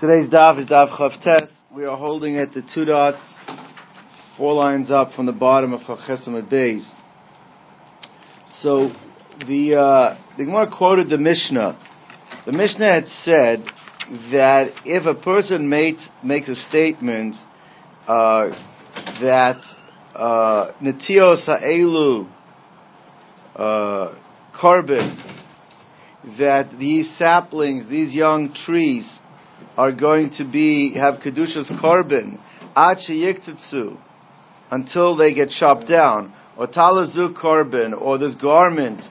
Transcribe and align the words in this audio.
Today's 0.00 0.30
daf 0.30 0.58
is 0.58 0.64
daf 0.64 0.96
chavtes. 0.96 1.50
We 1.76 1.84
are 1.84 1.94
holding 1.94 2.38
at 2.38 2.54
the 2.54 2.62
two 2.74 2.86
dots, 2.86 3.20
four 4.38 4.54
lines 4.54 4.90
up 4.90 5.12
from 5.12 5.26
the 5.26 5.32
bottom 5.32 5.74
of 5.74 5.82
Chachesam 5.82 6.50
Beis. 6.50 6.90
So 8.62 8.88
the 9.46 9.74
uh, 9.74 10.18
the 10.38 10.46
Gemara 10.46 10.74
quoted 10.74 11.10
the 11.10 11.18
Mishnah. 11.18 11.78
The 12.46 12.52
Mishnah 12.52 12.94
had 12.94 13.06
said 13.08 13.62
that 14.32 14.68
if 14.86 15.04
a 15.04 15.20
person 15.20 15.68
made, 15.68 15.96
makes 16.24 16.48
a 16.48 16.54
statement 16.54 17.36
uh, 18.08 18.48
that 19.20 19.60
uh, 20.14 20.72
netios 20.82 21.44
ha'elu 21.44 22.26
uh, 23.54 24.14
korban 24.58 25.36
that 26.38 26.70
these 26.78 27.14
saplings, 27.18 27.86
these 27.90 28.14
young 28.14 28.54
trees 28.64 29.06
are 29.80 29.92
going 29.92 30.28
to 30.28 30.44
be 30.44 30.92
have 30.92 31.14
kedushas 31.20 31.70
korban 31.82 32.38
until 34.70 35.16
they 35.16 35.32
get 35.32 35.48
chopped 35.48 35.88
down, 35.88 36.34
or 36.58 36.66
talazu 36.66 37.34
korban, 37.34 37.98
or 37.98 38.18
this 38.18 38.34
garment 38.34 39.02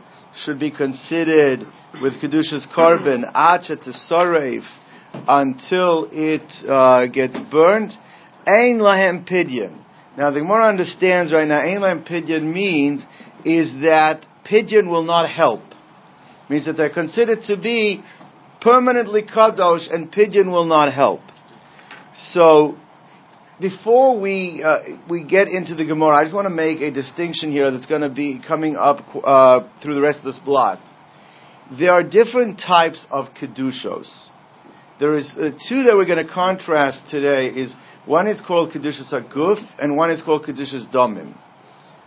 should 0.43 0.59
be 0.59 0.69
considered 0.69 1.61
with 2.03 2.13
kedushas 2.21 2.71
korban 2.71 3.33
acha 3.33 3.83
to 3.83 4.61
until 5.27 6.07
it 6.11 6.69
uh, 6.69 7.07
gets 7.07 7.35
burned. 7.51 7.91
Ein 8.45 8.77
lahem 8.77 9.27
pidyon. 9.27 9.83
Now 10.19 10.29
the 10.29 10.39
Gemara 10.39 10.67
understands 10.67 11.33
right 11.33 11.47
now. 11.47 11.61
Ein 11.61 11.79
lahem 11.79 12.07
pidyon 12.07 12.53
means 12.53 13.01
is 13.43 13.73
that 13.81 14.23
pidyon 14.45 14.87
will 14.87 15.03
not 15.03 15.27
help. 15.27 15.63
Means 16.47 16.67
that 16.67 16.77
they're 16.77 16.93
considered 16.93 17.41
to 17.47 17.57
be 17.57 18.03
permanently 18.61 19.23
kadosh, 19.23 19.93
and 19.93 20.11
pidyon 20.11 20.51
will 20.51 20.65
not 20.65 20.93
help. 20.93 21.21
So, 22.31 22.77
before 23.59 24.19
we 24.19 24.63
uh, 24.63 24.79
we 25.09 25.23
get 25.23 25.47
into 25.47 25.75
the 25.75 25.85
Gemara, 25.85 26.19
I 26.19 26.23
just 26.23 26.33
want 26.33 26.45
to 26.45 26.53
make 26.53 26.81
a 26.81 26.91
distinction 26.91 27.51
here 27.51 27.71
that's 27.71 27.85
going 27.85 28.01
to 28.01 28.09
be 28.09 28.41
coming 28.45 28.75
up 28.75 29.05
uh, 29.15 29.67
through 29.81 29.95
the 29.95 30.01
rest 30.01 30.19
of 30.19 30.25
this 30.25 30.39
blot. 30.43 30.79
There 31.77 31.91
are 31.91 32.03
different 32.03 32.59
types 32.59 33.05
of 33.11 33.27
kedushos. 33.39 34.09
There 34.99 35.13
is 35.13 35.29
uh, 35.37 35.51
two 35.69 35.83
that 35.83 35.95
we're 35.95 36.05
going 36.05 36.25
to 36.25 36.33
contrast 36.33 37.01
today. 37.09 37.47
Is 37.47 37.73
one 38.05 38.27
is 38.27 38.41
called 38.45 38.71
kedushas 38.71 39.13
aguf, 39.13 39.63
and 39.77 39.95
one 39.95 40.09
is 40.09 40.21
called 40.21 40.45
kedushas 40.45 40.91
domim. 40.93 41.37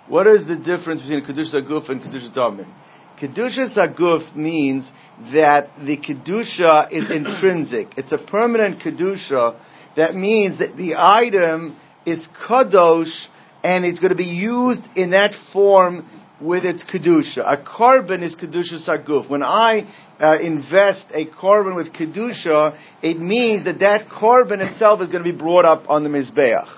What 0.09 0.27
is 0.27 0.47
the 0.47 0.57
difference 0.57 1.01
between 1.01 1.25
kedushas 1.25 1.55
aguf 1.55 1.89
and 1.89 2.01
kedushas 2.01 2.35
domim? 2.37 2.73
Kedusha 3.21 3.77
Saguf 3.77 4.35
means 4.35 4.91
that 5.33 5.71
the 5.79 5.97
Kedusha 5.97 6.93
is 6.93 7.11
intrinsic. 7.11 7.97
It's 7.97 8.13
a 8.13 8.19
permanent 8.19 8.81
Kedusha. 8.81 9.59
That 9.97 10.15
means 10.15 10.59
that 10.59 10.77
the 10.77 10.95
item 10.97 11.77
is 12.07 12.27
Kadosh 12.49 13.27
and 13.63 13.85
it's 13.85 13.99
going 13.99 14.11
to 14.11 14.17
be 14.17 14.25
used 14.25 14.83
in 14.97 15.11
that 15.11 15.33
form 15.53 16.09
with 16.41 16.65
its 16.65 16.85
Kedusha. 16.85 17.39
A 17.39 17.57
korban 17.63 18.23
is 18.23 18.35
Kedusha 18.35 18.89
Saguf. 18.89 19.29
When 19.29 19.43
I 19.43 19.89
uh, 20.19 20.39
invest 20.41 21.07
a 21.13 21.27
korban 21.27 21.77
with 21.77 21.93
Kedusha, 21.93 22.77
it 23.03 23.21
means 23.21 23.65
that 23.65 23.79
that 23.81 24.09
korban 24.09 24.67
itself 24.67 25.01
is 25.01 25.09
going 25.09 25.25
to 25.25 25.33
be 25.33 25.37
brought 25.37 25.65
up 25.65 25.89
on 25.89 26.03
the 26.03 26.11
Mizbeach. 26.11 26.69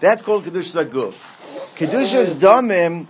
That's 0.00 0.22
called 0.22 0.44
Kedusha 0.44 0.74
Saguf. 0.74 1.14
Kedusha's 1.78 2.42
Damim 2.42 3.06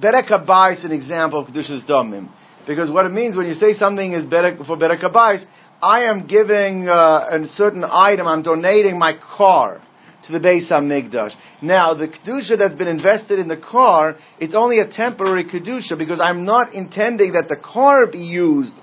Berek 0.00 0.76
is 0.76 0.84
an 0.84 0.92
example 0.92 1.40
of 1.40 1.48
Kedushas 1.48 1.86
Damim. 1.88 2.28
Because 2.66 2.90
what 2.90 3.06
it 3.06 3.10
means 3.10 3.36
when 3.36 3.46
you 3.46 3.54
say 3.54 3.72
something 3.74 4.12
is 4.12 4.24
berek, 4.26 4.64
for 4.66 4.76
Berek 4.76 5.46
I 5.82 6.04
am 6.04 6.26
giving 6.26 6.88
uh, 6.88 7.28
a 7.30 7.46
certain 7.46 7.84
item, 7.84 8.26
I'm 8.26 8.42
donating 8.42 8.98
my 8.98 9.12
car 9.36 9.80
to 10.26 10.32
the 10.32 10.40
Beis 10.40 10.70
HaMikdash. 10.70 11.32
Now, 11.62 11.94
the 11.94 12.08
Kedusha 12.08 12.58
that's 12.58 12.74
been 12.74 12.88
invested 12.88 13.38
in 13.38 13.48
the 13.48 13.56
car, 13.56 14.16
it's 14.40 14.54
only 14.54 14.80
a 14.80 14.88
temporary 14.88 15.44
Kedusha 15.44 15.96
because 15.96 16.20
I'm 16.20 16.44
not 16.44 16.74
intending 16.74 17.32
that 17.32 17.48
the 17.48 17.56
car 17.56 18.06
be 18.06 18.18
used 18.18 18.74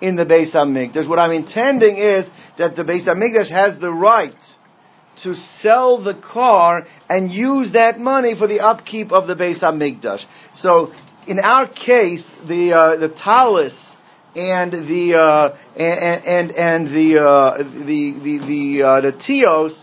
in 0.00 0.16
the 0.16 0.24
Beis 0.24 0.54
HaMikdash. 0.54 1.08
What 1.08 1.18
I'm 1.18 1.32
intending 1.32 1.96
is 1.96 2.30
that 2.58 2.76
the 2.76 2.82
Beis 2.82 3.06
HaMikdash 3.06 3.50
has 3.50 3.80
the 3.80 3.92
right 3.92 4.32
to 5.24 5.34
sell 5.60 6.02
the 6.02 6.14
car 6.14 6.86
and 7.08 7.30
use 7.30 7.72
that 7.72 7.98
money 7.98 8.34
for 8.38 8.46
the 8.46 8.60
upkeep 8.60 9.12
of 9.12 9.26
the 9.26 9.34
Beis 9.34 9.60
Hamikdash. 9.60 10.24
So, 10.54 10.92
in 11.26 11.38
our 11.38 11.68
case, 11.68 12.24
the 12.48 12.72
uh, 12.72 12.96
the 12.96 13.08
talus 13.08 13.74
and 14.34 14.72
the 14.72 15.14
uh, 15.18 15.56
and 15.76 16.24
and 16.24 16.50
and 16.52 16.86
the 16.88 17.20
uh, 17.20 17.58
the 17.58 18.20
the 18.22 18.38
the, 18.46 18.82
uh, 18.82 19.00
the 19.02 19.12
tios 19.12 19.80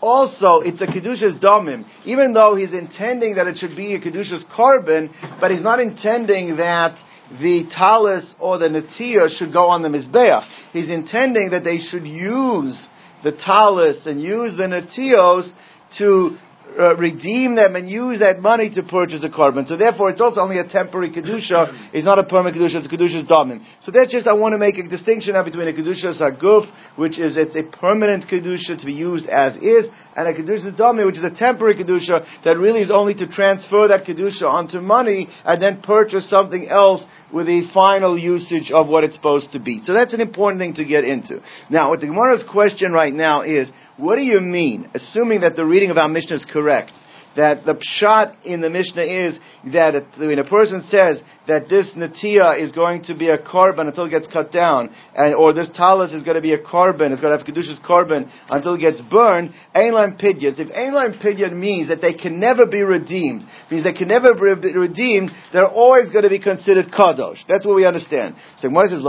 also 0.00 0.60
it's 0.60 0.80
a 0.82 0.86
kedushas 0.86 1.40
domim. 1.40 1.86
Even 2.04 2.34
though 2.34 2.56
he's 2.56 2.74
intending 2.74 3.36
that 3.36 3.46
it 3.46 3.56
should 3.56 3.76
be 3.76 3.94
a 3.94 4.00
kedushas 4.00 4.44
korban, 4.50 5.08
but 5.40 5.50
he's 5.50 5.62
not 5.62 5.78
intending 5.78 6.56
that 6.56 6.98
the 7.40 7.64
talis 7.70 8.34
or 8.38 8.58
the 8.58 8.68
natia 8.68 9.28
should 9.28 9.52
go 9.52 9.68
on 9.68 9.82
the 9.82 9.88
mizbeach. 9.88 10.46
He's 10.72 10.90
intending 10.90 11.50
that 11.50 11.64
they 11.64 11.78
should 11.78 12.06
use 12.06 12.88
the 13.22 13.32
talis 13.32 14.06
and 14.06 14.20
use 14.20 14.56
the 14.56 14.64
natios 14.64 15.52
to 15.98 16.36
uh, 16.78 16.96
redeem 16.96 17.54
them 17.54 17.76
and 17.76 17.88
use 17.88 18.20
that 18.20 18.40
money 18.40 18.70
to 18.70 18.82
purchase 18.82 19.22
a 19.24 19.28
korban. 19.28 19.66
So 19.66 19.76
therefore, 19.76 20.10
it's 20.10 20.20
also 20.20 20.40
only 20.40 20.58
a 20.58 20.66
temporary 20.66 21.10
kedusha. 21.10 21.90
It's 21.92 22.04
not 22.04 22.18
a 22.18 22.24
permanent 22.24 22.56
kedusha. 22.56 22.76
It's 22.76 22.86
a 22.86 22.90
kedusha's 22.90 23.28
damim. 23.28 23.62
So 23.82 23.92
that's 23.92 24.10
just 24.10 24.26
I 24.26 24.32
want 24.32 24.54
to 24.54 24.58
make 24.58 24.78
a 24.78 24.88
distinction 24.88 25.34
now 25.34 25.44
between 25.44 25.68
a 25.68 25.72
kedusha's 25.72 26.20
aguf, 26.20 26.70
which 26.96 27.18
is 27.18 27.36
it's 27.36 27.54
a 27.54 27.64
permanent 27.64 28.26
kedusha 28.28 28.78
to 28.78 28.86
be 28.86 28.94
used 28.94 29.26
as 29.26 29.56
is, 29.56 29.86
and 30.16 30.28
a 30.28 30.32
kedusha's 30.32 30.74
damim, 30.74 31.06
which 31.06 31.18
is 31.18 31.24
a 31.24 31.34
temporary 31.34 31.76
kedusha 31.76 32.24
that 32.44 32.58
really 32.58 32.80
is 32.80 32.90
only 32.90 33.14
to 33.14 33.26
transfer 33.26 33.88
that 33.88 34.06
kedusha 34.06 34.44
onto 34.44 34.80
money 34.80 35.28
and 35.44 35.60
then 35.62 35.82
purchase 35.82 36.28
something 36.30 36.68
else 36.68 37.04
with 37.32 37.46
the 37.46 37.68
final 37.72 38.18
usage 38.18 38.70
of 38.70 38.88
what 38.88 39.04
it's 39.04 39.14
supposed 39.14 39.52
to 39.52 39.58
be. 39.58 39.80
So 39.84 39.92
that's 39.94 40.14
an 40.14 40.20
important 40.20 40.60
thing 40.60 40.74
to 40.74 40.84
get 40.84 41.04
into. 41.04 41.42
Now, 41.70 41.90
what 41.90 42.00
the 42.00 42.06
Gemara's 42.06 42.44
question 42.50 42.92
right 42.92 43.12
now 43.12 43.42
is, 43.42 43.70
what 43.96 44.16
do 44.16 44.22
you 44.22 44.40
mean, 44.40 44.90
assuming 44.94 45.40
that 45.40 45.56
the 45.56 45.64
reading 45.64 45.90
of 45.90 45.96
our 45.96 46.08
Mishnah 46.08 46.36
is 46.36 46.46
correct, 46.50 46.92
that 47.36 47.64
the 47.64 47.74
pshat 47.74 48.44
in 48.44 48.60
the 48.60 48.70
Mishnah 48.70 49.02
is 49.02 49.38
that 49.72 49.94
when 50.18 50.38
a 50.38 50.44
person 50.44 50.82
says 50.88 51.22
that 51.48 51.68
this 51.68 51.90
natia 51.96 52.60
is 52.60 52.72
going 52.72 53.02
to 53.04 53.16
be 53.16 53.28
a 53.28 53.38
korban 53.38 53.88
until 53.88 54.04
it 54.04 54.10
gets 54.10 54.26
cut 54.26 54.52
down, 54.52 54.94
and 55.16 55.34
or 55.34 55.52
this 55.52 55.68
talus 55.74 56.12
is 56.12 56.22
going 56.22 56.36
to 56.36 56.42
be 56.42 56.52
a 56.52 56.62
korban, 56.62 57.12
it's 57.12 57.20
going 57.20 57.36
to 57.36 57.38
have 57.38 57.46
kedushas 57.46 57.82
korban 57.84 58.30
until 58.48 58.74
it 58.74 58.80
gets 58.80 59.00
burned. 59.10 59.52
Einlein 59.74 60.20
pidyans. 60.20 60.58
If 60.58 60.68
einlein 60.68 61.22
pidyon 61.22 61.54
means 61.54 61.88
that 61.88 62.00
they 62.00 62.14
can 62.14 62.38
never 62.38 62.66
be 62.66 62.82
redeemed, 62.82 63.44
means 63.70 63.84
they 63.84 63.92
can 63.92 64.08
never 64.08 64.34
be 64.34 64.72
redeemed, 64.72 65.30
they're 65.52 65.66
always 65.66 66.10
going 66.10 66.24
to 66.24 66.30
be 66.30 66.38
considered 66.38 66.86
kadosh. 66.92 67.38
That's 67.48 67.66
what 67.66 67.76
we 67.76 67.86
understand. 67.86 68.36
So 68.58 68.68
Gemara 68.68 68.88
says, 68.88 69.00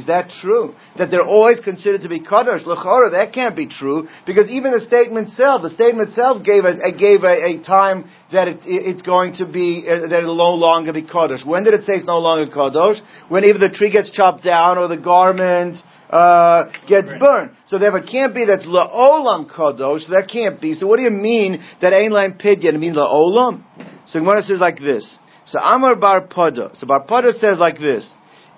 is 0.00 0.06
that 0.06 0.30
true? 0.40 0.74
That 0.98 1.10
they're 1.10 1.26
always 1.26 1.60
considered 1.60 2.02
to 2.02 2.08
be 2.08 2.20
kadosh? 2.20 2.64
L'chara, 2.64 3.12
that 3.12 3.32
can't 3.32 3.56
be 3.56 3.68
true 3.68 4.08
because 4.26 4.48
even 4.48 4.72
the 4.72 4.80
statement 4.80 5.28
itself, 5.28 5.62
the 5.62 5.70
statement 5.70 6.10
itself 6.10 6.44
gave 6.44 6.64
a, 6.64 6.74
gave 6.92 7.22
a, 7.22 7.55
a 7.55 7.55
time 7.62 8.08
that 8.32 8.48
it, 8.48 8.60
it's 8.64 9.02
going 9.02 9.34
to 9.34 9.46
be 9.46 9.84
uh, 9.88 10.08
that 10.08 10.20
it'll 10.20 10.36
no 10.36 10.54
longer 10.54 10.92
be 10.92 11.02
kadosh. 11.02 11.46
When 11.46 11.64
did 11.64 11.74
it 11.74 11.82
say 11.82 11.94
it's 11.94 12.06
no 12.06 12.18
longer 12.18 12.50
kadosh? 12.50 13.00
When 13.28 13.44
either 13.44 13.58
the 13.58 13.70
tree 13.70 13.90
gets 13.90 14.10
chopped 14.10 14.44
down 14.44 14.78
or 14.78 14.88
the 14.88 14.96
garment 14.96 15.76
uh, 16.10 16.70
gets 16.88 17.10
right. 17.10 17.20
burned. 17.20 17.50
So 17.66 17.78
therefore, 17.78 18.00
it 18.00 18.08
can't 18.10 18.34
be 18.34 18.44
that's 18.46 18.66
la'olam 18.66 19.50
kadosh. 19.50 20.08
That 20.08 20.28
can't 20.32 20.60
be. 20.60 20.74
So 20.74 20.86
what 20.86 20.98
do 20.98 21.02
you 21.02 21.10
mean 21.10 21.64
that 21.80 21.92
ain't 21.92 22.12
like 22.12 22.38
pidyon? 22.38 22.74
It 22.74 22.78
means 22.78 22.96
la'olam. 22.96 23.64
So 24.06 24.20
Gemara 24.20 24.42
says 24.42 24.60
like 24.60 24.78
this. 24.78 25.18
So 25.46 25.58
Amar 25.58 25.96
Bar 25.96 26.26
Pada. 26.26 26.76
So 26.76 26.86
Bar 26.86 27.06
Pada 27.06 27.32
says 27.38 27.58
like 27.58 27.78
this. 27.78 28.08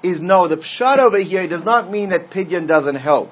Is 0.03 0.20
no, 0.20 0.47
the 0.47 0.56
pshat 0.56 0.98
over 0.98 1.19
here 1.19 1.48
does 1.48 1.65
not 1.65 1.91
mean 1.91 2.10
that 2.10 2.30
pidyon 2.30 2.69
doesn't 2.69 2.97
help. 2.97 3.30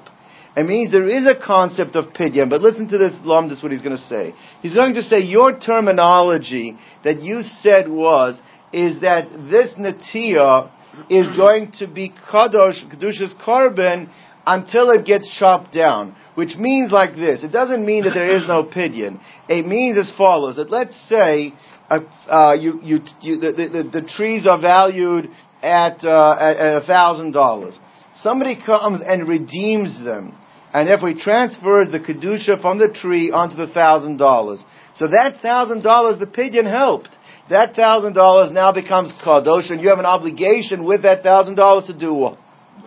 It 0.57 0.65
means 0.65 0.91
there 0.91 1.07
is 1.07 1.27
a 1.27 1.35
concept 1.39 1.95
of 1.95 2.13
pidyon, 2.13 2.49
but 2.49 2.63
listen 2.63 2.87
to 2.87 2.97
this 2.97 3.13
is 3.13 3.21
what 3.61 3.71
he's 3.71 3.83
going 3.83 3.95
to 3.95 4.03
say. 4.09 4.33
He's 4.63 4.73
going 4.73 4.95
to 4.95 5.03
say 5.03 5.19
your 5.19 5.59
terminology 5.59 6.75
that 7.03 7.21
you 7.21 7.43
said 7.61 7.87
was 7.87 8.41
is 8.73 8.99
that 9.01 9.29
this 9.51 9.73
natia 9.77 10.71
is 11.11 11.27
going 11.37 11.73
to 11.77 11.87
be 11.87 12.11
kadosh, 12.31 12.83
kedusha's 12.91 13.35
korban, 13.45 14.09
until 14.47 14.89
it 14.89 15.05
gets 15.05 15.29
chopped 15.37 15.75
down. 15.75 16.15
Which 16.33 16.55
means 16.57 16.91
like 16.91 17.15
this. 17.15 17.43
It 17.43 17.51
doesn't 17.51 17.85
mean 17.85 18.05
that 18.05 18.15
there 18.15 18.35
is 18.35 18.47
no 18.47 18.63
pidyon. 18.63 19.19
It 19.47 19.67
means 19.67 19.95
as 19.99 20.11
follows, 20.17 20.55
that 20.55 20.71
let's 20.71 20.99
say, 21.07 21.53
uh, 21.87 21.99
uh, 22.27 22.53
you, 22.53 22.79
you, 22.81 22.99
you, 23.21 23.39
the, 23.39 23.51
the, 23.51 24.01
the, 24.01 24.07
trees 24.07 24.47
are 24.47 24.59
valued 24.59 25.29
at, 25.61 26.03
uh, 26.03 26.35
at 26.39 26.81
a 26.81 26.83
thousand 26.87 27.33
dollars. 27.33 27.77
Somebody 28.15 28.57
comes 28.65 29.01
and 29.05 29.27
redeems 29.27 30.03
them. 30.03 30.35
And 30.77 30.87
therefore 30.87 31.09
he 31.09 31.15
transfers 31.19 31.89
the 31.89 31.99
kedusha 31.99 32.61
from 32.61 32.77
the 32.77 32.87
tree 32.87 33.31
onto 33.31 33.55
the 33.55 33.65
thousand 33.65 34.17
dollars. 34.17 34.63
So 34.93 35.07
that 35.07 35.41
thousand 35.41 35.81
dollars 35.81 36.19
the 36.19 36.27
pidyon 36.27 36.69
helped 36.69 37.09
that 37.49 37.75
thousand 37.75 38.13
dollars 38.13 38.51
now 38.51 38.71
becomes 38.73 39.11
kadosh, 39.13 39.71
and 39.71 39.81
you 39.81 39.89
have 39.89 39.97
an 39.97 40.05
obligation 40.05 40.85
with 40.85 41.01
that 41.01 41.23
thousand 41.23 41.55
dollars 41.55 41.85
to 41.85 41.97
do 41.97 42.13
what? 42.13 42.37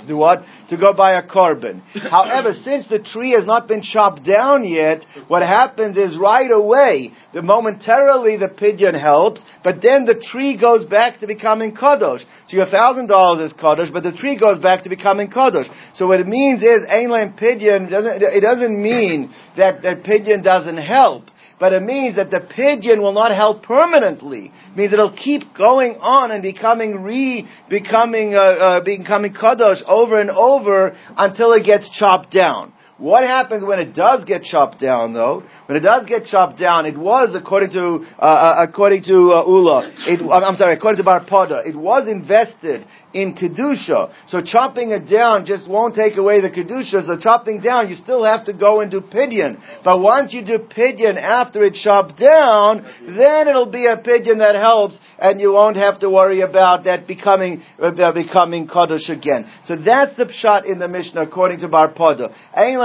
To 0.00 0.06
do 0.06 0.16
what? 0.16 0.42
To 0.70 0.76
go 0.76 0.92
buy 0.92 1.12
a 1.12 1.26
korban. 1.26 1.82
However, 2.10 2.52
since 2.52 2.88
the 2.88 2.98
tree 2.98 3.32
has 3.32 3.44
not 3.44 3.68
been 3.68 3.82
chopped 3.82 4.24
down 4.24 4.64
yet, 4.64 5.04
what 5.28 5.42
happens 5.42 5.96
is 5.96 6.18
right 6.18 6.50
away, 6.50 7.12
the 7.34 7.42
momentarily 7.42 8.36
the 8.36 8.48
pidyon 8.48 8.98
helps, 8.98 9.40
but 9.62 9.82
then 9.82 10.06
the 10.06 10.22
tree 10.32 10.58
goes 10.58 10.86
back 10.86 11.20
to 11.20 11.26
becoming 11.26 11.74
kadosh. 11.74 12.22
So 12.48 12.56
your 12.56 12.66
thousand 12.66 13.08
dollars 13.08 13.52
is 13.52 13.58
kadosh, 13.58 13.92
but 13.92 14.02
the 14.02 14.12
tree 14.12 14.38
goes 14.38 14.58
back 14.58 14.84
to 14.84 14.88
becoming 14.88 15.28
kadosh. 15.28 15.68
So 15.94 16.06
what 16.06 16.20
it 16.20 16.26
means 16.26 16.62
is, 16.62 16.80
Ein 16.88 17.10
pidyon, 17.38 17.90
doesn't, 17.90 18.22
it 18.22 18.40
doesn't 18.40 18.82
mean 18.82 19.34
that, 19.56 19.82
that 19.82 20.02
pidyon 20.04 20.42
doesn't 20.42 20.78
help 20.78 21.24
but 21.60 21.74
it 21.74 21.82
means 21.82 22.16
that 22.16 22.30
the 22.30 22.40
pidyon 22.40 23.00
will 23.00 23.12
not 23.12 23.30
help 23.30 23.62
permanently. 23.62 24.50
It 24.72 24.76
means 24.76 24.92
it'll 24.94 25.12
keep 25.12 25.54
going 25.54 25.96
on 26.00 26.30
and 26.30 26.42
becoming 26.42 27.02
re, 27.02 27.46
becoming, 27.68 28.34
uh, 28.34 28.38
uh, 28.38 28.80
becoming 28.82 29.34
kadosh 29.34 29.82
over 29.86 30.18
and 30.18 30.30
over 30.30 30.96
until 31.16 31.52
it 31.52 31.64
gets 31.64 31.88
chopped 31.90 32.32
down. 32.32 32.72
What 33.00 33.24
happens 33.24 33.64
when 33.64 33.78
it 33.78 33.94
does 33.94 34.26
get 34.26 34.42
chopped 34.42 34.78
down, 34.78 35.14
though? 35.14 35.42
When 35.64 35.76
it 35.76 35.80
does 35.80 36.04
get 36.06 36.26
chopped 36.26 36.58
down, 36.58 36.84
it 36.84 36.98
was 36.98 37.34
according 37.34 37.70
to 37.70 38.04
uh, 38.18 38.20
uh 38.20 38.66
according 38.68 39.04
to 39.04 39.32
uh, 39.32 39.46
Ula. 39.46 39.90
It, 40.06 40.20
I'm 40.20 40.56
sorry, 40.56 40.74
according 40.74 40.98
to 40.98 41.04
Bar 41.04 41.24
Pada, 41.24 41.66
it 41.66 41.74
was 41.74 42.06
invested 42.08 42.86
in 43.14 43.34
kedusha. 43.34 44.12
So 44.28 44.42
chopping 44.42 44.90
it 44.90 45.08
down 45.08 45.46
just 45.46 45.66
won't 45.66 45.94
take 45.94 46.18
away 46.18 46.42
the 46.42 46.50
kedusha. 46.50 47.06
So 47.06 47.18
chopping 47.18 47.62
down, 47.62 47.88
you 47.88 47.94
still 47.94 48.22
have 48.22 48.44
to 48.44 48.52
go 48.52 48.82
and 48.82 48.90
do 48.90 49.00
pidyon. 49.00 49.58
But 49.82 50.00
once 50.00 50.34
you 50.34 50.44
do 50.44 50.58
pidyon 50.58 51.16
after 51.16 51.64
it's 51.64 51.82
chopped 51.82 52.18
down, 52.18 52.84
then 53.06 53.48
it'll 53.48 53.70
be 53.70 53.86
a 53.86 53.96
pidyon 53.96 54.38
that 54.40 54.56
helps, 54.56 54.98
and 55.18 55.40
you 55.40 55.52
won't 55.52 55.76
have 55.76 56.00
to 56.00 56.10
worry 56.10 56.42
about 56.42 56.84
that 56.84 57.06
becoming 57.06 57.62
uh, 57.80 58.12
becoming 58.12 58.68
kaddish 58.68 59.08
again. 59.08 59.50
So 59.64 59.76
that's 59.76 60.16
the 60.18 60.30
shot 60.30 60.66
in 60.66 60.78
the 60.78 60.88
Mishnah 60.88 61.22
according 61.22 61.60
to 61.60 61.68
Bar 61.68 61.94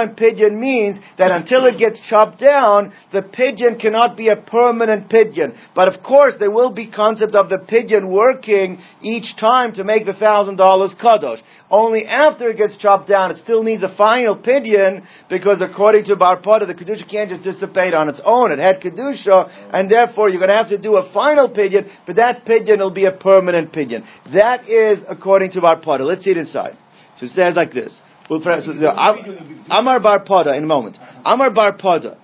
Eilan 0.06 0.18
pidyon 0.18 0.60
means 0.60 0.98
that 1.18 1.32
until 1.32 1.66
it 1.66 1.78
gets 1.78 2.00
chopped 2.10 2.40
down, 2.40 2.94
the 3.12 3.22
pidyon 3.22 3.80
cannot 3.80 4.18
be 4.18 4.30
a 4.30 4.36
permanent 4.36 5.10
pidyon. 5.10 5.58
But 5.74 5.94
of 5.94 6.04
course, 6.04 6.34
there 6.40 6.52
will 6.52 6.72
be 6.74 6.90
concept 6.90 7.36
of 7.36 7.50
the 7.50 7.60
pidyon 7.60 8.12
working 8.12 8.80
each 9.02 9.36
time 9.38 9.74
to 9.76 9.84
make 9.84 10.06
the 10.06 10.14
thousand 10.14 10.58
dollars 10.58 10.96
kadosh. 11.02 11.42
Only 11.70 12.06
after 12.06 12.50
it 12.50 12.58
gets 12.58 12.78
chopped 12.78 13.08
down, 13.10 13.32
it 13.32 13.38
still 13.38 13.64
needs 13.64 13.84
a 13.84 13.96
final 13.96 14.38
pidyon 14.38 15.06
because 15.30 15.62
according 15.62 16.06
to 16.06 16.16
Bar 16.16 16.42
Pada, 16.42 16.68
the 16.68 16.76
kedusha 16.76 17.10
can't 17.10 17.30
just 17.30 17.44
dissipate 17.44 17.94
on 17.94 18.10
its 18.10 18.22
own. 18.24 18.52
It 18.52 18.60
had 18.60 18.82
kedusha, 18.82 19.50
and 19.74 19.90
therefore 19.90 20.30
you're 20.30 20.40
going 20.40 20.50
to 20.50 20.56
have 20.56 20.70
to 20.70 20.78
do 20.78 20.96
a 20.96 21.12
final 21.12 21.50
pidyon. 21.50 21.90
But 22.06 22.18
that 22.18 22.46
pidyon 22.46 22.80
will 22.80 22.92
be 22.92 23.06
a 23.06 23.12
permanent 23.12 23.74
pidyon. 23.74 24.06
That 24.34 24.68
is 24.70 25.04
according 25.08 25.52
to 25.52 25.62
Bar 25.62 25.82
Pada. 25.82 26.02
Let's 26.02 26.24
see 26.24 26.32
it 26.32 26.38
inside. 26.38 26.78
So 27.18 27.26
it 27.26 27.32
says 27.32 27.56
like 27.56 27.72
this. 27.72 28.00
Well, 28.30 28.42
Amar 29.70 30.00
Bar 30.00 30.24
Pada 30.26 30.58
in 30.58 30.64
a 30.64 30.68
moment. 30.68 30.98
Amar 31.24 31.52
Bar 31.52 31.78
Pada. 31.78 32.18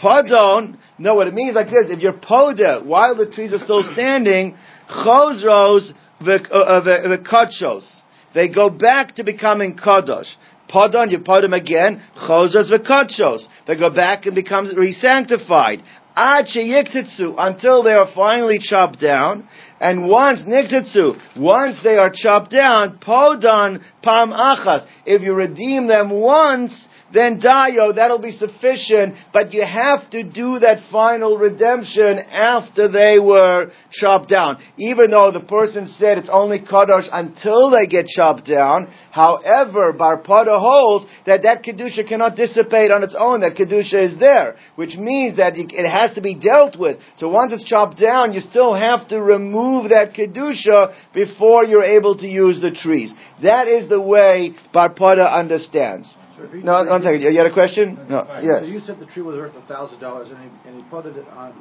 Padon, 0.00 0.78
no, 0.98 1.16
what 1.16 1.26
it 1.26 1.34
means 1.34 1.54
like 1.54 1.66
this. 1.66 1.86
If 1.88 2.00
you're 2.00 2.12
poda 2.12 2.84
while 2.84 3.16
the 3.16 3.26
trees 3.26 3.52
are 3.52 3.58
still 3.58 3.82
standing, 3.92 4.56
chosros 4.88 5.92
v'kachos. 6.22 7.82
Uh, 7.82 8.02
they 8.34 8.48
go 8.48 8.70
back 8.70 9.16
to 9.16 9.24
becoming 9.24 9.76
kadosh. 9.76 10.32
Padon, 10.72 11.10
you 11.10 11.18
put 11.20 11.42
them 11.42 11.52
again, 11.52 12.02
chosros 12.16 12.70
v'kachos. 12.70 13.46
They 13.66 13.76
go 13.76 13.90
back 13.90 14.26
and 14.26 14.34
become 14.34 14.66
re-sanctified. 14.74 15.82
Ad 16.14 16.46
until 16.48 17.82
they 17.84 17.92
are 17.92 18.08
finally 18.12 18.58
chopped 18.60 19.00
down. 19.00 19.48
And 19.80 20.08
once 20.08 20.42
niktitsu, 20.42 21.38
once 21.38 21.80
they 21.84 21.96
are 21.96 22.10
chopped 22.12 22.50
down, 22.50 22.98
podon 22.98 23.82
pam 24.02 24.30
achas. 24.30 24.86
If 25.06 25.22
you 25.22 25.34
redeem 25.34 25.86
them 25.86 26.10
once, 26.10 26.88
then 27.12 27.40
dayo, 27.40 27.94
that'll 27.94 28.18
be 28.18 28.32
sufficient, 28.32 29.14
but 29.32 29.54
you 29.54 29.64
have 29.64 30.10
to 30.10 30.22
do 30.22 30.58
that 30.58 30.90
final 30.92 31.38
redemption 31.38 32.18
after 32.18 32.88
they 32.88 33.18
were 33.18 33.70
chopped 33.90 34.28
down. 34.28 34.58
Even 34.76 35.10
though 35.10 35.32
the 35.32 35.40
person 35.40 35.86
said 35.86 36.18
it's 36.18 36.28
only 36.30 36.60
kadosh 36.60 37.08
until 37.10 37.70
they 37.70 37.86
get 37.86 38.06
chopped 38.06 38.46
down, 38.46 38.92
however, 39.10 39.92
Bar 39.94 40.22
Pada 40.22 40.60
holds 40.60 41.06
that 41.24 41.44
that 41.44 41.62
kedusha 41.62 42.06
cannot 42.06 42.36
dissipate 42.36 42.90
on 42.90 43.02
its 43.02 43.16
own, 43.18 43.40
that 43.40 43.56
kedusha 43.56 44.12
is 44.12 44.18
there, 44.18 44.56
which 44.76 44.96
means 44.96 45.38
that 45.38 45.54
it 45.56 45.88
has 45.88 46.12
to 46.14 46.20
be 46.20 46.34
dealt 46.34 46.78
with. 46.78 46.98
So 47.16 47.28
once 47.28 47.52
it's 47.52 47.64
chopped 47.64 47.98
down, 47.98 48.34
you 48.34 48.40
still 48.40 48.74
have 48.74 49.08
to 49.08 49.22
remove 49.22 49.67
that 49.90 50.14
kedusha 50.14 50.94
before 51.14 51.64
you're 51.64 51.84
able 51.98 52.16
to 52.18 52.26
use 52.26 52.60
the 52.60 52.70
trees. 52.70 53.12
That 53.42 53.68
is 53.68 53.88
the 53.88 54.00
way 54.00 54.54
Bar 54.72 54.94
Pada 54.94 55.32
understands 55.32 56.08
no, 56.38 56.84
one 56.84 57.02
second. 57.02 57.22
You 57.22 57.36
had 57.36 57.46
a 57.46 57.52
question? 57.52 57.98
No. 58.08 58.24
Right. 58.24 58.44
Yes. 58.44 58.60
So 58.60 58.66
you 58.66 58.80
said 58.80 59.00
the 59.00 59.06
tree 59.06 59.22
was 59.22 59.36
worth 59.36 59.54
a 59.56 59.66
thousand 59.66 60.00
dollars, 60.00 60.28
and 60.30 60.38
he 60.38 60.68
and 60.68 60.82
he 60.82 60.90
put 60.90 61.06
it 61.06 61.28
on 61.28 61.54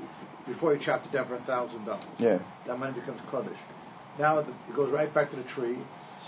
before 0.47 0.75
he 0.75 0.83
chopped 0.83 1.07
it 1.07 1.13
down 1.13 1.27
for 1.27 1.35
a 1.35 1.43
thousand 1.43 1.85
dollars. 1.85 2.05
Yeah. 2.19 2.39
That 2.65 2.77
money 2.77 2.97
becomes 2.99 3.21
kaddish. 3.31 3.57
Now 4.19 4.39
it 4.39 4.47
goes 4.75 4.91
right 4.91 5.13
back 5.13 5.29
to 5.31 5.35
the 5.35 5.43
tree. 5.43 5.77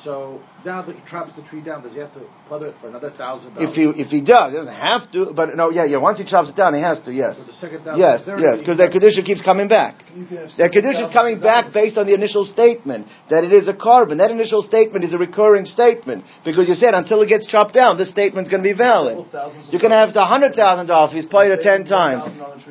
So 0.03 0.39
now 0.65 0.81
that 0.81 0.95
he 0.95 1.01
chops 1.09 1.35
the 1.35 1.43
tree 1.43 1.61
down, 1.61 1.83
does 1.83 1.93
he 1.93 1.99
have 1.99 2.13
to 2.13 2.21
put 2.47 2.61
it 2.61 2.73
for 2.79 2.87
another 2.87 3.09
thousand 3.11 3.51
If 3.57 3.75
he 3.75 3.83
if 3.99 4.07
he 4.07 4.21
does, 4.23 4.51
he 4.51 4.57
doesn't 4.57 4.73
have 4.73 5.11
to. 5.11 5.33
But 5.35 5.55
no, 5.57 5.71
yeah, 5.71 5.85
yeah. 5.85 5.97
Once 5.97 6.19
he 6.19 6.25
chops 6.25 6.49
it 6.49 6.55
down, 6.55 6.73
he 6.73 6.81
has 6.81 7.01
to. 7.03 7.11
Yes. 7.11 7.35
So 7.35 7.43
the 7.43 7.53
second 7.59 7.83
thousand. 7.83 7.99
Yes, 7.99 8.23
yes, 8.25 8.59
because 8.59 8.77
that 8.77 8.91
kedusha 8.95 9.25
keeps 9.25 9.41
coming 9.41 9.67
back. 9.67 9.99
That 10.57 10.71
kedusha 10.71 11.09
is 11.09 11.13
coming 11.13 11.39
back 11.39 11.73
based 11.73 11.97
on 11.97 12.07
the 12.07 12.13
initial 12.13 12.45
statement 12.45 13.07
that 13.29 13.43
it 13.43 13.51
is 13.51 13.67
a 13.67 13.73
korban. 13.73 14.17
That 14.19 14.31
initial 14.31 14.61
statement 14.61 15.03
is 15.03 15.13
a 15.13 15.17
recurring 15.17 15.65
statement 15.65 16.23
because 16.45 16.69
you 16.69 16.75
said 16.75 16.93
until 16.93 17.21
it 17.21 17.27
gets 17.27 17.45
chopped 17.45 17.73
down, 17.73 17.97
this 17.97 18.09
statement 18.09 18.47
is 18.47 18.51
going 18.51 18.63
to 18.63 18.69
be 18.69 18.77
valid. 18.77 19.27
You 19.71 19.79
can 19.79 19.91
have 19.91 20.13
the 20.13 20.23
hundred 20.23 20.55
thousand 20.55 20.87
dollars 20.87 21.11
if 21.11 21.17
he's 21.17 21.25
played 21.25 21.51
it 21.51 21.61
ten 21.61 21.83
times. 21.83 22.23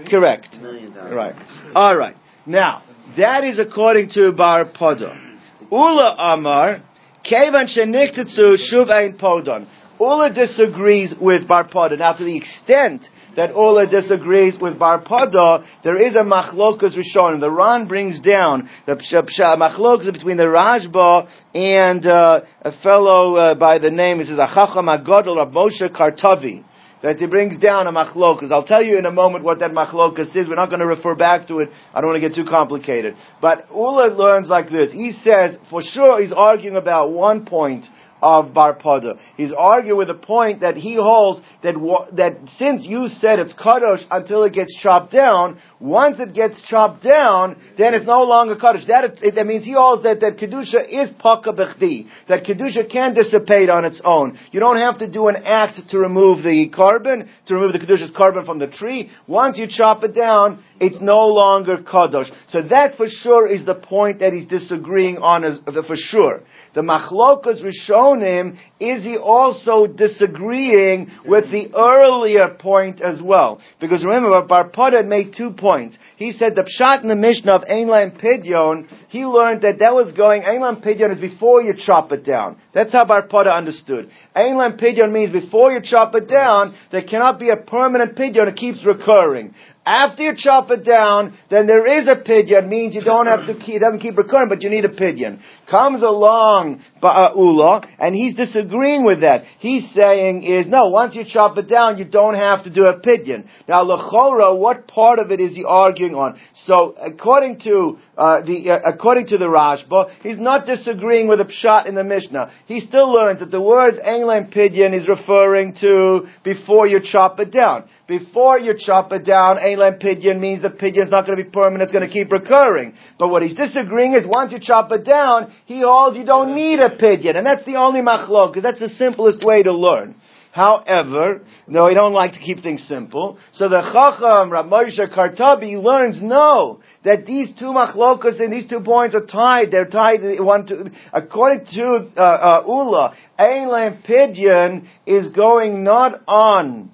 Correct. 0.08 0.48
Right. 0.62 1.34
All 1.74 1.96
right. 1.96 2.16
Now 2.46 2.82
that 3.18 3.44
is 3.44 3.58
according 3.58 4.10
to 4.10 4.32
Bar 4.32 4.64
Pada. 4.64 5.26
Ula 5.70 6.16
Amar 6.18 6.82
Kevan 7.28 7.66
sheniktetsu 7.66 8.56
shuv 8.56 8.90
ein 8.90 9.18
podon. 9.18 9.66
Ula 10.00 10.32
disagrees 10.32 11.12
with 11.20 11.46
Bar 11.48 11.68
Pada. 11.68 11.98
Now, 11.98 12.12
to 12.12 12.24
the 12.24 12.36
extent 12.36 13.06
that 13.36 13.50
Ula 13.50 13.86
disagrees 13.90 14.56
with 14.58 14.78
Bar 14.78 15.02
Pada, 15.02 15.66
there 15.82 16.00
is 16.00 16.14
a 16.14 16.20
machlokas 16.20 16.96
rishon. 16.96 17.40
The 17.40 17.50
Ran 17.50 17.86
brings 17.88 18.20
down 18.20 18.70
the 18.86 18.94
machlokas 18.94 20.12
between 20.12 20.36
the 20.36 20.44
Rashba 20.44 21.28
and 21.52 22.06
uh, 22.06 22.40
a 22.62 22.72
fellow 22.80 23.34
uh, 23.34 23.54
by 23.56 23.78
the 23.78 23.90
name, 23.90 24.20
he 24.20 24.24
says, 24.24 24.38
Achacham 24.38 24.86
Agadol 24.86 25.36
Rav 25.36 25.52
Moshe 25.52 25.90
Kartavi 25.90 26.64
that 27.02 27.18
he 27.18 27.26
brings 27.26 27.58
down 27.58 27.86
a 27.86 27.92
machlokas. 27.92 28.50
I'll 28.50 28.64
tell 28.64 28.82
you 28.82 28.98
in 28.98 29.06
a 29.06 29.12
moment 29.12 29.44
what 29.44 29.60
that 29.60 29.70
machlokas 29.70 30.34
is. 30.36 30.48
We're 30.48 30.56
not 30.56 30.68
going 30.68 30.80
to 30.80 30.86
refer 30.86 31.14
back 31.14 31.48
to 31.48 31.58
it. 31.58 31.70
I 31.94 32.00
don't 32.00 32.10
want 32.10 32.22
to 32.22 32.28
get 32.28 32.34
too 32.34 32.48
complicated. 32.48 33.16
But 33.40 33.66
Ula 33.70 34.08
learns 34.14 34.48
like 34.48 34.68
this. 34.68 34.92
He 34.92 35.12
says, 35.22 35.56
for 35.70 35.82
sure, 35.82 36.20
he's 36.20 36.32
arguing 36.32 36.76
about 36.76 37.12
one 37.12 37.46
point 37.46 37.86
of 38.22 38.54
Bar 38.54 38.76
Pada. 38.76 39.18
He's 39.36 39.52
arguing 39.56 39.98
with 39.98 40.08
the 40.08 40.14
point 40.14 40.60
that 40.60 40.76
he 40.76 40.94
holds 40.96 41.40
that 41.62 41.74
that 42.16 42.36
since 42.58 42.84
you 42.84 43.08
said 43.20 43.38
it's 43.38 43.52
kadosh 43.52 44.02
until 44.10 44.44
it 44.44 44.52
gets 44.52 44.80
chopped 44.80 45.12
down, 45.12 45.60
once 45.80 46.18
it 46.18 46.34
gets 46.34 46.60
chopped 46.62 47.02
down, 47.02 47.56
then 47.76 47.94
it's 47.94 48.06
no 48.06 48.22
longer 48.22 48.56
kadosh. 48.56 48.86
That, 48.86 49.18
it, 49.22 49.34
that 49.34 49.46
means 49.46 49.64
he 49.64 49.72
holds 49.72 50.02
that, 50.02 50.20
that 50.20 50.36
kedusha 50.36 50.86
is 50.88 51.10
paka 51.18 51.52
bechdi. 51.52 52.08
That 52.28 52.44
kedusha 52.44 52.90
can 52.90 53.14
dissipate 53.14 53.68
on 53.68 53.84
its 53.84 54.00
own. 54.04 54.38
You 54.50 54.60
don't 54.60 54.78
have 54.78 54.98
to 54.98 55.10
do 55.10 55.28
an 55.28 55.36
act 55.36 55.80
to 55.90 55.98
remove 55.98 56.42
the 56.42 56.70
korban 56.76 57.28
to 57.46 57.54
remove 57.54 57.72
the 57.72 57.78
kedusha's 57.78 58.12
korban 58.12 58.44
from 58.44 58.58
the 58.58 58.68
tree. 58.68 59.10
Once 59.26 59.58
you 59.58 59.66
chop 59.68 60.02
it 60.04 60.14
down, 60.14 60.62
it's 60.80 61.00
no 61.00 61.26
longer 61.26 61.78
kadosh. 61.78 62.30
So 62.48 62.62
that 62.62 62.96
for 62.96 63.06
sure 63.08 63.46
is 63.46 63.64
the 63.64 63.74
point 63.74 64.20
that 64.20 64.32
he's 64.32 64.46
disagreeing 64.46 65.18
on 65.18 65.44
as, 65.44 65.60
for 65.86 65.96
sure. 65.96 66.42
The 66.74 66.82
machlokas 66.82 67.62
rishonim 67.62 68.56
is 68.78 69.02
he 69.02 69.16
also 69.16 69.86
disagreeing 69.86 71.10
with 71.26 71.50
the 71.50 71.70
earlier 71.74 72.54
point 72.58 73.00
as 73.00 73.22
well? 73.22 73.60
Because 73.80 74.04
remember, 74.04 74.42
Bar 74.42 74.70
Pada 74.70 75.06
made 75.06 75.34
two 75.36 75.50
points. 75.50 75.96
He 76.16 76.32
said 76.32 76.54
the 76.54 76.62
pshat 76.62 77.02
in 77.02 77.08
the 77.08 77.16
Mishnah 77.16 77.52
of 77.52 77.62
Einlam 77.62 78.20
Pidyon, 78.20 78.88
he 79.08 79.24
learned 79.24 79.62
that 79.62 79.78
that 79.78 79.94
was 79.94 80.12
going, 80.12 80.42
Einlam 80.42 80.84
Pidyon 80.84 81.14
is 81.14 81.20
before 81.20 81.62
you 81.62 81.74
chop 81.76 82.12
it 82.12 82.24
down. 82.24 82.60
That's 82.74 82.92
how 82.92 83.06
Bar 83.06 83.26
Pada 83.26 83.56
understood. 83.56 84.10
Einlam 84.36 84.78
Pidyon 84.78 85.12
means 85.12 85.32
before 85.32 85.72
you 85.72 85.80
chop 85.82 86.14
it 86.14 86.28
down, 86.28 86.76
there 86.92 87.02
cannot 87.02 87.38
be 87.38 87.48
a 87.48 87.56
permanent 87.56 88.16
Pidyon, 88.16 88.48
it 88.48 88.56
keeps 88.56 88.84
recurring. 88.84 89.54
After 89.88 90.22
you 90.22 90.32
chop 90.36 90.70
it 90.70 90.84
down, 90.84 91.34
then 91.48 91.66
there 91.66 91.86
is 91.86 92.06
a 92.06 92.16
pidyon, 92.16 92.68
means 92.68 92.94
you 92.94 93.02
don't 93.02 93.26
have 93.26 93.46
to 93.46 93.54
keep, 93.54 93.76
it 93.76 93.78
doesn't 93.78 94.00
keep 94.00 94.18
recurring, 94.18 94.50
but 94.50 94.60
you 94.60 94.68
need 94.68 94.84
a 94.84 94.90
pidyon. 94.90 95.40
Comes 95.70 96.02
along 96.02 96.84
Ba'ula, 97.02 97.86
and 97.98 98.14
he's 98.14 98.34
disagreeing 98.34 99.04
with 99.04 99.20
that. 99.20 99.44
He's 99.58 99.88
saying 99.92 100.42
is, 100.42 100.66
no, 100.66 100.88
once 100.88 101.14
you 101.14 101.24
chop 101.26 101.56
it 101.58 101.68
down, 101.68 101.98
you 101.98 102.04
don't 102.04 102.34
have 102.34 102.64
to 102.64 102.70
do 102.72 102.84
a 102.86 102.98
pidyon. 102.98 103.46
Now, 103.68 103.84
Lechora, 103.84 104.58
what 104.58 104.86
part 104.88 105.18
of 105.18 105.30
it 105.30 105.40
is 105.40 105.56
he 105.56 105.64
arguing 105.66 106.14
on? 106.14 106.38
So, 106.54 106.94
according 107.00 107.60
to, 107.60 107.98
uh, 108.16 108.42
the, 108.42 108.70
uh, 108.70 108.92
according 108.92 109.26
to 109.28 109.38
the 109.38 109.46
Rashba, 109.46 110.10
he's 110.22 110.38
not 110.38 110.66
disagreeing 110.66 111.28
with 111.28 111.38
the 111.38 111.44
pshat 111.44 111.86
in 111.86 111.94
the 111.94 112.04
Mishnah. 112.04 112.50
He 112.66 112.80
still 112.80 113.12
learns 113.12 113.40
that 113.40 113.50
the 113.50 113.60
words 113.60 113.98
Einlam 113.98 114.54
Pidyon 114.54 114.94
is 114.94 115.08
referring 115.08 115.74
to 115.80 116.26
before 116.44 116.86
you 116.86 117.00
chop 117.02 117.40
it 117.40 117.52
down. 117.52 117.88
Before 118.06 118.58
you 118.58 118.74
chop 118.78 119.12
it 119.12 119.24
down, 119.24 119.58
Einlam 119.58 120.02
Pidyon 120.02 120.40
means 120.40 120.62
the 120.62 120.70
Pidyon 120.70 121.04
is 121.04 121.10
not 121.10 121.26
going 121.26 121.38
to 121.38 121.44
be 121.44 121.50
permanent, 121.50 121.82
it's 121.82 121.92
going 121.92 122.06
to 122.06 122.12
keep 122.12 122.32
recurring. 122.32 122.94
But 123.18 123.28
what 123.28 123.42
he's 123.42 123.54
disagreeing 123.54 124.14
is 124.14 124.26
once 124.26 124.52
you 124.52 124.58
chop 124.60 124.90
it 124.92 125.04
down, 125.04 125.52
he 125.66 125.80
holds 125.80 126.16
you 126.16 126.24
don't 126.24 126.54
need 126.54 126.78
a 126.80 126.87
Pidyon. 126.96 127.36
And 127.36 127.46
that's 127.46 127.64
the 127.64 127.76
only 127.76 128.00
machlok, 128.00 128.52
because 128.52 128.62
that's 128.62 128.80
the 128.80 128.88
simplest 128.96 129.44
way 129.44 129.62
to 129.62 129.72
learn. 129.72 130.14
However, 130.52 131.42
no, 131.66 131.86
we 131.86 131.94
don't 131.94 132.14
like 132.14 132.32
to 132.32 132.40
keep 132.40 132.62
things 132.62 132.82
simple. 132.88 133.38
So 133.52 133.68
the 133.68 133.80
Chacham, 133.92 134.50
Rav 134.50 134.66
Moshe 134.66 134.98
Kartabi, 135.14 135.80
learns 135.80 136.20
no 136.22 136.80
that 137.04 137.26
these 137.26 137.50
two 137.58 137.66
machlokas 137.66 138.40
and 138.40 138.52
these 138.52 138.66
two 138.66 138.80
points 138.80 139.14
are 139.14 139.26
tied. 139.26 139.70
They're 139.70 139.84
tied 139.84 140.20
one 140.40 140.66
to 140.66 140.90
according 141.12 141.66
to 141.74 142.10
uh, 142.16 142.20
uh, 142.20 142.64
Ula. 142.66 143.14
Ein 143.38 144.02
Pidyon 144.02 144.88
is 145.06 145.28
going 145.28 145.84
not 145.84 146.22
on 146.26 146.90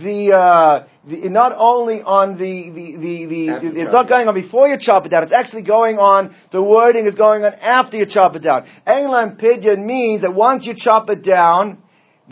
the, 0.00 0.32
uh, 0.32 0.86
the, 1.06 1.28
not 1.28 1.52
only 1.56 2.00
on 2.02 2.38
the, 2.38 2.70
the, 2.70 2.96
the, 2.96 3.26
the 3.26 3.80
it's 3.82 3.92
not 3.92 4.08
going 4.08 4.28
on 4.28 4.34
before 4.34 4.68
you 4.68 4.76
chop 4.80 5.04
it 5.04 5.10
down, 5.10 5.22
it's 5.22 5.32
actually 5.32 5.62
going 5.62 5.98
on, 5.98 6.34
the 6.52 6.62
wording 6.62 7.06
is 7.06 7.14
going 7.14 7.44
on 7.44 7.52
after 7.54 7.96
you 7.96 8.06
chop 8.06 8.34
it 8.36 8.42
down. 8.42 8.66
Einlam 8.86 9.40
Pidyon 9.40 9.84
means 9.84 10.22
that 10.22 10.34
once 10.34 10.66
you 10.66 10.74
chop 10.76 11.10
it 11.10 11.22
down, 11.22 11.82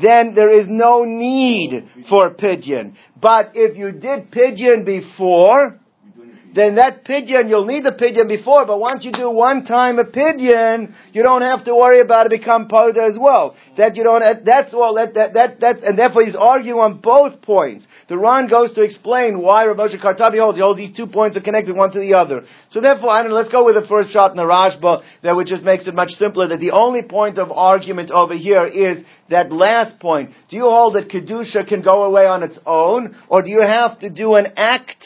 then 0.00 0.34
there 0.34 0.50
is 0.50 0.66
no 0.68 1.04
need 1.04 1.88
for 2.08 2.30
pidyon. 2.30 2.94
But 3.20 3.52
if 3.54 3.76
you 3.76 3.92
did 3.92 4.30
pidyon 4.30 4.86
before, 4.86 5.78
then 6.54 6.76
that 6.76 7.04
pidyon, 7.04 7.48
you'll 7.48 7.66
need 7.66 7.84
the 7.84 7.92
pidyon 7.92 8.26
before, 8.26 8.66
but 8.66 8.80
once 8.80 9.04
you 9.04 9.12
do 9.12 9.30
one 9.30 9.64
time 9.64 9.98
a 9.98 10.04
pidyon, 10.04 10.92
you 11.12 11.22
don't 11.22 11.42
have 11.42 11.64
to 11.64 11.74
worry 11.74 12.00
about 12.00 12.26
it 12.26 12.30
become 12.30 12.68
poda 12.68 13.08
as 13.08 13.16
well. 13.20 13.54
That 13.76 13.96
you 13.96 14.02
don't, 14.02 14.44
that's 14.44 14.74
all, 14.74 14.94
that, 14.94 15.14
that, 15.14 15.34
that, 15.34 15.60
that, 15.60 15.82
and 15.82 15.98
therefore 15.98 16.24
he's 16.24 16.34
arguing 16.34 16.80
on 16.80 16.98
both 16.98 17.40
points. 17.42 17.86
The 18.08 18.18
Ran 18.18 18.48
goes 18.48 18.74
to 18.74 18.82
explain 18.82 19.40
why 19.40 19.66
Rav 19.66 19.76
Moshe 19.76 20.02
Kartabi 20.02 20.40
holds, 20.40 20.56
he 20.56 20.62
holds 20.62 20.78
these 20.78 20.96
two 20.96 21.06
points 21.06 21.36
are 21.36 21.40
connected 21.40 21.76
one 21.76 21.92
to 21.92 22.00
the 22.00 22.14
other. 22.14 22.44
So 22.70 22.80
therefore, 22.80 23.10
I 23.10 23.22
don't 23.22 23.30
know, 23.30 23.36
let's 23.36 23.52
go 23.52 23.64
with 23.64 23.76
the 23.76 23.86
first 23.86 24.10
shot 24.10 24.32
in 24.32 24.36
the 24.36 24.42
Rashba, 24.42 25.02
that 25.22 25.36
which 25.36 25.48
just 25.48 25.62
makes 25.62 25.86
it 25.86 25.94
much 25.94 26.10
simpler, 26.10 26.48
that 26.48 26.60
the 26.60 26.72
only 26.72 27.02
point 27.02 27.38
of 27.38 27.52
argument 27.52 28.10
over 28.10 28.34
here 28.34 28.66
is 28.66 29.04
that 29.28 29.52
last 29.52 30.00
point. 30.00 30.30
Do 30.48 30.56
you 30.56 30.64
hold 30.64 30.94
that 30.94 31.08
Kedusha 31.08 31.66
can 31.68 31.82
go 31.82 32.02
away 32.02 32.26
on 32.26 32.42
its 32.42 32.58
own, 32.66 33.14
or 33.28 33.42
do 33.42 33.50
you 33.50 33.60
have 33.60 34.00
to 34.00 34.10
do 34.10 34.34
an 34.34 34.48
act 34.56 35.04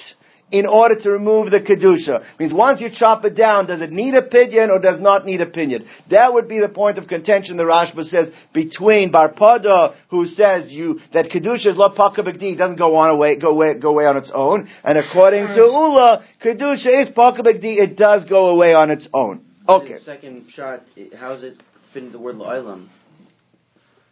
in 0.54 0.66
order 0.66 0.94
to 1.00 1.10
remove 1.10 1.50
the 1.50 1.58
kedusha. 1.58 2.22
Means 2.38 2.54
once 2.54 2.80
you 2.80 2.88
chop 2.92 3.24
it 3.24 3.34
down, 3.34 3.66
does 3.66 3.80
it 3.80 3.90
need 3.90 4.14
a 4.14 4.22
pidyon 4.22 4.70
or 4.70 4.78
does 4.78 5.00
not 5.00 5.26
need 5.26 5.40
a 5.40 5.46
pidyon? 5.46 5.84
That 6.10 6.32
would 6.32 6.46
be 6.46 6.60
the 6.60 6.68
point 6.68 6.96
of 6.96 7.08
contention. 7.08 7.56
The 7.56 7.64
Rashba 7.64 8.04
says 8.04 8.30
between 8.52 9.10
Barpada, 9.10 9.96
who 10.10 10.26
says 10.26 10.70
you 10.70 11.00
that 11.12 11.26
kedusha 11.26 11.72
is 11.72 11.76
lo 11.76 11.92
pakabigdi, 11.92 12.56
doesn't 12.56 12.76
go 12.76 12.94
on 12.94 13.10
away, 13.10 13.36
go 13.36 13.48
away, 13.48 13.76
go 13.80 13.90
away 13.90 14.04
on 14.06 14.16
its 14.16 14.30
own, 14.32 14.68
and 14.84 14.96
according 14.96 15.48
to 15.48 15.60
Ula, 15.60 16.24
kedusha 16.40 17.02
is 17.02 17.08
pakabigdi, 17.08 17.82
it 17.82 17.96
does 17.96 18.24
go 18.26 18.50
away 18.50 18.74
on 18.74 18.92
its 18.92 19.08
own. 19.12 19.44
Okay. 19.68 19.98
Second 19.98 20.46
shot. 20.54 20.82
How 21.18 21.32
is 21.32 21.42
it 21.42 21.60
fit 21.92 22.04
into 22.04 22.12
the 22.12 22.22
word 22.22 22.36
la'ilam? 22.36 22.88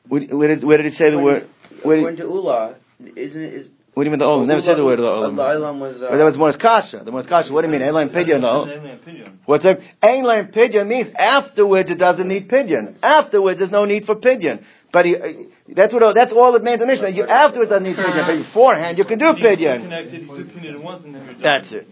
Where, 0.08 0.22
where, 0.22 0.48
did, 0.48 0.64
where 0.64 0.78
did 0.78 0.86
it 0.86 0.94
say 0.94 1.10
the 1.12 1.20
word? 1.20 1.48
According 1.78 2.16
to 2.16 2.22
Ula, 2.24 2.78
isn't 3.14 3.40
it? 3.40 3.54
Is, 3.54 3.68
what 3.94 4.04
do 4.04 4.08
you 4.08 4.10
mean 4.10 4.20
the 4.20 4.24
olam? 4.24 4.46
Never 4.46 4.62
said 4.62 4.76
the 4.76 4.84
word 4.84 4.98
the 4.98 5.02
olam. 5.02 5.36
The 5.36 5.42
olam 5.42 5.78
was. 5.78 6.00
Uh, 6.00 6.08
but 6.08 6.16
that 6.16 6.24
was 6.24 6.36
Morris 6.38 6.56
Kasha. 6.56 7.02
The 7.04 7.10
Morris 7.10 7.26
Kasha. 7.26 7.52
What 7.52 7.60
do 7.60 7.68
you 7.68 7.78
mean? 7.78 7.82
Ein 7.82 8.08
pidyon? 8.08 8.40
No. 8.40 8.64
What's 9.44 9.64
that? 9.64 9.80
Ein 10.00 10.24
pidyon 10.48 10.88
means 10.88 11.08
afterwards 11.14 11.90
it 11.90 11.96
doesn't 11.96 12.26
need 12.26 12.48
pidyon. 12.48 12.96
Afterwards 13.02 13.58
there's 13.58 13.70
no 13.70 13.84
need 13.84 14.04
for 14.04 14.16
pidyon. 14.16 14.64
But 14.94 15.04
he, 15.04 15.16
that's 15.76 15.92
what 15.92 16.14
that's 16.14 16.32
all 16.32 16.56
it 16.56 16.62
means 16.62 16.80
in 16.80 16.88
Mishnah. 16.88 17.10
You 17.10 17.24
afterwards 17.24 17.68
doesn't 17.68 17.84
need 17.84 17.96
pidyon, 17.96 18.24
but 18.24 18.48
beforehand 18.48 18.96
you 18.96 19.04
can 19.04 19.18
do 19.18 19.36
pidyon. 19.36 19.84
That's 21.42 21.72
it. 21.72 21.86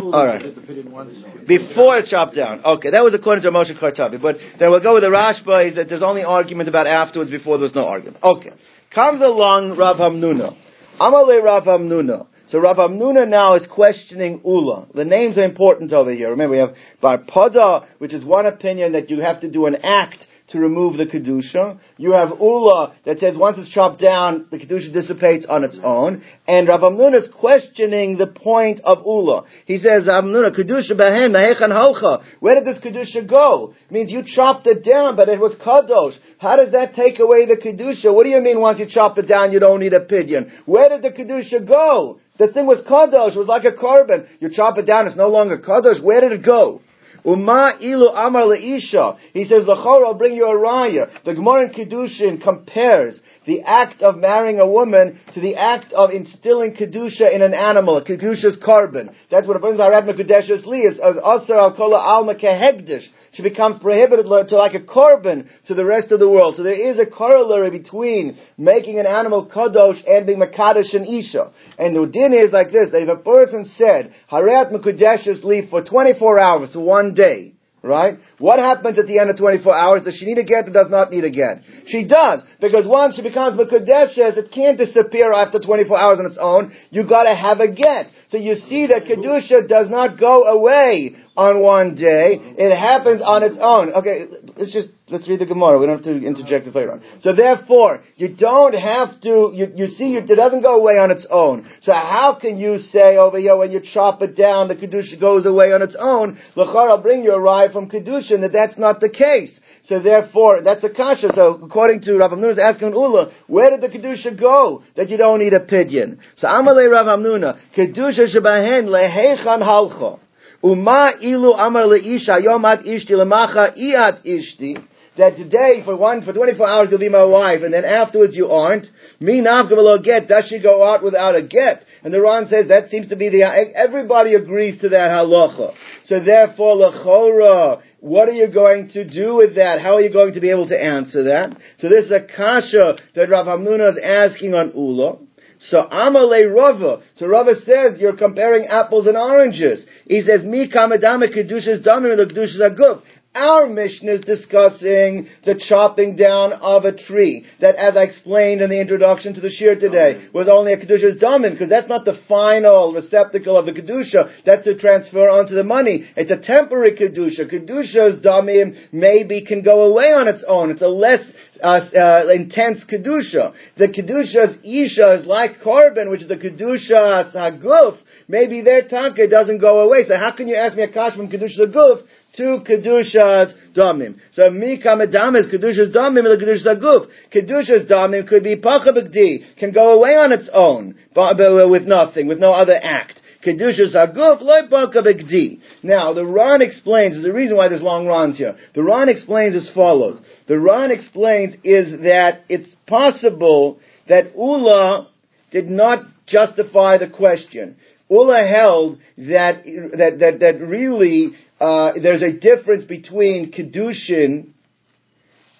All 0.00 0.26
right. 0.26 1.48
Before 1.48 1.98
it's 1.98 2.10
chopped 2.10 2.36
down. 2.36 2.64
Okay, 2.64 2.90
that 2.90 3.02
was 3.02 3.12
according 3.12 3.42
to 3.42 3.50
Moshe 3.50 3.76
Kartabi. 3.76 4.22
But 4.22 4.36
then 4.60 4.70
we'll 4.70 4.82
go 4.82 4.94
with 4.94 5.02
the 5.02 5.10
Rashba. 5.10 5.70
Is 5.70 5.74
that 5.74 5.88
there's 5.88 6.02
only 6.02 6.22
argument 6.22 6.68
about 6.68 6.86
afterwards. 6.86 7.32
Before 7.32 7.58
there's 7.58 7.74
no 7.74 7.86
argument. 7.86 8.22
Okay. 8.22 8.52
Comes 8.94 9.20
along 9.20 9.76
Rav 9.76 9.96
Hamnuna. 9.96 10.63
Amale 11.00 11.42
Rav 11.42 11.64
Amnuna. 11.64 12.26
So 12.46 12.60
Rav 12.60 12.76
Amnuna 12.76 13.28
now 13.28 13.54
is 13.54 13.66
questioning 13.66 14.40
Ula. 14.44 14.86
The 14.94 15.04
names 15.04 15.38
are 15.38 15.44
important 15.44 15.92
over 15.92 16.12
here. 16.12 16.30
Remember, 16.30 16.52
we 16.52 16.58
have 16.58 16.74
Bar 17.00 17.18
Pada, 17.18 17.86
which 17.98 18.12
is 18.12 18.24
one 18.24 18.46
opinion 18.46 18.92
that 18.92 19.10
you 19.10 19.20
have 19.20 19.40
to 19.40 19.50
do 19.50 19.66
an 19.66 19.76
act 19.82 20.26
to 20.54 20.60
remove 20.60 20.96
the 20.96 21.04
kedusha. 21.04 21.78
You 21.96 22.12
have 22.12 22.30
ula 22.40 22.94
that 23.04 23.18
says 23.18 23.36
once 23.36 23.58
it's 23.58 23.68
chopped 23.68 24.00
down, 24.00 24.46
the 24.50 24.58
kedusha 24.58 24.92
dissipates 24.92 25.44
on 25.48 25.64
its 25.64 25.78
own. 25.82 26.22
And 26.46 26.68
Rav 26.68 26.80
Amnuna 26.80 27.22
is 27.22 27.28
questioning 27.28 28.16
the 28.16 28.28
point 28.28 28.80
of 28.84 29.04
ula. 29.04 29.46
He 29.66 29.78
says, 29.78 30.04
Amnuna 30.04 30.56
kedusha 30.56 30.92
behen 30.92 31.32
nahechan 31.32 31.70
halcha. 31.70 32.24
Where 32.38 32.54
did 32.54 32.64
this 32.64 32.78
kedusha 32.78 33.28
go? 33.28 33.74
It 33.88 33.92
means 33.92 34.12
you 34.12 34.22
chopped 34.24 34.66
it 34.68 34.84
down, 34.84 35.16
but 35.16 35.28
it 35.28 35.40
was 35.40 35.56
kadosh. 35.56 36.16
How 36.38 36.54
does 36.56 36.70
that 36.70 36.94
take 36.94 37.18
away 37.18 37.46
the 37.46 37.56
kedusha? 37.56 38.14
What 38.14 38.22
do 38.22 38.30
you 38.30 38.40
mean 38.40 38.60
once 38.60 38.78
you 38.78 38.86
chop 38.88 39.18
it 39.18 39.26
down, 39.26 39.52
you 39.52 39.58
don't 39.58 39.80
need 39.80 39.92
a 39.92 40.00
pidyon? 40.00 40.50
Where 40.66 40.88
did 40.88 41.02
the 41.02 41.10
kedusha 41.10 41.66
go? 41.66 42.20
The 42.38 42.52
thing 42.52 42.66
was 42.66 42.80
kadosh. 42.88 43.34
It 43.34 43.38
was 43.38 43.48
like 43.48 43.64
a 43.64 43.72
korban. 43.72 44.28
You 44.38 44.50
chop 44.52 44.78
it 44.78 44.86
down, 44.86 45.08
it's 45.08 45.16
no 45.16 45.28
longer 45.28 45.58
kadosh. 45.58 46.00
Where 46.00 46.20
did 46.20 46.30
it 46.30 46.44
go? 46.44 46.80
Uma 47.24 47.76
ilu 47.80 48.08
amar 48.14 48.42
leisha. 48.42 49.16
He 49.32 49.44
says, 49.44 49.64
L'chor, 49.66 50.04
I'll 50.04 50.14
bring 50.14 50.34
you 50.34 50.46
a 50.46 50.54
raya. 50.54 51.24
The 51.24 51.34
Gemara 51.34 51.68
in 51.68 51.72
Kedushin 51.72 52.42
compares 52.42 53.20
the 53.46 53.62
act 53.62 54.02
of 54.02 54.16
marrying 54.16 54.60
a 54.60 54.66
woman 54.66 55.18
to 55.32 55.40
the 55.40 55.56
act 55.56 55.92
of 55.94 56.10
instilling 56.10 56.74
Kedusha 56.74 57.34
in 57.34 57.40
an 57.40 57.54
animal, 57.54 58.04
Kedusha's 58.04 58.58
korban. 58.58 59.14
That's 59.30 59.46
what 59.46 59.56
it 59.56 59.62
brings 59.62 59.80
our 59.80 59.90
Adma 59.90 60.18
Kedesh's 60.18 60.66
Li, 60.66 60.86
as 60.86 60.98
Asar 60.98 61.58
al 61.58 61.74
Kola 61.74 61.98
Alma 61.98 62.34
Kehegdish 62.34 63.06
she 63.34 63.42
becomes 63.42 63.80
prohibited 63.80 64.26
to 64.26 64.56
like 64.56 64.74
a 64.74 64.80
korban 64.80 65.48
to 65.66 65.74
the 65.74 65.84
rest 65.84 66.12
of 66.12 66.20
the 66.20 66.28
world. 66.28 66.54
So 66.56 66.62
there 66.62 66.90
is 66.90 66.98
a 66.98 67.06
corollary 67.06 67.70
between 67.70 68.38
making 68.56 68.98
an 68.98 69.06
animal 69.06 69.46
kadosh 69.46 70.02
and 70.08 70.26
being 70.26 70.38
makadosh 70.38 70.94
and 70.94 71.06
isha. 71.06 71.52
And 71.78 71.94
the 71.94 72.06
din 72.06 72.32
is 72.32 72.52
like 72.52 72.70
this, 72.70 72.90
that 72.92 73.02
if 73.02 73.08
a 73.08 73.16
person 73.16 73.64
said, 73.64 74.14
Harat 74.30 74.72
Mekudesh's 74.72 75.44
leaf 75.44 75.70
for 75.70 75.82
24 75.84 76.38
hours, 76.38 76.76
one 76.76 77.14
day, 77.14 77.54
Right? 77.84 78.16
What 78.38 78.58
happens 78.58 78.98
at 78.98 79.06
the 79.06 79.18
end 79.18 79.28
of 79.28 79.36
24 79.36 79.76
hours? 79.76 80.02
Does 80.04 80.16
she 80.16 80.24
need 80.24 80.38
a 80.38 80.42
get 80.42 80.66
or 80.66 80.72
does 80.72 80.88
not 80.88 81.10
need 81.10 81.24
a 81.24 81.30
get? 81.30 81.60
She 81.86 82.06
does. 82.06 82.40
Because 82.58 82.86
once 82.86 83.16
she 83.16 83.22
becomes 83.22 83.60
Mekudeshes, 83.60 84.38
it 84.38 84.50
can't 84.50 84.78
disappear 84.78 85.30
after 85.34 85.58
24 85.58 85.98
hours 85.98 86.18
on 86.18 86.24
its 86.24 86.38
own. 86.40 86.72
You 86.88 87.06
gotta 87.06 87.36
have 87.36 87.60
a 87.60 87.70
get. 87.70 88.06
So 88.28 88.36
you 88.36 88.54
see 88.54 88.86
that 88.88 89.04
Kedusha 89.04 89.68
does 89.68 89.88
not 89.88 90.18
go 90.18 90.44
away 90.44 91.16
on 91.36 91.60
one 91.60 91.94
day. 91.94 92.38
It 92.40 92.76
happens 92.76 93.20
on 93.22 93.42
its 93.42 93.56
own. 93.60 93.92
Okay, 93.92 94.26
let's 94.56 94.72
just, 94.72 94.88
let's 95.08 95.28
read 95.28 95.40
the 95.40 95.46
Gemara. 95.46 95.78
We 95.78 95.86
don't 95.86 95.96
have 95.96 96.04
to 96.04 96.26
interject 96.26 96.66
it 96.66 96.74
later 96.74 96.92
on. 96.92 97.02
So 97.20 97.34
therefore, 97.34 98.02
you 98.16 98.34
don't 98.34 98.74
have 98.74 99.20
to, 99.22 99.50
you, 99.54 99.66
you 99.76 99.86
see, 99.88 100.16
it 100.16 100.26
doesn't 100.26 100.62
go 100.62 100.80
away 100.80 100.98
on 100.98 101.10
its 101.10 101.26
own. 101.30 101.68
So 101.82 101.92
how 101.92 102.38
can 102.40 102.56
you 102.56 102.78
say 102.78 103.16
over 103.16 103.38
here 103.38 103.56
when 103.56 103.72
you 103.72 103.80
chop 103.80 104.22
it 104.22 104.36
down, 104.36 104.68
the 104.68 104.76
Kedusha 104.76 105.20
goes 105.20 105.46
away 105.46 105.72
on 105.72 105.82
its 105.82 105.96
own? 105.98 106.38
L'char, 106.56 106.88
I'll 106.88 107.02
bring 107.02 107.24
you 107.24 107.32
a 107.32 107.40
ride 107.40 107.72
from 107.72 107.90
Kedusha, 107.90 108.32
and 108.32 108.42
that 108.44 108.52
that's 108.52 108.78
not 108.78 109.00
the 109.00 109.10
case. 109.10 109.58
So 109.84 110.00
therefore, 110.00 110.62
that's 110.62 110.82
a 110.82 110.88
kasha. 110.88 111.30
So 111.34 111.60
according 111.62 112.00
to 112.02 112.16
Rav 112.16 112.30
Hamnuna, 112.30 112.58
asking 112.58 112.92
Ula, 112.92 113.32
where 113.46 113.70
did 113.70 113.82
the 113.82 113.88
kedusha 113.88 114.38
go 114.38 114.82
that 114.96 115.10
you 115.10 115.18
don't 115.18 115.40
need 115.40 115.52
a 115.52 115.60
pidyon? 115.60 116.18
So 116.36 116.48
Amalei 116.48 116.90
Rav 116.90 117.06
Hamnuna, 117.06 117.60
kedusha 117.76 118.34
shebahen 118.34 118.86
lehechan 118.86 119.60
halcha. 119.60 120.20
Uma 120.62 121.12
ilu 121.20 121.52
amar 121.52 121.82
leisha 121.82 122.40
yomat 122.42 122.86
ishti 122.86 123.10
lemacha 123.10 123.76
iat 123.76 124.24
ishti. 124.24 124.82
That 125.16 125.36
today, 125.36 125.82
for 125.84 125.96
one, 125.96 126.24
for 126.24 126.32
24 126.32 126.66
hours 126.66 126.88
you'll 126.90 126.98
be 126.98 127.08
my 127.08 127.22
wife, 127.22 127.60
and 127.62 127.72
then 127.72 127.84
afterwards 127.84 128.34
you 128.34 128.48
aren't. 128.48 128.86
Me 129.20 129.40
nafka 129.40 130.02
get. 130.02 130.26
Does 130.26 130.46
she 130.48 130.60
go 130.60 130.82
out 130.82 131.04
without 131.04 131.36
a 131.36 131.42
get? 131.42 131.84
And 132.02 132.12
the 132.12 132.20
Ran 132.20 132.46
says 132.46 132.66
that 132.68 132.90
seems 132.90 133.08
to 133.10 133.16
be 133.16 133.28
the, 133.28 133.44
everybody 133.44 134.34
agrees 134.34 134.80
to 134.80 134.88
that 134.88 135.10
halacha. 135.10 135.72
So 136.06 136.18
therefore, 136.18 136.76
lechora, 136.76 137.80
what 138.04 138.28
are 138.28 138.32
you 138.32 138.52
going 138.52 138.90
to 138.90 139.08
do 139.08 139.36
with 139.36 139.54
that? 139.54 139.80
How 139.80 139.94
are 139.94 140.00
you 140.02 140.12
going 140.12 140.34
to 140.34 140.40
be 140.40 140.50
able 140.50 140.68
to 140.68 140.78
answer 140.78 141.24
that? 141.24 141.56
So 141.78 141.88
this 141.88 142.04
is 142.04 142.10
a 142.10 142.20
kasha 142.20 142.98
that 143.14 143.30
Rav 143.30 143.46
Hamnuna 143.46 143.92
is 143.92 143.98
asking 144.04 144.52
on 144.52 144.72
Ula. 144.74 145.16
So 145.58 145.78
Amale 145.90 146.54
Rava. 146.54 147.02
So 147.14 147.26
Rava 147.26 147.54
says 147.64 147.98
you're 147.98 148.14
comparing 148.14 148.66
apples 148.66 149.06
and 149.06 149.16
oranges. 149.16 149.86
He 150.04 150.20
says, 150.20 150.44
Mi 150.44 150.68
kamadama 150.70 151.34
kedushas 151.34 151.82
damim 151.82 152.18
the 152.18 152.26
kedushas 152.26 152.60
aguf. 152.60 153.00
Our 153.34 153.66
mission 153.66 154.08
is 154.08 154.20
discussing 154.20 155.26
the 155.44 155.60
chopping 155.68 156.14
down 156.14 156.52
of 156.52 156.84
a 156.84 156.96
tree 156.96 157.44
that, 157.60 157.74
as 157.74 157.96
I 157.96 158.04
explained 158.04 158.60
in 158.60 158.70
the 158.70 158.80
introduction 158.80 159.34
to 159.34 159.40
the 159.40 159.50
shir 159.50 159.74
today, 159.74 160.28
was 160.32 160.48
only 160.48 160.72
a 160.72 160.76
Kedusha's 160.76 161.20
Damin, 161.20 161.50
because 161.52 161.68
that's 161.68 161.88
not 161.88 162.04
the 162.04 162.16
final 162.28 162.92
receptacle 162.92 163.58
of 163.58 163.66
the 163.66 163.72
Kedusha. 163.72 164.44
That's 164.46 164.62
to 164.64 164.78
transfer 164.78 165.28
onto 165.28 165.56
the 165.56 165.64
money. 165.64 166.08
It's 166.16 166.30
a 166.30 166.38
temporary 166.38 166.96
Kedusha. 166.96 167.50
Kedusha's 167.50 168.24
Damim 168.24 168.92
maybe 168.92 169.44
can 169.44 169.62
go 169.62 169.86
away 169.86 170.12
on 170.12 170.28
its 170.28 170.44
own. 170.46 170.70
It's 170.70 170.82
a 170.82 170.86
less 170.86 171.24
uh, 171.60 171.80
uh, 171.96 172.32
intense 172.32 172.84
kedusha. 172.84 173.54
The 173.76 173.88
kedusha's 173.88 174.58
isha 174.64 175.14
is 175.14 175.26
like 175.26 175.60
korban, 175.64 176.10
which 176.10 176.22
is 176.22 176.28
the 176.28 176.36
kedusha's 176.36 177.34
haguf. 177.34 177.98
Maybe 178.28 178.62
their 178.62 178.86
tanka 178.86 179.28
doesn't 179.28 179.58
go 179.58 179.80
away. 179.80 180.04
So 180.06 180.16
how 180.16 180.34
can 180.36 180.48
you 180.48 180.56
ask 180.56 180.76
me 180.76 180.82
a 180.82 180.92
kash 180.92 181.16
from 181.16 181.30
kedusha's 181.30 181.60
haguf 181.60 182.02
to 182.36 182.62
kedusha's 182.66 183.54
damim? 183.74 184.18
So 184.32 184.50
mi 184.50 184.80
kamadam 184.82 185.38
is 185.38 185.46
kedusha's 185.46 185.94
damim 185.94 186.26
and 186.26 186.40
the 186.40 186.44
kedusha's 186.44 186.66
haguf. 186.66 187.08
Kedusha's 187.32 187.90
damim 187.90 188.28
could 188.28 188.42
be 188.42 188.56
pachabigdi, 188.56 189.56
can 189.58 189.72
go 189.72 189.92
away 189.92 190.10
on 190.10 190.32
its 190.32 190.48
own, 190.52 190.94
with 191.14 191.82
nothing, 191.82 192.26
with 192.26 192.38
no 192.38 192.52
other 192.52 192.78
act. 192.80 193.20
Kedushas 193.44 193.94
Haguf 193.94 194.42
Begdi. 194.42 195.60
Now, 195.82 196.12
the 196.12 196.26
Ran 196.26 196.62
explains, 196.62 197.22
a 197.24 197.32
reason 197.32 197.56
why 197.56 197.68
there's 197.68 197.82
long 197.82 198.06
Rans 198.06 198.38
here. 198.38 198.56
The 198.74 198.82
Ran 198.82 199.08
explains 199.08 199.54
as 199.54 199.70
follows. 199.74 200.18
The 200.48 200.58
Ran 200.58 200.90
explains 200.90 201.54
is 201.62 201.90
that 202.02 202.42
it's 202.48 202.74
possible 202.86 203.78
that 204.08 204.34
Ula 204.36 205.08
did 205.50 205.66
not 205.66 206.04
justify 206.26 206.98
the 206.98 207.10
question. 207.10 207.76
Ula 208.10 208.46
held 208.46 208.98
that, 209.18 209.64
that, 209.64 210.18
that, 210.20 210.40
that 210.40 210.60
really, 210.60 211.32
uh, 211.60 211.92
there's 212.02 212.22
a 212.22 212.32
difference 212.32 212.84
between 212.84 213.52
Kedushin 213.52 214.54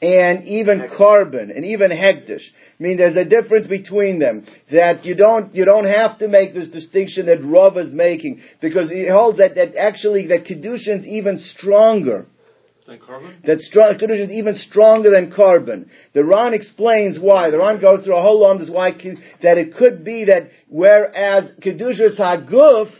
and 0.02 0.44
even 0.44 0.80
korban 0.80 1.54
and 1.54 1.64
even 1.64 1.90
hektish. 1.90 2.42
I 2.42 2.82
mean, 2.82 2.96
there's 2.96 3.16
a 3.16 3.24
difference 3.24 3.66
between 3.66 4.18
them 4.18 4.46
that 4.70 5.04
you 5.04 5.14
don't 5.14 5.54
you 5.54 5.64
don't 5.64 5.86
have 5.86 6.18
to 6.18 6.28
make 6.28 6.52
this 6.52 6.68
distinction 6.68 7.26
that 7.26 7.42
Rav 7.42 7.78
is 7.78 7.92
making 7.92 8.42
because 8.60 8.90
he 8.90 9.08
holds 9.08 9.38
that 9.38 9.54
that 9.54 9.76
actually 9.76 10.26
that 10.26 10.44
kedushin 10.44 11.00
is 11.00 11.06
even 11.06 11.38
stronger. 11.38 12.26
Than 12.86 12.98
korban? 12.98 13.42
That 13.44 13.60
strong, 13.60 13.94
kedushin 13.94 14.26
is 14.26 14.30
even 14.30 14.56
stronger 14.56 15.10
than 15.10 15.32
korban. 15.32 15.88
The 16.12 16.24
Ran 16.24 16.52
explains 16.52 17.18
why. 17.18 17.50
The 17.50 17.58
Ran 17.58 17.80
goes 17.80 18.04
through 18.04 18.16
a 18.16 18.22
whole 18.22 18.42
long 18.42 18.58
this 18.58 18.68
why 18.68 18.92
that 19.42 19.56
it 19.56 19.74
could 19.74 20.04
be 20.04 20.26
that 20.26 20.50
whereas 20.68 21.50
kedushin 21.62 22.18
haguf 22.18 22.90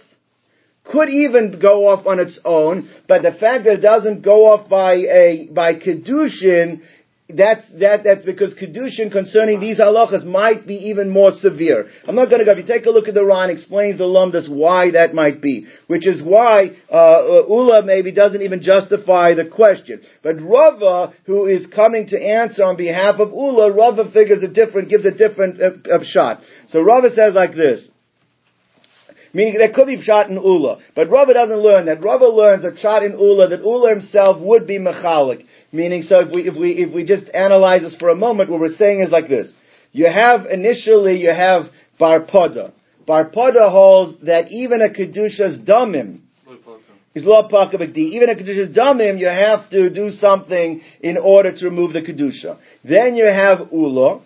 could 0.85 1.09
even 1.09 1.59
go 1.61 1.89
off 1.89 2.07
on 2.07 2.21
its 2.21 2.39
own, 2.45 2.89
but 3.09 3.23
the 3.23 3.33
fact 3.33 3.65
that 3.65 3.75
it 3.75 3.81
doesn't 3.81 4.23
go 4.23 4.47
off 4.47 4.69
by 4.69 4.95
a 4.95 5.49
by 5.53 5.75
kedushin 5.75 6.83
that's 7.29 7.65
that 7.81 8.05
that's 8.05 8.25
because 8.27 8.53
kedushin 8.55 9.11
concerning 9.11 9.59
these 9.59 9.79
halachas 9.79 10.27
might 10.27 10.67
be 10.67 10.75
even 10.75 11.09
more 11.09 11.33
severe. 11.33 11.89
I'm 12.07 12.15
not 12.15 12.29
going 12.29 12.41
to 12.41 12.45
go. 12.45 12.53
If 12.53 12.59
you 12.59 12.67
take 12.67 12.85
a 12.85 12.91
look 12.91 13.09
at 13.09 13.15
the 13.15 13.25
Ran, 13.25 13.49
explains 13.49 13.97
the 13.97 14.05
lumdas 14.05 14.49
why 14.49 14.91
that 14.91 15.15
might 15.15 15.41
be, 15.41 15.67
which 15.87 16.07
is 16.07 16.23
why 16.23 16.77
uh, 16.91 16.95
uh, 16.95 17.47
Ula 17.49 17.83
maybe 17.83 18.13
doesn't 18.13 18.43
even 18.43 18.63
justify 18.63 19.33
the 19.35 19.47
question. 19.47 20.03
But 20.23 20.37
Rava, 20.43 21.15
who 21.25 21.47
is 21.47 21.67
coming 21.75 22.07
to 22.09 22.23
answer 22.23 22.63
on 22.63 22.77
behalf 22.77 23.15
of 23.19 23.31
Ula, 23.31 23.73
Rava 23.73 24.11
figures 24.13 24.43
a 24.43 24.49
different, 24.49 24.91
gives 24.91 25.07
a 25.07 25.11
different 25.11 25.63
uh, 25.63 25.95
uh, 25.95 26.05
shot. 26.05 26.41
So 26.69 26.83
Rava 26.83 27.09
says 27.15 27.33
like 27.33 27.55
this. 27.55 27.89
Meaning 29.35 29.59
there 29.59 29.73
could 29.73 29.89
be 29.89 29.99
pshat 29.99 30.31
in 30.31 30.37
Ula. 30.37 30.79
But 30.95 31.11
Rava 31.11 31.35
doesn't 31.35 31.59
learn 31.59 31.87
that. 31.87 32.03
Rava 32.03 32.27
learns 32.27 32.63
that 32.63 32.77
pshat 32.77 33.05
in 33.05 33.19
Ula, 33.19 33.49
that 33.49 33.61
Ula 33.61 33.91
himself 33.91 34.41
would 34.41 34.67
be 34.67 34.79
mechalik. 34.79 35.45
Meaning, 35.73 36.03
so 36.03 36.21
if 36.21 36.33
we, 36.33 36.49
if 36.49 36.57
we, 36.57 36.71
if 36.71 36.95
we 36.95 37.05
just 37.05 37.25
analyze 37.35 37.83
this 37.83 37.97
for 37.99 38.09
a 38.11 38.15
moment, 38.15 38.49
what 38.49 38.61
we're 38.61 38.69
saying 38.69 39.01
is 39.01 39.11
like 39.11 39.29
this. 39.29 39.51
You 39.93 40.07
have, 40.07 40.47
initially, 40.47 41.19
you 41.19 41.31
have 41.31 41.65
Barpada. 42.01 42.73
Barpada 43.07 43.71
holds 43.71 44.25
that 44.25 44.51
even 44.51 44.81
a 44.81 44.89
Kedusha's 44.89 45.59
Damim, 45.59 46.21
is 47.15 47.25
law 47.25 47.49
pakabakdi. 47.49 47.97
Even 47.97 48.29
a 48.29 48.35
kedusha's 48.35 48.77
damim, 48.77 49.19
you 49.19 49.27
have 49.27 49.71
to 49.71 49.91
do 49.91 50.11
something 50.11 50.81
in 51.01 51.17
order 51.17 51.53
to 51.57 51.65
remove 51.65 51.93
the 51.93 52.01
kedusha. 52.01 52.59
Then 52.83 53.15
you 53.15 53.25
have 53.25 53.73
ula, 53.73 54.23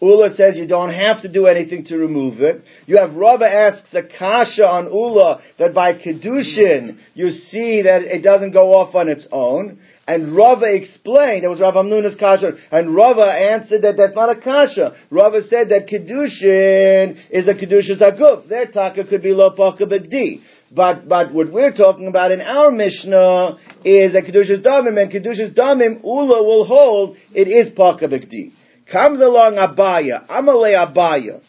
Ula 0.00 0.34
says 0.34 0.56
you 0.56 0.66
don't 0.66 0.92
have 0.92 1.22
to 1.22 1.28
do 1.28 1.46
anything 1.46 1.84
to 1.84 1.96
remove 1.96 2.40
it. 2.40 2.62
You 2.86 2.96
have 2.96 3.14
Rava 3.14 3.44
asks 3.44 3.92
a 3.92 4.02
kasha 4.02 4.66
on 4.66 4.86
Ula 4.86 5.40
that 5.58 5.74
by 5.74 5.94
Kedushin 5.94 6.98
you 7.14 7.30
see 7.30 7.82
that 7.82 8.02
it 8.02 8.22
doesn't 8.22 8.52
go 8.52 8.74
off 8.74 8.94
on 8.94 9.08
its 9.08 9.26
own. 9.30 9.78
And 10.06 10.34
Rava 10.34 10.66
explained, 10.66 11.44
that 11.44 11.50
was 11.50 11.60
Rav 11.60 11.74
Amnuna's 11.74 12.16
kasha, 12.18 12.52
and 12.72 12.94
Rava 12.94 13.22
answered 13.22 13.82
that 13.82 13.94
that's 13.96 14.16
not 14.16 14.36
a 14.36 14.40
kasha. 14.40 14.96
Rava 15.10 15.42
said 15.42 15.68
that 15.68 15.86
Kedushin 15.86 17.16
is 17.30 17.46
a 17.46 17.54
Kedushin 17.54 18.00
Zaguf. 18.00 18.48
Their 18.48 18.66
taka 18.66 19.06
could 19.06 19.22
be 19.22 19.32
lo 19.32 19.54
b'gdi. 19.56 20.40
But, 20.72 21.08
but 21.08 21.34
what 21.34 21.52
we're 21.52 21.72
talking 21.72 22.06
about 22.06 22.30
in 22.30 22.40
our 22.40 22.70
Mishnah 22.70 23.58
is 23.84 24.14
a 24.14 24.22
Kedushas 24.22 24.64
Damim, 24.64 25.00
and 25.00 25.10
Kedushas 25.10 25.54
Damim, 25.54 26.02
Ula 26.04 26.44
will 26.44 26.64
hold, 26.64 27.16
it 27.32 27.48
is 27.48 27.76
Pakabikdi. 27.76 28.52
Comes 28.90 29.20
along 29.20 29.54
Abaya, 29.54 30.26
Amale 30.28 30.74
Abaya. 30.74 31.40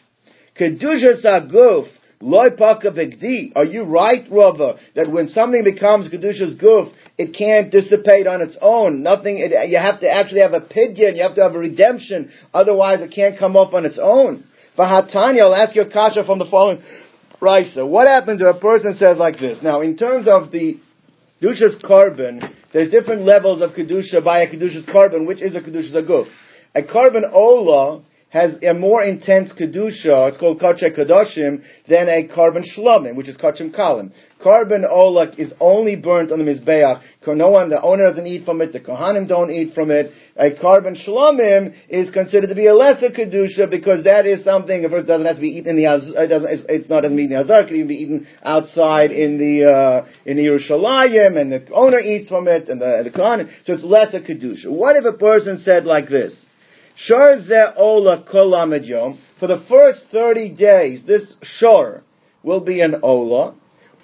Kedusha 0.58 1.22
Saguf, 1.24 1.88
Loy 2.20 2.50
Paka 2.56 2.90
Bigdi. 2.90 3.52
Are 3.56 3.64
you 3.64 3.82
right, 3.82 4.24
Rava, 4.30 4.78
that 4.94 5.10
when 5.10 5.28
something 5.28 5.64
becomes 5.64 6.08
Kedusha's 6.08 6.54
Guf, 6.54 6.92
it 7.18 7.34
can't 7.34 7.70
dissipate 7.70 8.26
on 8.26 8.42
its 8.42 8.56
own? 8.60 9.02
Nothing, 9.02 9.38
it, 9.38 9.52
you 9.68 9.78
have 9.78 10.00
to 10.00 10.08
actually 10.08 10.42
have 10.42 10.52
a 10.52 10.60
pidyon, 10.60 11.16
you 11.16 11.22
have 11.22 11.34
to 11.34 11.42
have 11.42 11.54
a 11.54 11.58
redemption, 11.58 12.30
otherwise 12.54 13.00
it 13.00 13.12
can't 13.12 13.38
come 13.38 13.56
off 13.56 13.74
on 13.74 13.84
its 13.84 13.98
own. 14.00 14.44
Vahatanya, 14.78 15.42
I'll 15.42 15.54
ask 15.54 15.74
you 15.74 15.82
a 15.82 15.90
kasha 15.90 16.24
from 16.24 16.38
the 16.38 16.46
following 16.46 16.82
Raisa. 17.40 17.84
What 17.84 18.06
happens 18.06 18.40
if 18.40 18.46
a 18.46 18.58
person 18.58 18.94
says 18.96 19.18
like 19.18 19.38
this? 19.40 19.58
Now, 19.62 19.80
in 19.80 19.96
terms 19.96 20.28
of 20.28 20.52
the 20.52 20.78
Kedusha's 21.42 21.82
korban, 21.82 22.54
there's 22.72 22.90
different 22.90 23.22
levels 23.22 23.60
of 23.60 23.72
Kedusha 23.72 24.24
by 24.24 24.42
a 24.42 24.46
Kedusha's 24.48 24.86
korban, 24.86 25.26
which 25.26 25.42
is 25.42 25.56
a 25.56 25.60
Kedusha's 25.60 25.92
Aguf. 25.92 26.28
A 26.74 26.82
korban 26.82 27.30
ola 27.30 28.02
has 28.30 28.56
a 28.62 28.72
more 28.72 29.02
intense 29.02 29.52
kedusha, 29.52 30.28
it's 30.28 30.38
called 30.38 30.58
kache 30.58 30.90
kadoshim, 30.96 31.62
than 31.86 32.08
a 32.08 32.26
korban 32.34 32.64
shlamim, 32.64 33.14
which 33.14 33.28
is 33.28 33.36
kachim 33.36 33.76
kalim. 33.76 34.10
Korban 34.42 34.90
ola 34.90 35.30
is 35.36 35.52
only 35.60 35.96
burnt 35.96 36.32
on 36.32 36.38
the 36.38 36.44
mizbeach. 36.46 37.02
No 37.26 37.50
one, 37.50 37.68
the 37.68 37.80
owner 37.82 38.08
doesn't 38.08 38.26
eat 38.26 38.46
from 38.46 38.62
it, 38.62 38.72
the 38.72 38.80
kohanim 38.80 39.28
don't 39.28 39.50
eat 39.50 39.74
from 39.74 39.90
it. 39.90 40.12
A 40.38 40.50
carbon 40.58 40.96
shlamim 40.96 41.74
is 41.90 42.08
considered 42.08 42.46
to 42.46 42.54
be 42.54 42.68
a 42.68 42.74
lesser 42.74 43.10
kedusha 43.10 43.70
because 43.70 44.04
that 44.04 44.24
is 44.24 44.42
something, 44.42 44.82
first, 44.88 45.04
it 45.04 45.08
doesn't 45.08 45.26
have 45.26 45.36
to 45.36 45.42
be 45.42 45.48
eaten 45.48 45.76
in 45.76 45.84
the, 45.84 46.22
it 46.22 46.28
doesn't, 46.28 46.48
it's, 46.48 46.62
it's 46.70 46.88
not 46.88 47.02
doesn't 47.02 47.14
mean 47.14 47.28
the 47.28 47.38
azar, 47.38 47.60
it 47.60 47.66
can 47.66 47.76
even 47.76 47.88
be 47.88 47.96
eaten 47.96 48.26
outside 48.42 49.10
in 49.10 49.36
the, 49.36 49.70
uh, 49.70 50.06
in 50.24 50.38
the 50.38 50.46
Yerushalayim, 50.46 51.38
and 51.38 51.52
the 51.52 51.70
owner 51.74 51.98
eats 51.98 52.30
from 52.30 52.48
it, 52.48 52.70
and 52.70 52.80
the, 52.80 53.02
the 53.04 53.10
kohanim, 53.10 53.50
so 53.64 53.74
it's 53.74 53.84
lesser 53.84 54.20
kedusha. 54.20 54.70
What 54.70 54.96
if 54.96 55.04
a 55.04 55.12
person 55.12 55.58
said 55.58 55.84
like 55.84 56.08
this? 56.08 56.34
Shor 57.04 57.36
ola 57.76 58.24
kol 58.30 58.50
yom. 58.82 59.18
For 59.40 59.48
the 59.48 59.64
first 59.68 60.04
30 60.12 60.50
days, 60.50 61.02
this 61.04 61.34
shor 61.42 62.02
will 62.44 62.60
be 62.60 62.80
an 62.80 62.96
ola. 63.02 63.54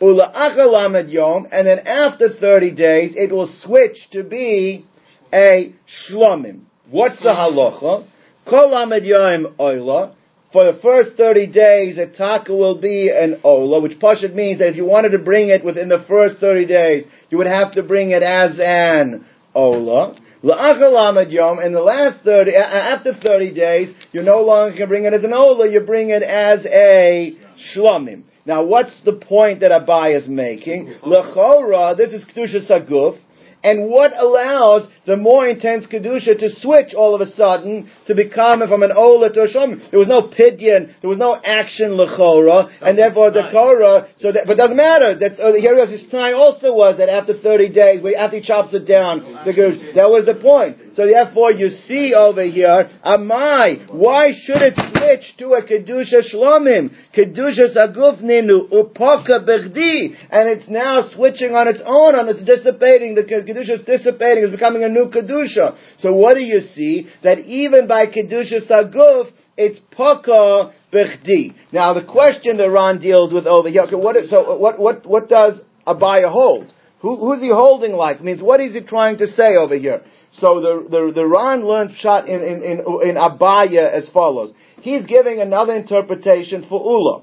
Ula 0.00 1.04
yom. 1.06 1.46
And 1.52 1.66
then 1.66 1.78
after 1.80 2.28
30 2.40 2.74
days, 2.74 3.12
it 3.16 3.30
will 3.30 3.52
switch 3.62 4.11
to 4.11 4.24
be 4.24 4.84
a 5.32 5.72
shlomim. 6.11 6.62
What's 6.90 7.18
the 7.18 7.28
halacha? 7.28 8.08
Kol 8.48 9.00
yom 9.02 9.54
ola. 9.58 10.14
For 10.52 10.72
the 10.72 10.80
first 10.80 11.11
30 11.16 11.46
days, 11.48 11.98
a 11.98 12.06
taka 12.06 12.52
will 12.54 12.80
be 12.80 13.11
an 13.11 13.40
ola, 13.44 13.80
which 13.80 13.98
pashut 13.98 14.34
means 14.34 14.61
that 14.61 14.70
if 14.70 14.76
you 14.76 14.87
wanted 14.87 15.11
to 15.11 15.18
bring 15.18 15.50
it 15.50 15.62
within 15.62 15.90
the 15.90 16.04
first 16.08 16.38
30 16.38 16.66
days, 16.66 17.04
you 17.28 17.37
would 17.37 17.46
have 17.46 17.72
to 17.72 17.82
bring 17.82 18.11
it 18.11 18.22
as 18.22 18.58
an 18.58 19.26
ola. 19.54 20.16
In 20.40 20.48
the 20.48 21.83
last 21.85 22.24
30, 22.24 22.55
after 22.55 23.12
30 23.12 23.55
days, 23.55 23.92
you 24.12 24.22
no 24.22 24.42
longer 24.42 24.77
can 24.77 24.88
bring 24.88 25.05
it 25.05 25.12
as 25.12 25.24
an 25.24 25.33
ola, 25.33 25.68
you 25.68 25.81
bring 25.81 26.11
it 26.11 26.22
as 26.22 26.64
a 26.66 27.37
shlomim. 27.74 28.22
Now, 28.46 28.64
what's 28.64 29.03
the 29.05 29.12
point 29.12 29.61
that 29.61 29.72
Abai 29.72 30.16
is 30.16 30.29
making? 30.29 30.87
Mm-hmm. 30.87 31.07
Lechora, 31.07 31.96
this 31.96 32.12
is 32.12 32.24
Kedusha 32.24 32.66
Saguf, 32.70 33.18
and 33.62 33.90
what 33.90 34.12
allows 34.16 34.88
the 35.07 35.16
more 35.16 35.47
intense 35.47 35.87
kedusha 35.87 36.38
to 36.38 36.51
switch 36.51 36.94
all 36.94 37.14
of 37.14 37.21
a 37.21 37.31
sudden 37.33 37.90
to 38.07 38.14
become 38.14 38.66
from 38.68 38.83
an 38.83 38.92
ola 38.92 39.33
to 39.33 39.40
a 39.42 39.49
shom? 39.49 39.90
There 39.90 39.99
was 39.99 40.09
no 40.09 40.23
pidyon, 40.23 40.94
there 41.01 41.11
was 41.11 41.18
no 41.18 41.35
action 41.35 41.92
lechora, 41.92 42.71
and 42.81 42.97
therefore 42.97 43.31
the 43.31 43.49
korah. 43.51 44.09
So, 44.18 44.33
that, 44.33 44.44
but 44.47 44.53
it 44.55 44.57
doesn't 44.57 44.77
matter. 44.77 45.18
That's 45.18 45.38
uh, 45.38 45.53
here 45.53 45.75
his 45.87 46.11
time 46.11 46.35
also 46.35 46.75
was 46.75 46.99
that 46.99 47.09
after 47.09 47.35
thirty 47.38 47.68
days, 47.68 48.05
after 48.16 48.37
he 48.38 48.42
chops 48.42 48.75
it 48.75 48.87
down, 48.87 49.21
the, 49.44 49.92
that 49.94 50.11
was 50.11 50.25
the 50.27 50.35
point. 50.35 50.88
So 50.98 51.06
therefore, 51.06 51.52
you 51.52 51.68
see 51.68 52.12
over 52.12 52.42
here, 52.42 52.90
Amai, 53.06 53.88
why 53.94 54.32
should 54.34 54.61
it 54.62 54.74
switch 54.74 55.37
to 55.38 55.50
a 55.54 55.62
Kedusha 55.62 56.26
Shlomim? 56.34 56.90
Kedusha 57.16 57.70
Sagufninu, 57.72 58.68
Upoka 58.68 59.46
Bechdi, 59.46 60.16
and 60.28 60.48
it's 60.50 60.68
now 60.68 61.08
switching 61.14 61.54
on 61.54 61.68
its 61.68 61.78
own, 61.87 62.16
and 62.16 62.28
it's 62.28 62.42
dissipating, 62.42 63.14
the 63.14 63.22
Kedusha 63.22 63.78
is 63.78 63.82
dissipating, 63.82 64.42
it's 64.42 64.50
becoming 64.50 64.82
a 64.82 64.88
new 64.88 65.06
Kedusha. 65.06 65.78
So 65.98 66.12
what 66.14 66.34
do 66.34 66.40
you 66.40 66.62
see? 66.74 67.06
That 67.22 67.38
even 67.38 67.87
by 67.87 68.06
Kedusha 68.06 68.68
Saguf, 68.68 69.30
it's 69.56 69.78
Poka 69.96 70.72
Bechdi. 70.92 71.54
Now 71.72 71.94
the 71.94 72.04
question 72.04 72.56
that 72.56 72.68
Ron 72.68 72.98
deals 72.98 73.32
with 73.32 73.46
over 73.46 73.68
here, 73.68 73.82
okay, 73.82 73.94
what, 73.94 74.16
so 74.28 74.56
what, 74.58 74.80
what, 74.80 75.06
what 75.06 75.28
does 75.28 75.61
Abaya 75.87 76.28
hold? 76.28 76.72
Who, 77.02 77.14
who's 77.14 77.40
he 77.40 77.50
holding 77.50 77.92
like? 77.92 78.20
Means 78.20 78.42
what 78.42 78.61
is 78.61 78.74
he 78.74 78.80
trying 78.80 79.18
to 79.18 79.28
say 79.28 79.54
over 79.54 79.78
here? 79.78 80.02
So 80.32 80.60
the 80.60 80.88
the, 80.88 81.12
the 81.14 81.26
Ran 81.26 81.66
learns 81.66 81.96
shot 81.98 82.28
in, 82.28 82.40
in, 82.42 82.62
in, 82.62 82.78
in 82.80 83.16
Abaya 83.16 83.90
as 83.90 84.08
follows. 84.10 84.52
He's 84.80 85.06
giving 85.06 85.40
another 85.40 85.74
interpretation 85.74 86.66
for 86.68 86.80
Ula. 86.80 87.22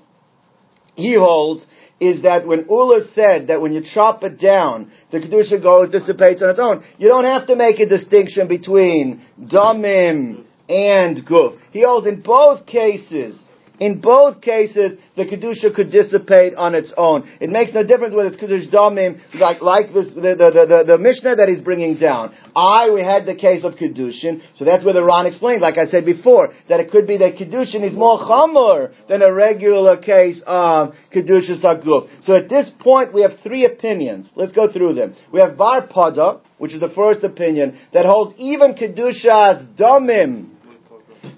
He 0.96 1.16
holds 1.16 1.66
is 2.00 2.24
that 2.24 2.46
when 2.46 2.66
Ula 2.70 3.02
said 3.14 3.48
that 3.48 3.62
when 3.62 3.74
you 3.74 3.82
chop 3.94 4.24
it 4.24 4.40
down, 4.40 4.92
the 5.12 5.20
Kedusha 5.20 5.62
goes, 5.62 5.92
dissipates 5.92 6.42
on 6.42 6.50
its 6.50 6.60
own, 6.60 6.84
you 6.98 7.08
don't 7.08 7.24
have 7.24 7.48
to 7.48 7.56
make 7.56 7.80
a 7.80 7.86
distinction 7.86 8.48
between 8.48 9.26
Damim 9.40 10.44
and 10.68 11.26
Guf. 11.26 11.58
He 11.72 11.84
holds 11.84 12.06
in 12.06 12.22
both 12.22 12.66
cases, 12.66 13.40
in 13.80 14.00
both 14.00 14.42
cases, 14.42 14.98
the 15.16 15.26
kedusha 15.26 15.74
could 15.76 15.92
dissipate 15.92 16.56
on 16.56 16.76
its 16.76 16.92
own. 16.98 17.30
It 17.40 17.50
makes 17.50 17.74
no 17.74 17.86
difference 17.86 18.14
whether 18.14 18.30
it's 18.30 18.38
kedusha 18.38 18.72
damim, 18.72 19.20
like 19.36 19.62
like 19.62 19.94
this 19.94 20.08
the, 20.14 20.22
the, 20.22 20.66
the, 20.68 20.84
the, 20.88 20.98
mishnah 20.98 21.36
that 21.36 21.48
he's 21.50 21.62
bringing 21.62 21.98
down. 21.98 22.34
I 22.56 22.90
we 22.90 23.02
had 23.02 23.26
the 23.26 23.36
case 23.36 23.64
of 23.64 23.74
kedushin, 23.74 24.42
so 24.56 24.66
that's 24.66 24.84
where 24.84 24.94
the 24.94 25.04
Ran 25.04 25.26
explains, 25.26 25.62
like 25.62 25.78
I 25.78 25.86
said 25.86 26.06
before, 26.06 26.54
that 26.70 26.80
it 26.80 26.92
could 26.92 27.08
be 27.08 27.18
that 27.18 27.36
kedushin 27.36 27.84
is 27.84 27.94
more 27.94 28.20
chamor 28.20 28.94
than 29.10 29.22
a 29.22 29.34
regular 29.34 29.98
case 29.98 30.42
of 30.46 30.94
kedusha 31.14 31.62
saguf. 31.62 32.10
So 32.24 32.36
at 32.36 32.50
this 32.50 32.70
point, 32.80 33.14
we 33.14 33.22
have 33.22 33.40
three 33.44 33.66
opinions. 33.66 34.30
Let's 34.36 34.54
go 34.54 34.72
through 34.72 34.96
them. 34.96 35.16
We 35.32 35.40
have 35.40 35.58
bar 35.58 35.88
pada, 35.88 36.42
which 36.58 36.74
is 36.74 36.80
the 36.80 36.90
first 36.90 37.24
opinion 37.24 37.78
that 37.94 38.06
holds 38.06 38.36
even 38.38 38.74
kedusha's 38.76 39.66
damim 39.78 40.55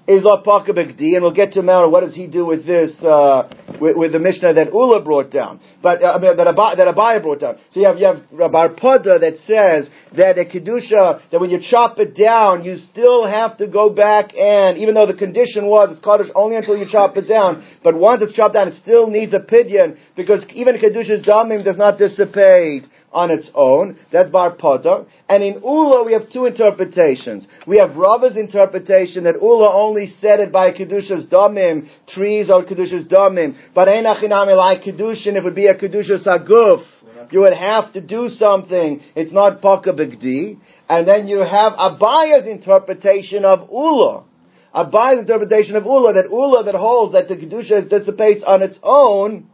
is 0.08 0.24
Lapaka 0.24 0.70
Begdi, 0.70 1.14
and 1.16 1.22
we'll 1.22 1.34
get 1.34 1.54
to 1.54 1.62
Mara. 1.62 1.90
What 1.90 2.02
does 2.02 2.16
he 2.16 2.28
do 2.28 2.46
with 2.46 2.66
this, 2.66 2.92
uh, 3.04 3.50
with, 3.80 3.98
with, 3.98 4.12
the 4.12 4.20
Mishnah 4.20 4.54
that 4.54 4.74
Ula 4.74 5.02
brought 5.04 5.32
down, 5.32 5.60
but 5.82 6.02
uh, 6.02 6.18
that, 6.20 6.48
Abaya, 6.48 6.78
that 6.78 6.96
Abaya 6.96 7.22
brought 7.22 7.40
down. 7.40 7.58
So 7.72 7.80
you 7.80 7.86
have, 7.86 7.98
you 7.98 8.06
have 8.06 8.52
Bar 8.52 8.70
Pada 8.70 9.20
that 9.20 9.38
says 9.46 9.90
that 10.16 10.38
a 10.38 10.46
Kedusha, 10.46 11.30
that 11.32 11.40
when 11.40 11.50
you 11.50 11.60
chop 11.62 12.00
it 12.00 12.16
down, 12.16 12.64
you 12.64 12.78
still 12.92 13.28
have 13.28 13.58
to 13.58 13.68
go 13.68 13.90
back 13.90 14.36
and, 14.36 14.78
even 14.78 14.96
though 14.96 15.08
the 15.08 15.14
condition 15.14 15.68
was 15.68 15.90
it's 15.92 16.04
Kaddish 16.04 16.32
only 16.36 16.56
until 16.56 16.78
you 16.78 16.86
chop 16.90 17.18
it 17.18 17.28
down, 17.28 17.68
but 17.84 17.96
once 17.96 18.22
it's 18.22 18.34
chopped 18.34 18.54
down, 18.54 18.70
it 18.70 18.82
still 18.82 19.08
needs 19.08 19.34
a 19.34 19.40
pidyon, 19.40 19.98
because 20.16 20.46
even 20.54 20.78
Kedusha's 20.78 21.26
damim 21.26 21.64
does 21.64 21.78
not 21.78 21.98
dissipate 21.98 22.86
on 23.12 23.32
its 23.32 23.50
own. 23.56 23.98
That's 24.12 24.30
Bar 24.30 24.56
Pada. 24.58 25.08
And 25.30 25.44
in 25.44 25.62
Ula, 25.62 26.04
we 26.06 26.14
have 26.14 26.30
two 26.32 26.46
interpretations. 26.46 27.48
We 27.66 27.78
have 27.78 27.96
Rava's 27.96 28.38
interpretation 28.38 29.24
that 29.24 29.42
Ula 29.42 29.72
only 29.74 30.08
said 30.20 30.40
it 30.40 30.52
by 30.52 30.72
Kedusha's 30.72 31.26
Damim, 31.26 31.90
trees 32.08 32.50
or 32.50 32.64
Kedusha's 32.64 33.06
Damim. 33.06 33.56
But 33.74 33.88
Einachinami 33.88 34.56
like 34.56 34.84
Kedushin, 34.84 35.36
if 35.36 35.38
it 35.38 35.44
would 35.44 35.56
be 35.56 35.68
a 35.68 35.76
Kedusha's 35.76 36.26
Aguf, 36.26 36.86
you 37.32 37.42
would 37.42 37.54
have 37.54 37.94
to 37.94 38.02
do 38.02 38.28
something. 38.28 39.02
It's 39.16 39.32
not 39.32 39.62
Paka 39.62 39.94
Bigdi. 39.94 40.60
And 40.90 41.08
then 41.08 41.28
you 41.28 41.40
have 41.40 41.74
Abaya's 41.74 42.48
interpretation 42.48 43.44
of 43.44 43.70
Ula. 43.72 44.26
Abaya's 44.74 45.22
interpretation 45.22 45.76
of 45.76 45.86
Ula, 45.86 46.14
that 46.14 46.30
Ula 46.30 46.64
that 46.66 46.76
holds 46.76 47.14
that 47.14 47.28
the 47.28 47.36
Kedusha 47.36 47.90
dissipates 47.90 48.44
on 48.46 48.62
its 48.62 48.78
own, 48.84 49.48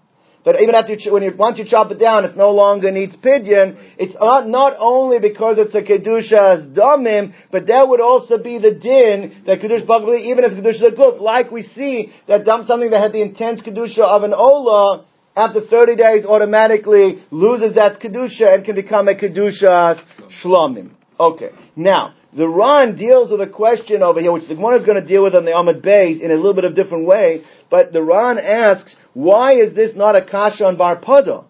but 0.44 0.60
even 0.60 0.76
after 0.76 0.94
you, 0.94 1.14
when 1.14 1.24
you, 1.24 1.34
once 1.38 1.58
you 1.58 1.66
chop 1.66 1.92
it 1.92 2.00
down, 2.00 2.26
it's 2.26 2.36
no 2.36 2.52
longer 2.52 2.92
needs 2.92 3.16
pidyon. 3.16 3.78
It's 3.98 4.14
not, 4.16 4.48
not 4.48 4.76
only 4.78 5.20
because 5.20 5.58
it's 5.58 5.74
a 5.74 5.82
kedusha's 5.82 6.66
damim, 6.78 7.34
but 7.52 7.68
that 7.68 7.88
would 7.88 8.02
also 8.02 8.38
be 8.38 8.60
the 8.60 8.72
din 8.72 9.44
that 9.46 9.60
kedusha 9.60 9.88
bagli, 9.88 10.22
even 10.32 10.44
as 10.44 10.52
kedusha 10.52 10.96
guf, 10.98 11.22
like 11.22 11.52
we 11.52 11.64
see 11.64 12.12
that 12.28 12.46
dam 12.46 12.66
something 12.66 12.90
that 12.90 13.02
had 13.02 13.14
the 13.14 13.22
intense 13.22 13.62
kedusha 13.62 14.00
of 14.00 14.24
an 14.24 14.34
ola, 14.34 15.06
after 15.36 15.62
30 15.62 15.96
days 15.96 16.26
automatically 16.26 17.24
loses 17.32 17.76
that 17.76 18.00
kedusha 18.00 18.54
and 18.54 18.66
can 18.66 18.76
become 18.76 19.08
a 19.08 19.16
kedusha's 19.16 20.00
shlomim. 20.44 20.92
Okay. 21.20 21.50
Now, 21.76 22.14
the 22.36 22.48
Ran 22.48 22.96
deals 22.96 23.32
with 23.32 23.42
a 23.42 23.48
question 23.48 24.02
over 24.02 24.20
here, 24.20 24.32
which 24.32 24.48
the 24.48 24.56
Gemara 24.56 24.80
is 24.80 24.86
going 24.86 25.00
to 25.00 25.08
deal 25.08 25.24
with 25.24 25.36
on 25.36 25.46
the 25.46 25.52
amud 25.52 25.82
beis 25.82 26.22
in 26.22 26.32
a 26.32 26.36
little 26.36 26.54
bit 26.54 26.66
of 26.66 26.76
different 26.76 27.06
way. 27.06 27.44
But 27.70 27.94
the 27.94 28.02
Ran 28.02 28.38
asks, 28.38 28.96
why 29.14 29.54
is 29.54 29.74
this 29.76 29.92
not 29.96 30.16
a 30.16 30.26
kasha 30.26 30.66
on 30.66 30.78
Bar 30.78 31.02
Pada? 31.02 31.46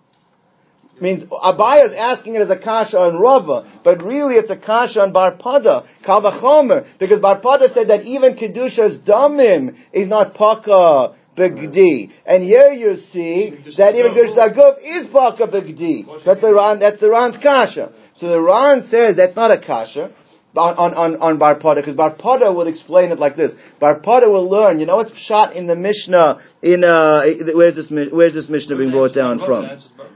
Means 1.01 1.23
Abaya 1.23 1.87
is 1.87 1.93
asking 1.97 2.35
it 2.35 2.41
as 2.41 2.49
a 2.49 2.57
kasha 2.57 2.97
on 2.97 3.19
Rava, 3.19 3.81
but 3.83 4.03
really 4.03 4.35
it's 4.35 4.49
a 4.49 4.57
kasha 4.57 5.01
on 5.01 5.11
Bar 5.11 5.37
Pada, 5.37 5.85
Kavachomer, 6.05 6.85
because 6.99 7.19
Bar 7.19 7.41
Pada 7.41 7.73
said 7.73 7.87
that 7.89 8.03
even 8.03 8.35
Kedusha's 8.35 8.99
Damim 9.07 9.75
is 9.91 10.07
not 10.07 10.35
Paka 10.35 11.15
Begdi. 11.35 12.11
And 12.25 12.43
here 12.43 12.71
you 12.71 12.95
see 13.11 13.57
that 13.77 13.95
even 13.95 14.13
Kedusha's 14.13 14.37
Aguf 14.37 14.77
is 14.83 15.07
Paka 15.11 15.47
Begdi. 15.47 16.05
That's 16.25 16.41
the 16.41 16.53
Ran, 16.53 16.79
that's 16.79 16.99
the 16.99 17.09
Ran's 17.09 17.37
kasha. 17.41 17.91
So 18.15 18.27
the 18.27 18.39
Ran 18.39 18.83
says 18.83 19.15
that's 19.15 19.35
not 19.35 19.49
a 19.49 19.59
kasha 19.59 20.13
on, 20.55 20.93
on, 20.93 21.15
on 21.21 21.37
Bar 21.39 21.59
Pada, 21.59 21.75
because 21.77 21.95
Bar 21.95 22.15
Pada 22.15 22.53
will 22.53 22.67
explain 22.67 23.11
it 23.11 23.19
like 23.19 23.35
this. 23.35 23.51
Bar 23.79 23.99
Pada 23.99 24.29
will 24.29 24.49
learn, 24.49 24.79
you 24.79 24.85
know 24.85 24.99
it's 24.99 25.11
shot 25.17 25.55
in 25.55 25.67
the 25.67 25.75
Mishnah, 25.75 26.41
in, 26.61 26.83
uh, 26.83 27.23
where's 27.53 27.75
this, 27.75 27.91
where's 28.11 28.33
this 28.33 28.49
Mishnah 28.49 28.77
being 28.77 28.91
brought 28.91 29.15
down 29.15 29.39
from? 29.39 29.65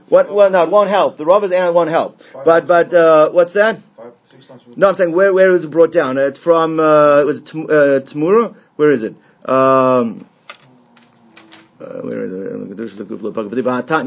What, 0.09 0.33
well, 0.33 0.49
no, 0.49 0.63
it 0.63 0.71
won't 0.71 0.89
help. 0.89 1.17
The 1.17 1.25
Rava's 1.25 1.51
answer 1.51 1.73
won't 1.73 1.89
help. 1.89 2.17
But, 2.45 2.67
but, 2.67 2.93
uh, 2.93 3.31
what's 3.31 3.53
that? 3.53 3.81
No, 4.75 4.89
I'm 4.89 4.95
saying, 4.95 5.15
where, 5.15 5.33
where 5.33 5.51
is 5.55 5.65
it 5.65 5.71
brought 5.71 5.91
down? 5.91 6.17
It's 6.17 6.37
from, 6.39 6.79
uh, 6.79 7.25
was 7.25 7.37
it 7.37 7.49
uh, 7.49 8.13
Tmura? 8.13 8.55
Where 8.75 8.91
is 8.91 9.03
it? 9.03 9.15
Um, 9.49 10.27
uh, 11.79 12.01
where 12.01 12.23
is 12.25 12.31
it? 12.31 12.79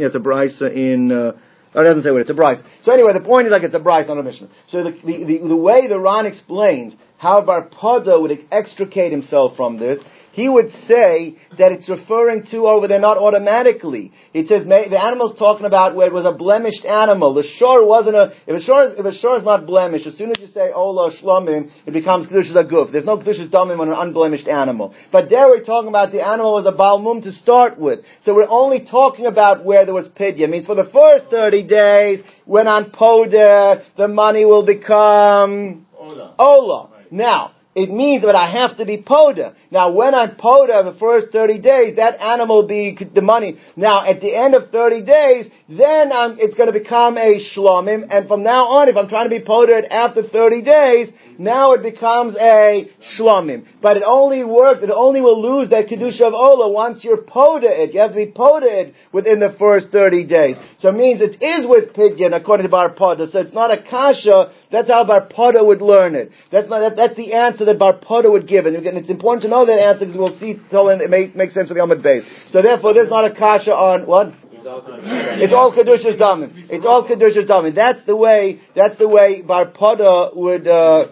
It's 0.02 0.14
a 0.14 0.18
brisa 0.18 0.72
in, 0.72 1.12
uh, 1.12 1.32
Oh, 1.74 1.82
it 1.82 1.84
doesn't 1.84 2.02
say 2.02 2.10
what 2.10 2.20
it's 2.20 2.30
a 2.30 2.34
bryce. 2.34 2.58
So 2.82 2.92
anyway, 2.92 3.12
the 3.12 3.20
point 3.20 3.46
is 3.46 3.52
like 3.52 3.62
it's 3.62 3.74
a 3.74 3.78
bryce, 3.78 4.08
not 4.08 4.18
a 4.18 4.22
Mishnah. 4.22 4.48
So 4.66 4.84
the, 4.84 4.90
the, 4.90 5.24
the, 5.24 5.48
the 5.48 5.56
way 5.56 5.86
the 5.86 6.00
Ran 6.00 6.26
explains 6.26 6.94
how 7.16 7.42
Bar 7.42 7.68
Pada 7.68 8.20
would 8.20 8.32
extricate 8.50 9.12
himself 9.12 9.56
from 9.56 9.78
this 9.78 10.00
he 10.32 10.48
would 10.48 10.70
say 10.70 11.36
that 11.58 11.72
it's 11.72 11.88
referring 11.88 12.44
to 12.50 12.66
over 12.66 12.86
there 12.88 13.00
not 13.00 13.18
automatically. 13.18 14.12
It 14.32 14.48
says 14.48 14.64
the 14.66 15.00
animal's 15.00 15.38
talking 15.38 15.66
about 15.66 15.96
where 15.96 16.06
it 16.06 16.12
was 16.12 16.24
a 16.24 16.32
blemished 16.32 16.84
animal. 16.84 17.34
The 17.34 17.42
shore 17.42 17.86
wasn't 17.86 18.16
a 18.16 18.32
if 18.46 18.56
a 18.56 18.62
shore 18.62 18.84
if 18.84 19.04
a 19.04 19.14
shore 19.18 19.38
is 19.38 19.44
not 19.44 19.66
blemished, 19.66 20.06
as 20.06 20.16
soon 20.16 20.30
as 20.30 20.40
you 20.40 20.46
say 20.48 20.70
oh, 20.74 20.90
ola 20.90 21.10
shlomim, 21.12 21.70
it 21.86 21.92
becomes 21.92 22.26
kedushas 22.26 22.56
aguf. 22.56 22.92
There's 22.92 23.04
no 23.04 23.18
kedushas 23.18 23.50
damim 23.50 23.80
on 23.80 23.88
an 23.88 23.94
unblemished 23.94 24.48
animal. 24.48 24.94
But 25.10 25.30
there 25.30 25.48
we're 25.48 25.64
talking 25.64 25.88
about 25.88 26.12
the 26.12 26.26
animal 26.26 26.54
was 26.54 26.66
a 26.66 26.76
balmum 26.76 27.22
to 27.24 27.32
start 27.32 27.78
with. 27.78 28.00
So 28.22 28.34
we're 28.34 28.48
only 28.48 28.84
talking 28.84 29.26
about 29.26 29.64
where 29.64 29.84
there 29.84 29.94
was 29.94 30.06
pidya. 30.08 30.40
It 30.40 30.50
means 30.50 30.66
for 30.66 30.74
the 30.74 30.88
first 30.92 31.30
thirty 31.30 31.66
days, 31.66 32.20
when 32.44 32.68
on 32.68 32.90
poder, 32.90 33.82
the 33.96 34.08
money 34.08 34.44
will 34.44 34.64
become 34.64 35.86
ola. 35.98 36.34
ola. 36.38 36.90
Right. 36.92 37.12
Now 37.12 37.52
it 37.74 37.88
means 37.88 38.22
that 38.22 38.34
I 38.34 38.50
have 38.50 38.78
to 38.78 38.84
be 38.84 38.98
poda. 38.98 39.54
Now, 39.70 39.92
when 39.92 40.12
I'm 40.12 40.34
poda 40.34 40.82
the 40.82 40.98
first 40.98 41.30
30 41.30 41.60
days, 41.60 41.96
that 41.96 42.20
animal 42.20 42.62
will 42.62 42.68
be 42.68 42.98
the 43.14 43.22
money. 43.22 43.58
Now, 43.76 44.04
at 44.04 44.20
the 44.20 44.34
end 44.34 44.56
of 44.56 44.70
30 44.70 45.04
days, 45.04 45.46
then 45.68 46.10
I'm, 46.10 46.36
it's 46.40 46.56
going 46.56 46.72
to 46.72 46.76
become 46.76 47.16
a 47.16 47.38
shlomim, 47.54 48.06
and 48.10 48.26
from 48.26 48.42
now 48.42 48.64
on, 48.64 48.88
if 48.88 48.96
I'm 48.96 49.08
trying 49.08 49.30
to 49.30 49.38
be 49.38 49.44
poda 49.44 49.86
after 49.88 50.24
30 50.24 50.62
days, 50.62 51.08
now 51.38 51.72
it 51.72 51.82
becomes 51.82 52.34
a 52.34 52.90
shlomim. 53.16 53.64
But 53.80 53.96
it 53.96 54.02
only 54.04 54.42
works, 54.42 54.80
it 54.82 54.90
only 54.92 55.20
will 55.20 55.40
lose 55.40 55.70
that 55.70 55.86
kedusha 55.86 56.22
of 56.22 56.34
ola 56.34 56.72
once 56.72 57.04
you're 57.04 57.22
poda 57.22 57.70
it. 57.70 57.94
You 57.94 58.00
have 58.00 58.10
to 58.10 58.16
be 58.16 58.26
poda 58.26 58.66
it 58.66 58.94
within 59.12 59.38
the 59.38 59.54
first 59.60 59.90
30 59.92 60.26
days. 60.26 60.56
So 60.80 60.88
it 60.88 60.96
means 60.96 61.20
it 61.22 61.40
is 61.40 61.68
with 61.68 61.94
pidyon 61.94 62.34
according 62.34 62.64
to 62.64 62.70
Bar 62.70 62.94
Pada. 62.94 63.30
So 63.30 63.38
it's 63.38 63.54
not 63.54 63.70
a 63.70 63.80
kasha, 63.80 64.52
that's 64.72 64.88
how 64.88 65.06
Bar 65.06 65.28
Pada 65.28 65.64
would 65.64 65.82
learn 65.82 66.16
it. 66.16 66.32
That's, 66.50 66.68
not, 66.68 66.80
that, 66.80 66.96
that's 66.96 67.16
the 67.16 67.32
answer 67.32 67.59
that 67.64 67.78
Bar 67.78 67.98
Pada 67.98 68.30
would 68.30 68.46
give. 68.46 68.66
And 68.66 68.76
it's 68.76 69.10
important 69.10 69.42
to 69.42 69.48
know 69.48 69.66
that 69.66 69.80
answer 69.80 70.06
because 70.06 70.18
we'll 70.18 70.38
see, 70.38 70.56
it 70.70 71.10
may 71.10 71.32
make 71.34 71.50
sense 71.50 71.68
for 71.68 71.74
the 71.74 71.80
amud 71.80 72.02
beis. 72.02 72.22
So 72.50 72.62
therefore, 72.62 72.94
there's 72.94 73.10
not 73.10 73.24
a 73.24 73.34
kasha 73.34 73.72
on, 73.72 74.06
what? 74.06 74.34
It's 74.62 75.52
all 75.54 75.74
kedusha's 75.74 76.20
damim. 76.20 76.66
It's 76.68 76.84
all 76.84 77.08
kedusha's 77.08 77.48
damim. 77.48 77.74
That's 77.74 78.04
the 78.06 78.16
way. 78.16 78.60
That's 78.74 78.98
the 78.98 79.08
way 79.08 79.42
Bar 79.42 79.72
Pada 79.72 80.36
would. 80.36 80.66
Uh, 80.66 81.06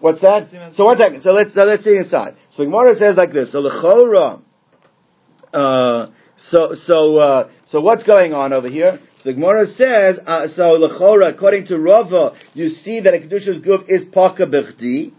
what's 0.00 0.20
that? 0.20 0.72
So 0.74 0.84
one 0.84 0.98
second. 0.98 1.22
So 1.22 1.30
let's 1.30 1.54
so 1.54 1.62
let's 1.62 1.84
see 1.84 1.96
inside. 1.96 2.36
So 2.50 2.64
Gemara 2.64 2.96
says 2.96 3.16
like 3.16 3.32
this. 3.32 3.52
So 3.52 3.60
lechora. 3.60 4.42
Uh, 5.52 6.06
so 6.38 6.74
so 6.74 7.16
uh, 7.18 7.50
so 7.66 7.80
what's 7.80 8.02
going 8.02 8.32
on 8.32 8.52
over 8.52 8.68
here? 8.68 8.98
So 9.18 9.30
the 9.30 9.34
Gemara 9.34 9.66
says, 9.66 10.18
uh, 10.26 10.48
so 10.48 10.78
lechora, 10.78 11.32
according 11.32 11.66
to 11.66 11.78
Rava, 11.78 12.36
you 12.54 12.68
see 12.68 13.00
that 13.00 13.14
a 13.14 13.18
kedusha's 13.18 13.60
guf 13.60 13.84
is 13.88 14.04
paka 14.12 14.46
bechdi. 14.46 15.12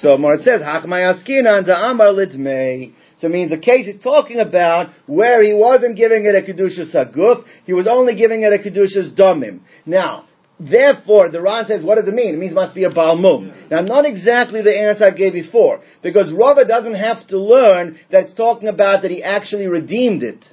So 0.00 0.16
Gemara 0.16 0.38
says, 0.38 0.60
hachmay 0.60 1.14
askina 1.14 1.58
and 1.58 1.68
amar 1.68 2.08
litmei. 2.08 2.92
So 3.16 3.28
it 3.28 3.30
means 3.30 3.50
the 3.50 3.58
case 3.58 3.86
is 3.86 4.02
talking 4.02 4.40
about 4.40 4.90
where 5.06 5.42
he 5.42 5.52
wasn't 5.52 5.96
giving 5.96 6.26
it 6.26 6.34
a 6.34 6.42
kedushas 6.42 6.94
haguf, 6.94 7.44
he 7.64 7.72
was 7.72 7.86
only 7.86 8.16
giving 8.16 8.42
it 8.42 8.52
a 8.52 8.58
kedushas 8.58 9.16
domim. 9.16 9.60
Now, 9.86 10.26
Therefore, 10.58 11.30
the 11.30 11.42
Ran 11.42 11.66
says, 11.66 11.82
what 11.82 11.96
does 11.96 12.06
it 12.06 12.14
mean? 12.14 12.34
It 12.34 12.38
means 12.38 12.52
it 12.52 12.54
must 12.54 12.76
be 12.76 12.84
a 12.84 12.88
Balmum. 12.88 13.70
Now, 13.70 13.80
not 13.80 14.06
exactly 14.06 14.62
the 14.62 14.78
answer 14.78 15.06
I 15.06 15.10
gave 15.10 15.32
before, 15.32 15.80
because 16.00 16.32
Rava 16.32 16.64
doesn't 16.64 16.94
have 16.94 17.26
to 17.28 17.38
learn 17.38 17.98
that 18.12 18.24
it's 18.24 18.34
talking 18.34 18.68
about 18.68 19.02
that 19.02 19.10
he 19.10 19.20
actually 19.20 19.66
redeemed 19.66 20.22
it. 20.22 20.44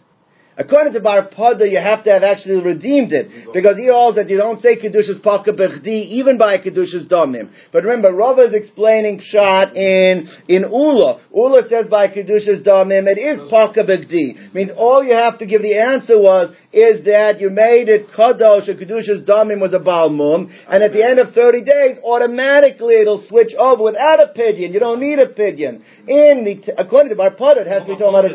According 0.61 0.93
to 0.93 0.99
Bar 0.99 1.29
Pada, 1.29 1.69
you 1.69 1.79
have 1.79 2.03
to 2.03 2.11
have 2.11 2.21
actually 2.21 2.61
redeemed 2.61 3.11
it 3.13 3.51
because 3.51 3.77
he 3.77 3.87
holds 3.87 4.17
that 4.17 4.29
you 4.29 4.37
don't 4.37 4.61
say 4.61 4.77
kedushas 4.77 5.21
paka 5.23 5.53
bechdi 5.53 6.05
even 6.21 6.37
by 6.37 6.59
kedushas 6.59 7.07
domim. 7.07 7.49
But 7.71 7.83
remember, 7.83 8.13
Rava 8.13 8.41
is 8.43 8.53
explaining 8.53 9.21
pshat 9.21 9.75
in 9.75 10.29
in 10.47 10.61
Ula. 10.69 11.19
Ula 11.33 11.67
says 11.67 11.87
by 11.87 12.09
kedushas 12.09 12.63
domim 12.63 13.07
it 13.07 13.17
is 13.17 13.39
paka 13.49 13.83
bechdi. 13.83 14.53
Means 14.53 14.69
all 14.77 15.03
you 15.03 15.13
have 15.13 15.39
to 15.39 15.47
give 15.47 15.63
the 15.63 15.79
answer 15.79 16.21
was 16.21 16.51
is 16.73 17.03
that 17.05 17.41
you 17.41 17.49
made 17.49 17.89
it 17.89 18.07
kadosh 18.09 18.67
or 18.67 18.75
kedushas 18.75 19.25
domim 19.25 19.59
was 19.59 19.73
a 19.73 19.79
balmum, 19.79 20.49
and 20.67 20.83
at 20.83 20.93
the 20.93 21.03
end 21.03 21.19
of 21.19 21.33
thirty 21.33 21.63
days, 21.63 21.97
automatically 22.03 22.95
it'll 22.95 23.25
switch 23.27 23.53
over 23.57 23.83
without 23.83 24.19
a 24.19 24.31
pidyon. 24.37 24.71
You 24.71 24.79
don't 24.79 24.99
need 24.99 25.19
a 25.19 25.27
pidyon. 25.27 25.81
In 26.07 26.43
the 26.45 26.73
according 26.77 27.09
to 27.09 27.15
Bar 27.15 27.35
Pada, 27.35 27.57
it 27.57 27.67
has 27.67 27.83
to 27.83 27.93
be 27.93 27.97
told 27.97 28.15
about 28.15 28.31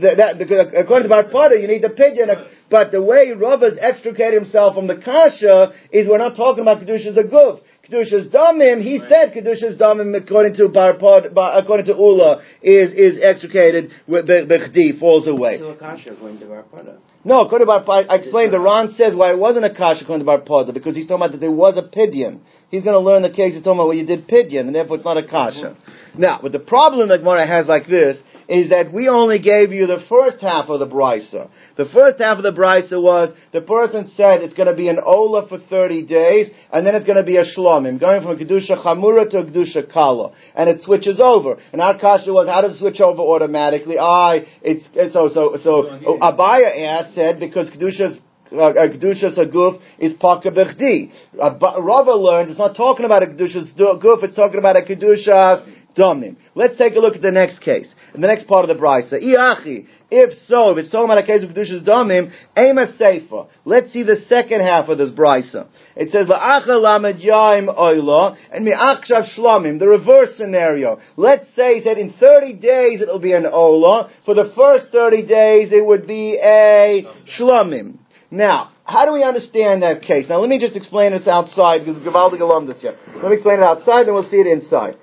that, 0.00 0.16
that 0.16 0.38
because 0.38 0.72
according 0.76 1.04
to 1.04 1.08
Bar 1.08 1.24
Pada 1.24 1.60
you 1.60 1.66
need 1.66 1.82
the 1.82 1.88
pidyon. 1.88 2.48
But 2.70 2.92
the 2.92 3.02
way 3.02 3.32
Rava's 3.32 3.76
extricated 3.80 4.40
himself 4.42 4.74
from 4.74 4.86
the 4.86 4.96
kasha 4.96 5.72
is 5.90 6.08
we're 6.08 6.18
not 6.18 6.36
talking 6.36 6.62
about 6.62 6.80
kedushas 6.80 7.18
aguf. 7.18 7.60
Kedushas 7.88 8.28
damim, 8.30 8.80
he 8.80 9.00
said 9.08 9.32
kedushas 9.34 9.76
damim 9.76 10.16
according 10.16 10.54
to 10.54 10.68
Barpod, 10.68 11.32
according 11.34 11.86
to 11.86 11.92
Ula 11.92 12.40
is 12.62 12.92
is 12.92 13.20
extricated 13.20 13.90
with 14.06 14.28
bechdi 14.28 15.00
falls 15.00 15.26
away. 15.26 15.58
Kasha 15.80 16.12
according 16.12 16.38
to 16.38 16.44
Barpada. 16.44 16.98
No, 17.24 17.40
according 17.40 17.66
to 17.66 17.72
Barpada, 17.72 18.06
I 18.08 18.16
explained 18.16 18.52
the 18.52 18.60
Ran 18.60 18.94
says 18.96 19.16
why 19.16 19.32
it 19.32 19.38
wasn't 19.38 19.64
a 19.64 19.74
kasha 19.74 20.04
according 20.04 20.24
to 20.24 20.30
Barpada 20.30 20.72
because 20.72 20.94
he's 20.94 21.08
talking 21.08 21.22
about 21.24 21.32
that 21.32 21.40
there 21.40 21.50
was 21.50 21.76
a 21.76 21.82
pidyon. 21.82 22.42
He's 22.70 22.84
going 22.84 22.94
to 22.94 23.00
learn 23.00 23.22
the 23.22 23.30
case. 23.30 23.54
He's 23.54 23.64
talking 23.64 23.80
about 23.80 23.88
well, 23.88 23.96
you 23.96 24.06
did 24.06 24.28
pidyon, 24.28 24.60
and 24.60 24.74
therefore 24.74 24.96
it's 24.96 25.04
not 25.04 25.16
a 25.16 25.26
kasha. 25.26 25.76
Mm-hmm. 25.76 26.20
Now, 26.20 26.38
but 26.40 26.52
the 26.52 26.60
problem 26.60 27.08
that 27.08 27.18
Gemara 27.18 27.48
has 27.48 27.66
like 27.66 27.88
this 27.88 28.16
is 28.52 28.68
that 28.68 28.92
we 28.92 29.08
only 29.08 29.38
gave 29.38 29.72
you 29.72 29.86
the 29.86 30.04
first 30.10 30.42
half 30.42 30.68
of 30.68 30.78
the 30.78 30.86
brisa. 30.86 31.48
The 31.78 31.86
first 31.86 32.20
half 32.20 32.36
of 32.36 32.42
the 32.42 32.52
brisa 32.52 33.02
was 33.02 33.34
the 33.50 33.62
person 33.62 34.12
said 34.14 34.42
it's 34.42 34.52
going 34.52 34.68
to 34.68 34.74
be 34.74 34.88
an 34.88 34.98
ola 35.02 35.48
for 35.48 35.58
30 35.58 36.02
days, 36.04 36.50
and 36.70 36.86
then 36.86 36.94
it's 36.94 37.06
going 37.06 37.16
to 37.16 37.24
be 37.24 37.38
a 37.38 37.44
shlomim, 37.44 37.98
going 37.98 38.20
from 38.20 38.32
a 38.32 38.36
kedusha 38.36 38.84
chamura 38.84 39.30
to 39.30 39.38
a 39.38 39.44
kedusha 39.46 39.90
kala, 39.90 40.34
and 40.54 40.68
it 40.68 40.82
switches 40.82 41.18
over. 41.18 41.58
And 41.72 41.80
our 41.80 41.98
kasha 41.98 42.30
was, 42.30 42.46
how 42.46 42.60
does 42.60 42.76
it 42.76 42.80
switch 42.80 43.00
over 43.00 43.22
automatically? 43.22 43.98
I, 43.98 44.44
it's, 44.60 44.86
it's 44.92 45.14
so 45.14 45.28
so 45.32 45.56
so. 45.56 46.18
Abaya 46.20 46.76
asked 46.86 47.14
said 47.14 47.40
because 47.40 47.70
kedusha's 47.70 48.20
uh, 48.52 48.74
Kedushas 48.74 49.38
Aguf 49.38 49.80
is 49.98 50.12
Paka 50.20 50.50
Bechdi. 50.50 51.10
Rava 51.34 52.12
learned 52.12 52.50
it's 52.50 52.58
not 52.58 52.76
talking 52.76 53.06
about 53.06 53.22
a 53.22 53.26
Kedushas 53.26 53.74
Guf, 53.78 54.22
it's 54.22 54.34
talking 54.34 54.58
about 54.58 54.76
a 54.76 54.82
Kedushas 54.82 55.64
Domim. 55.96 56.36
Let's 56.54 56.76
take 56.76 56.94
a 56.94 56.98
look 56.98 57.16
at 57.16 57.22
the 57.22 57.30
next 57.30 57.60
case. 57.60 57.92
In 58.14 58.20
the 58.20 58.26
next 58.26 58.46
part 58.46 58.68
of 58.68 58.74
the 58.74 58.82
Brisa. 58.82 59.14
Iachi. 59.14 59.86
If 60.10 60.34
so, 60.46 60.70
if 60.70 60.78
it's 60.78 60.90
talking 60.90 61.04
about 61.04 61.24
a 61.24 61.26
case 61.26 61.42
of 61.42 61.50
Kedushas 61.50 61.86
Domim, 61.86 62.32
Ema 62.56 62.94
Seifa. 63.00 63.48
Let's 63.64 63.92
see 63.92 64.02
the 64.02 64.16
second 64.28 64.60
half 64.60 64.88
of 64.88 64.98
this 64.98 65.10
Brisa. 65.10 65.68
It 65.96 66.10
says, 66.10 66.26
La'acha 66.26 66.80
lamed 66.80 67.20
yaim 67.20 67.74
oila, 67.74 68.36
and 68.52 68.64
mi'achshav 68.64 69.36
shlomim, 69.36 69.78
the 69.78 69.88
reverse 69.88 70.36
scenario. 70.36 70.98
Let's 71.16 71.46
say 71.54 71.82
that 71.84 71.96
in 71.96 72.12
30 72.12 72.54
days 72.54 73.00
it'll 73.00 73.20
be 73.20 73.32
an 73.32 73.46
ola. 73.46 74.10
For 74.26 74.34
the 74.34 74.52
first 74.54 74.92
30 74.92 75.26
days 75.26 75.72
it 75.72 75.84
would 75.84 76.06
be 76.06 76.38
a 76.42 77.06
shlomim. 77.38 77.98
Now, 78.30 78.72
how 78.84 79.04
do 79.04 79.12
we 79.12 79.22
understand 79.22 79.82
that 79.82 80.02
case? 80.02 80.26
Now, 80.28 80.40
let 80.40 80.48
me 80.48 80.58
just 80.58 80.76
explain 80.76 81.12
this 81.12 81.26
outside 81.26 81.84
because 81.84 82.02
Gavaldi 82.02 82.40
alum 82.40 82.66
this 82.66 82.80
here. 82.80 82.96
Let 83.14 83.24
me 83.24 83.34
explain 83.34 83.60
it 83.60 83.62
outside, 83.62 84.06
then 84.06 84.14
we'll 84.14 84.28
see 84.28 84.38
it 84.38 84.46
inside. 84.46 84.96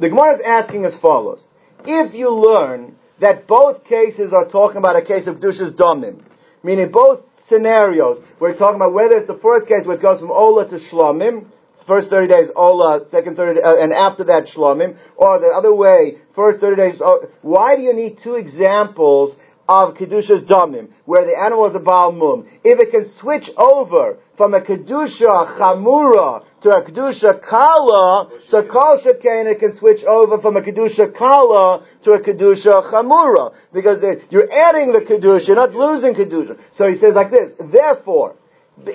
The 0.00 0.08
Gemara 0.08 0.36
is 0.36 0.42
asking 0.44 0.84
as 0.84 0.96
follows: 1.00 1.44
If 1.84 2.14
you 2.14 2.30
learn 2.30 2.96
that 3.20 3.46
both 3.46 3.84
cases 3.84 4.32
are 4.32 4.48
talking 4.48 4.78
about 4.78 4.96
a 4.96 5.04
case 5.04 5.26
of 5.26 5.40
dushas 5.40 5.72
domim, 5.72 6.22
meaning 6.62 6.90
both 6.90 7.20
scenarios, 7.48 8.18
we're 8.40 8.56
talking 8.56 8.76
about 8.76 8.92
whether 8.92 9.18
it's 9.18 9.28
the 9.28 9.38
first 9.38 9.68
case 9.68 9.86
where 9.86 9.96
it 9.96 10.02
goes 10.02 10.20
from 10.20 10.30
ola 10.30 10.68
to 10.68 10.78
shlomim, 10.90 11.46
first 11.86 12.10
30 12.10 12.28
days 12.28 12.48
ola, 12.56 13.06
second 13.10 13.36
30 13.36 13.60
uh, 13.60 13.76
and 13.76 13.92
after 13.92 14.24
that 14.24 14.46
shlomim, 14.46 14.96
or 15.16 15.38
the 15.38 15.48
other 15.48 15.74
way, 15.74 16.18
first 16.34 16.60
30 16.60 16.76
days. 16.76 17.00
Uh, 17.00 17.26
why 17.42 17.76
do 17.76 17.82
you 17.82 17.94
need 17.94 18.18
two 18.22 18.34
examples 18.34 19.36
of 19.68 19.94
Kedusha's 19.94 20.44
Damim, 20.44 20.90
where 21.06 21.24
the 21.24 21.36
animal 21.38 21.66
is 21.66 21.74
a 21.74 21.78
Baal 21.78 22.12
Mum, 22.12 22.46
if 22.62 22.78
it 22.78 22.90
can 22.90 23.10
switch 23.16 23.48
over 23.56 24.18
from 24.36 24.52
a 24.52 24.60
Kedusha 24.60 25.58
Chamura 25.58 26.44
to 26.64 26.70
a 26.70 26.82
Kedusha 26.82 27.46
Kala, 27.46 28.30
so 28.48 28.62
Kal 28.62 28.98
Shekain 29.04 29.52
it 29.52 29.60
can 29.60 29.76
switch 29.76 30.02
over 30.04 30.40
from 30.40 30.56
a 30.56 30.62
Kedusha 30.62 31.14
Kala 31.16 31.86
to 32.04 32.12
a 32.12 32.20
Kedusha 32.20 32.90
Chamura. 32.90 33.54
Because 33.72 34.02
you're 34.30 34.50
adding 34.50 34.92
the 34.92 35.00
Kedusha, 35.00 35.46
you're 35.46 35.56
not 35.56 35.74
losing 35.74 36.14
Kedusha. 36.14 36.58
So 36.72 36.88
he 36.88 36.96
says 36.96 37.14
like 37.14 37.30
this, 37.30 37.50
therefore, 37.70 38.36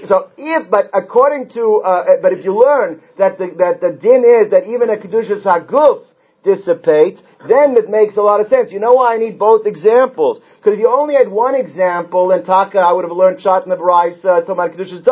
so 0.07 0.31
if, 0.35 0.69
but 0.71 0.89
according 0.95 1.49
to, 1.53 1.81
uh, 1.85 2.17
but 2.23 2.33
if 2.33 2.43
you 2.43 2.57
learn 2.57 3.01
that 3.19 3.37
the, 3.37 3.53
that 3.59 3.79
the 3.81 3.91
din 3.91 4.25
is 4.25 4.49
that 4.49 4.65
even 4.65 4.89
a 4.89 4.97
Kedusha 4.97 5.43
Saguf, 5.43 6.05
dissipates, 6.43 7.21
then 7.47 7.75
it 7.75 7.89
makes 7.89 8.17
a 8.17 8.21
lot 8.21 8.39
of 8.39 8.47
sense. 8.47 8.71
You 8.71 8.79
know 8.79 8.93
why 8.93 9.15
I 9.15 9.17
need 9.17 9.37
both 9.37 9.65
examples? 9.65 10.39
Because 10.57 10.73
if 10.73 10.79
you 10.79 10.87
only 10.87 11.15
had 11.15 11.29
one 11.29 11.55
example, 11.55 12.31
in 12.31 12.43
Taka 12.43 12.79
I 12.79 12.93
would 12.93 13.03
have 13.03 13.11
learned 13.11 13.41
Shat 13.41 13.63
in 13.63 13.69
the 13.69 13.75
Bryce, 13.75 14.23
uh, 14.23 14.41
Tomar 14.41 14.69
Kedushas. 14.69 15.03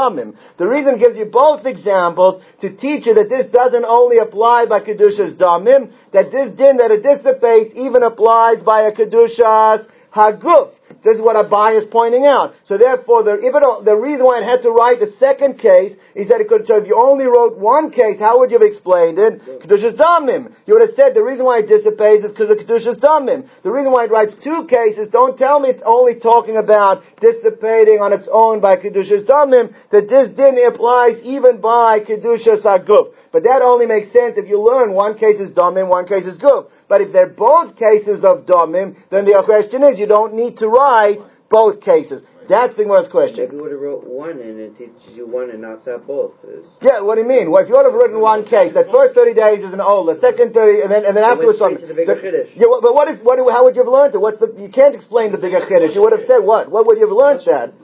The 0.58 0.68
reason 0.68 0.96
it 0.96 1.00
gives 1.00 1.18
you 1.18 1.26
both 1.26 1.66
examples 1.66 2.42
to 2.62 2.76
teach 2.76 3.06
you 3.06 3.14
that 3.16 3.30
this 3.30 3.48
doesn't 3.52 3.86
only 3.86 4.18
apply 4.18 4.66
by 4.68 4.80
Kedushas 4.80 5.36
Damim, 5.36 5.92
that 6.14 6.32
this 6.32 6.52
din 6.58 6.78
that 6.78 6.92
it 6.92 7.04
dissipates 7.04 7.74
even 7.76 8.04
applies 8.04 8.62
by 8.64 8.82
a 8.82 8.92
Kedushas 8.92 9.88
Haguf. 10.14 10.77
This 11.04 11.18
is 11.18 11.22
what 11.22 11.36
Abai 11.36 11.78
is 11.78 11.86
pointing 11.92 12.26
out. 12.26 12.54
So 12.66 12.78
therefore, 12.78 13.24
the, 13.24 13.36
if 13.40 13.54
it, 13.54 13.86
the 13.86 13.96
reason 13.96 14.26
why 14.26 14.40
it 14.42 14.46
had 14.46 14.62
to 14.64 14.72
write 14.72 15.00
the 15.00 15.14
second 15.20 15.60
case 15.60 15.96
is 16.16 16.28
that 16.30 16.42
it 16.42 16.48
could, 16.48 16.66
so 16.68 16.78
if 16.78 16.88
you 16.88 17.00
only 17.00 17.26
wrote 17.26 17.58
one 17.58 17.92
case, 17.92 18.20
how 18.20 18.40
would 18.40 18.52
you 18.52 18.60
have 18.60 18.68
explained 18.68 19.20
it? 19.20 19.42
Kedushas 19.62 19.96
Damim. 19.96 20.54
You 20.66 20.76
would 20.76 20.86
have 20.88 20.96
said 20.96 21.14
the 21.14 21.24
reason 21.24 21.46
why 21.46 21.60
it 21.60 21.68
dissipates 21.68 22.26
is 22.26 22.32
because 22.32 22.50
of 22.50 22.58
Kedushas 22.58 23.00
Damim. 23.00 23.48
The 23.64 23.72
reason 23.72 23.92
why 23.92 24.06
it 24.06 24.12
writes 24.12 24.36
two 24.44 24.68
cases, 24.70 25.10
don't 25.10 25.38
tell 25.38 25.60
me 25.60 25.70
it's 25.70 25.84
only 25.86 26.20
talking 26.20 26.58
about 26.58 27.04
dissipating 27.22 28.00
on 28.00 28.12
its 28.14 28.28
own 28.32 28.60
by 28.60 28.76
Kedushas 28.76 29.26
Damim, 29.26 29.74
that 29.92 30.10
this 30.10 30.30
din 30.36 30.58
applies 30.66 31.22
even 31.24 31.62
by 31.62 32.00
Kedushas 32.02 32.64
Aguf. 32.66 33.14
But 33.32 33.44
that 33.44 33.62
only 33.62 33.86
makes 33.86 34.12
sense 34.12 34.38
if 34.38 34.48
you 34.48 34.62
learn 34.62 34.94
one 34.94 35.18
case 35.18 35.40
is 35.40 35.52
Damim, 35.52 35.90
one 35.90 36.08
case 36.08 36.26
is 36.26 36.40
Guf. 36.40 36.68
But 36.88 37.02
if 37.02 37.12
they're 37.12 37.28
both 37.30 37.76
cases 37.76 38.24
of 38.24 38.46
Damim, 38.46 38.96
then 39.10 39.26
the 39.26 39.42
question 39.46 39.84
is 39.84 40.00
you 40.00 40.08
don't 40.08 40.34
need 40.34 40.58
to 40.58 40.68
write 40.68 41.20
both 41.50 41.82
cases. 41.82 42.24
That's 42.48 42.76
the 42.80 42.88
Gemara's 42.88 43.12
question. 43.12 43.52
Maybe 43.52 43.60
would 43.60 43.76
have 43.76 43.84
wrote 43.84 44.08
one 44.08 44.40
and 44.40 44.56
it 44.56 44.78
teaches 44.80 45.12
you 45.12 45.28
one 45.28 45.52
and 45.52 45.60
knocks 45.60 45.84
out 45.88 46.08
both. 46.08 46.32
Yeah, 46.80 47.04
what 47.04 47.16
do 47.16 47.22
you 47.22 47.28
mean? 47.28 47.52
Well, 47.52 47.60
if 47.60 47.68
you 47.68 47.76
would 47.76 47.84
have 47.84 47.94
written 47.94 48.24
one 48.24 48.48
case, 48.48 48.72
that 48.72 48.88
first 48.88 49.16
30 49.16 49.36
days 49.36 49.68
is 49.68 49.76
an 49.76 49.84
old, 49.84 50.08
the 50.08 50.16
second 50.24 50.56
30, 50.56 50.88
and 50.88 50.90
then, 50.92 51.04
and 51.04 51.12
then 51.12 51.28
afterwards 51.28 51.60
something. 51.60 51.84
The 51.84 51.94
bigger 51.94 52.16
the, 52.16 52.48
yeah, 52.56 52.72
but 52.72 52.96
what 52.96 53.12
is, 53.12 53.20
what, 53.20 53.36
how 53.52 53.68
would 53.68 53.76
you 53.76 53.84
have 53.84 53.92
learned 53.92 54.16
it? 54.16 54.24
What's 54.24 54.40
the, 54.40 54.48
you 54.56 54.72
can't 54.72 54.96
explain 54.96 55.36
the 55.36 55.38
bigger 55.38 55.60
chiddush. 55.68 55.92
You 55.92 56.02
would 56.08 56.16
have 56.16 56.24
said 56.24 56.40
what? 56.40 56.72
What 56.72 56.88
would 56.88 56.98
you 56.98 57.08
have 57.12 57.16
learned 57.16 57.44
that? 57.52 57.76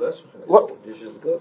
What? 0.48 0.72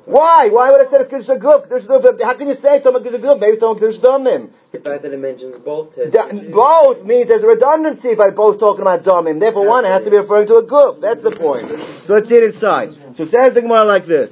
Why? 0.06 0.48
Why 0.50 0.70
would 0.70 0.86
I 0.86 0.90
say 0.90 0.98
it's 1.02 1.10
Kiddush 1.10 1.28
Guf? 1.42 2.22
How 2.22 2.36
can 2.36 2.48
you 2.48 2.54
say 2.60 2.82
Toma 2.82 3.02
Kiddush 3.02 3.20
Guf? 3.20 3.40
Maybe 3.40 3.58
Toma 3.58 3.78
Kiddush 3.78 4.00
Domim. 4.00 4.50
The 4.72 4.78
fact 4.78 5.02
that 5.02 5.12
it 5.12 5.18
mentions 5.18 5.56
both. 5.64 5.94
both 5.94 7.04
means 7.04 7.28
there's 7.28 7.42
a 7.42 7.46
redundancy 7.46 8.14
by 8.14 8.30
both 8.30 8.58
talking 8.58 8.82
about 8.82 9.04
Domim. 9.04 9.40
Therefore, 9.40 9.66
one 9.66 9.84
has 9.84 10.04
to 10.04 10.10
be 10.10 10.16
referring 10.16 10.46
to 10.48 10.56
a 10.56 10.64
Guf. 10.64 11.00
That's 11.00 11.22
the 11.22 11.36
point. 11.36 11.68
So 12.06 12.14
let's 12.14 12.28
see 12.28 12.36
it 12.36 12.54
inside. 12.54 12.94
So 13.16 13.24
says 13.26 13.54
the 13.54 13.62
Gemara 13.62 13.84
like 13.84 14.06
this. 14.06 14.30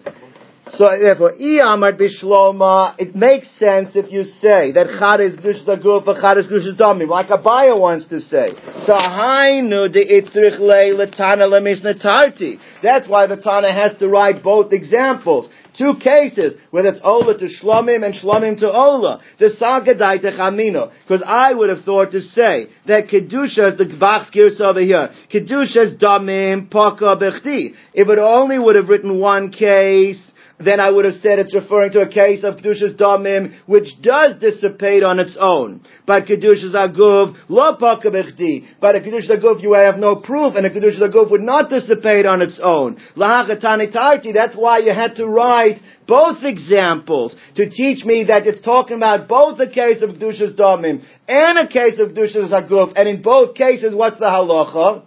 So 0.76 0.88
therefore, 1.02 1.32
Iyamar 1.34 1.98
Bishloma, 1.98 2.94
it 2.98 3.16
makes 3.16 3.48
sense 3.58 3.90
if 3.94 4.12
you 4.12 4.24
say 4.24 4.72
that 4.72 4.86
Chad 4.98 5.20
is 5.20 5.36
Gush 5.36 5.64
Zaguf, 5.66 6.04
Chad 6.20 6.38
is 6.38 6.46
Gush 6.46 6.62
Damim, 6.78 7.08
like 7.08 7.28
Abaya 7.28 7.78
wants 7.78 8.06
to 8.06 8.20
say. 8.20 8.48
So 8.86 8.94
Hainu 8.94 9.92
de 9.92 10.04
Itzrich 10.04 10.58
Le 10.58 11.06
Latana 11.06 11.48
Lemisna 11.48 12.00
Tarti. 12.00 12.58
That's 12.82 13.08
why 13.08 13.26
the 13.26 13.36
Tana 13.36 13.72
has 13.72 13.98
to 13.98 14.08
write 14.08 14.42
both 14.42 14.72
examples. 14.72 15.48
Two 15.76 15.94
cases, 16.02 16.54
whether 16.70 16.88
it's 16.88 17.00
Ola 17.02 17.38
to 17.38 17.46
Shlomim 17.46 18.04
and 18.04 18.14
Shlomim 18.14 18.58
to 18.60 18.70
Ola. 18.70 19.20
The 19.38 19.50
Sagadai 19.60 20.20
to 20.22 20.32
Chamino. 20.32 20.92
Because 21.02 21.22
I 21.26 21.52
would 21.52 21.70
have 21.70 21.84
thought 21.84 22.12
to 22.12 22.20
say 22.20 22.68
that 22.86 23.08
Kedusha 23.08 23.72
is 23.72 23.78
the 23.78 23.96
Bach's 23.98 24.30
Girsa 24.34 24.60
over 24.60 24.80
here. 24.80 25.10
Kedusha 25.32 25.92
is 25.92 25.98
Damim 25.98 26.70
Paka 26.70 27.16
Bechti. 27.16 27.74
If 27.94 28.08
it 28.08 28.18
only 28.18 28.58
would 28.58 28.76
have 28.76 28.88
written 28.88 29.20
one 29.20 29.52
case, 29.52 30.20
then 30.64 30.80
I 30.80 30.90
would 30.90 31.04
have 31.04 31.14
said 31.14 31.38
it's 31.38 31.54
referring 31.54 31.92
to 31.92 32.00
a 32.00 32.08
case 32.08 32.44
of 32.44 32.56
Kedushas 32.56 32.96
Damim, 32.96 33.58
which 33.66 33.88
does 34.02 34.38
dissipate 34.40 35.02
on 35.02 35.18
its 35.18 35.36
own. 35.40 35.82
But 36.06 36.26
Kedushas 36.26 36.74
Aguv, 36.74 37.36
lo 37.48 37.76
pakabechdi. 37.76 38.66
But 38.80 38.96
a 38.96 39.00
Kedushas 39.00 39.30
Aguv, 39.30 39.62
you 39.62 39.72
have 39.72 39.96
no 39.96 40.16
proof, 40.16 40.54
and 40.54 40.66
a 40.66 40.70
Kedushas 40.70 41.00
Aguv 41.00 41.30
would 41.30 41.40
not 41.40 41.70
dissipate 41.70 42.26
on 42.26 42.42
its 42.42 42.60
own. 42.62 42.96
Lahachatani 43.16 43.92
tarti, 43.92 44.32
that's 44.32 44.56
why 44.56 44.78
you 44.78 44.92
had 44.92 45.14
to 45.16 45.26
write 45.26 45.80
both 46.06 46.42
examples 46.42 47.34
to 47.54 47.68
teach 47.68 48.04
me 48.04 48.24
that 48.24 48.46
it's 48.46 48.60
talking 48.60 48.96
about 48.96 49.28
both 49.28 49.58
a 49.60 49.68
case 49.68 50.02
of 50.02 50.10
Kedushas 50.10 50.56
Damim 50.56 51.02
and 51.28 51.58
a 51.58 51.66
case 51.66 51.98
of 51.98 52.10
Kedushas 52.10 52.52
Aguv, 52.52 52.92
and 52.96 53.08
in 53.08 53.22
both 53.22 53.54
cases, 53.54 53.94
what's 53.94 54.18
the 54.18 54.26
halacha? 54.26 55.04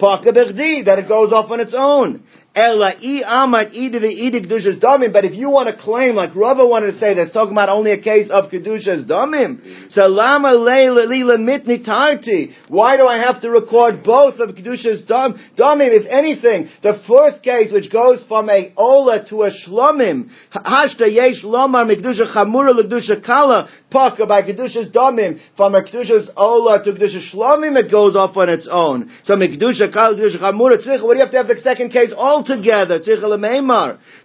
Pakabechdi, 0.00 0.84
that 0.84 0.98
it 0.98 1.08
goes 1.08 1.32
off 1.32 1.50
on 1.50 1.60
its 1.60 1.74
own. 1.76 2.22
Amat 2.58 3.72
kedushas 3.72 4.80
damim. 4.80 5.12
But 5.12 5.24
if 5.24 5.34
you 5.34 5.50
want 5.50 5.68
to 5.68 5.76
claim, 5.82 6.16
like 6.16 6.34
Rava 6.34 6.66
wanted 6.66 6.92
to 6.92 6.98
say, 6.98 7.14
that's 7.14 7.32
talking 7.32 7.52
about 7.52 7.68
only 7.68 7.92
a 7.92 8.00
case 8.00 8.30
of 8.30 8.50
kedushas 8.50 9.06
damim. 9.06 9.92
So 9.92 10.06
lama 10.06 10.54
leila 10.54 11.38
mitni 11.38 11.84
tarti. 11.84 12.54
Why 12.68 12.96
do 12.96 13.06
I 13.06 13.18
have 13.18 13.40
to 13.42 13.50
record 13.50 14.02
both 14.02 14.40
of 14.40 14.50
kedushas 14.50 15.06
dam 15.06 15.34
damim? 15.56 15.90
If 15.90 16.06
anything, 16.10 16.68
the 16.82 17.00
first 17.06 17.42
case 17.42 17.72
which 17.72 17.90
goes 17.92 18.24
from 18.26 18.50
a 18.50 18.72
ola 18.76 19.24
to 19.28 19.42
a 19.42 19.50
shlomim, 19.50 20.30
hashta 20.52 21.12
yesh 21.12 21.44
lomar 21.44 21.86
mikdusha 21.86 22.32
chamura 22.34 22.72
lekdusha 22.74 23.24
kala 23.24 23.68
paka 23.90 24.26
by 24.26 24.42
kedushas 24.42 24.92
damim 24.92 25.40
from 25.56 25.74
a 25.74 25.82
kedushas 25.82 26.28
ola 26.36 26.82
to 26.82 26.92
kedushas 26.92 27.32
shlomim, 27.32 27.76
it 27.76 27.90
goes 27.90 28.16
off 28.16 28.36
on 28.36 28.48
its 28.48 28.68
own. 28.70 29.10
So 29.24 29.34
mikdusha 29.34 29.92
kala 29.92 30.16
kedusha 30.16 30.38
chamura 30.40 30.78
tzricha. 30.78 31.04
What 31.04 31.14
do 31.14 31.18
you 31.18 31.24
have 31.24 31.32
to 31.32 31.36
have 31.38 31.48
the 31.48 31.60
second 31.62 31.90
case 31.90 32.12
all 32.16 32.44
together. 32.48 32.98
So 33.04 33.12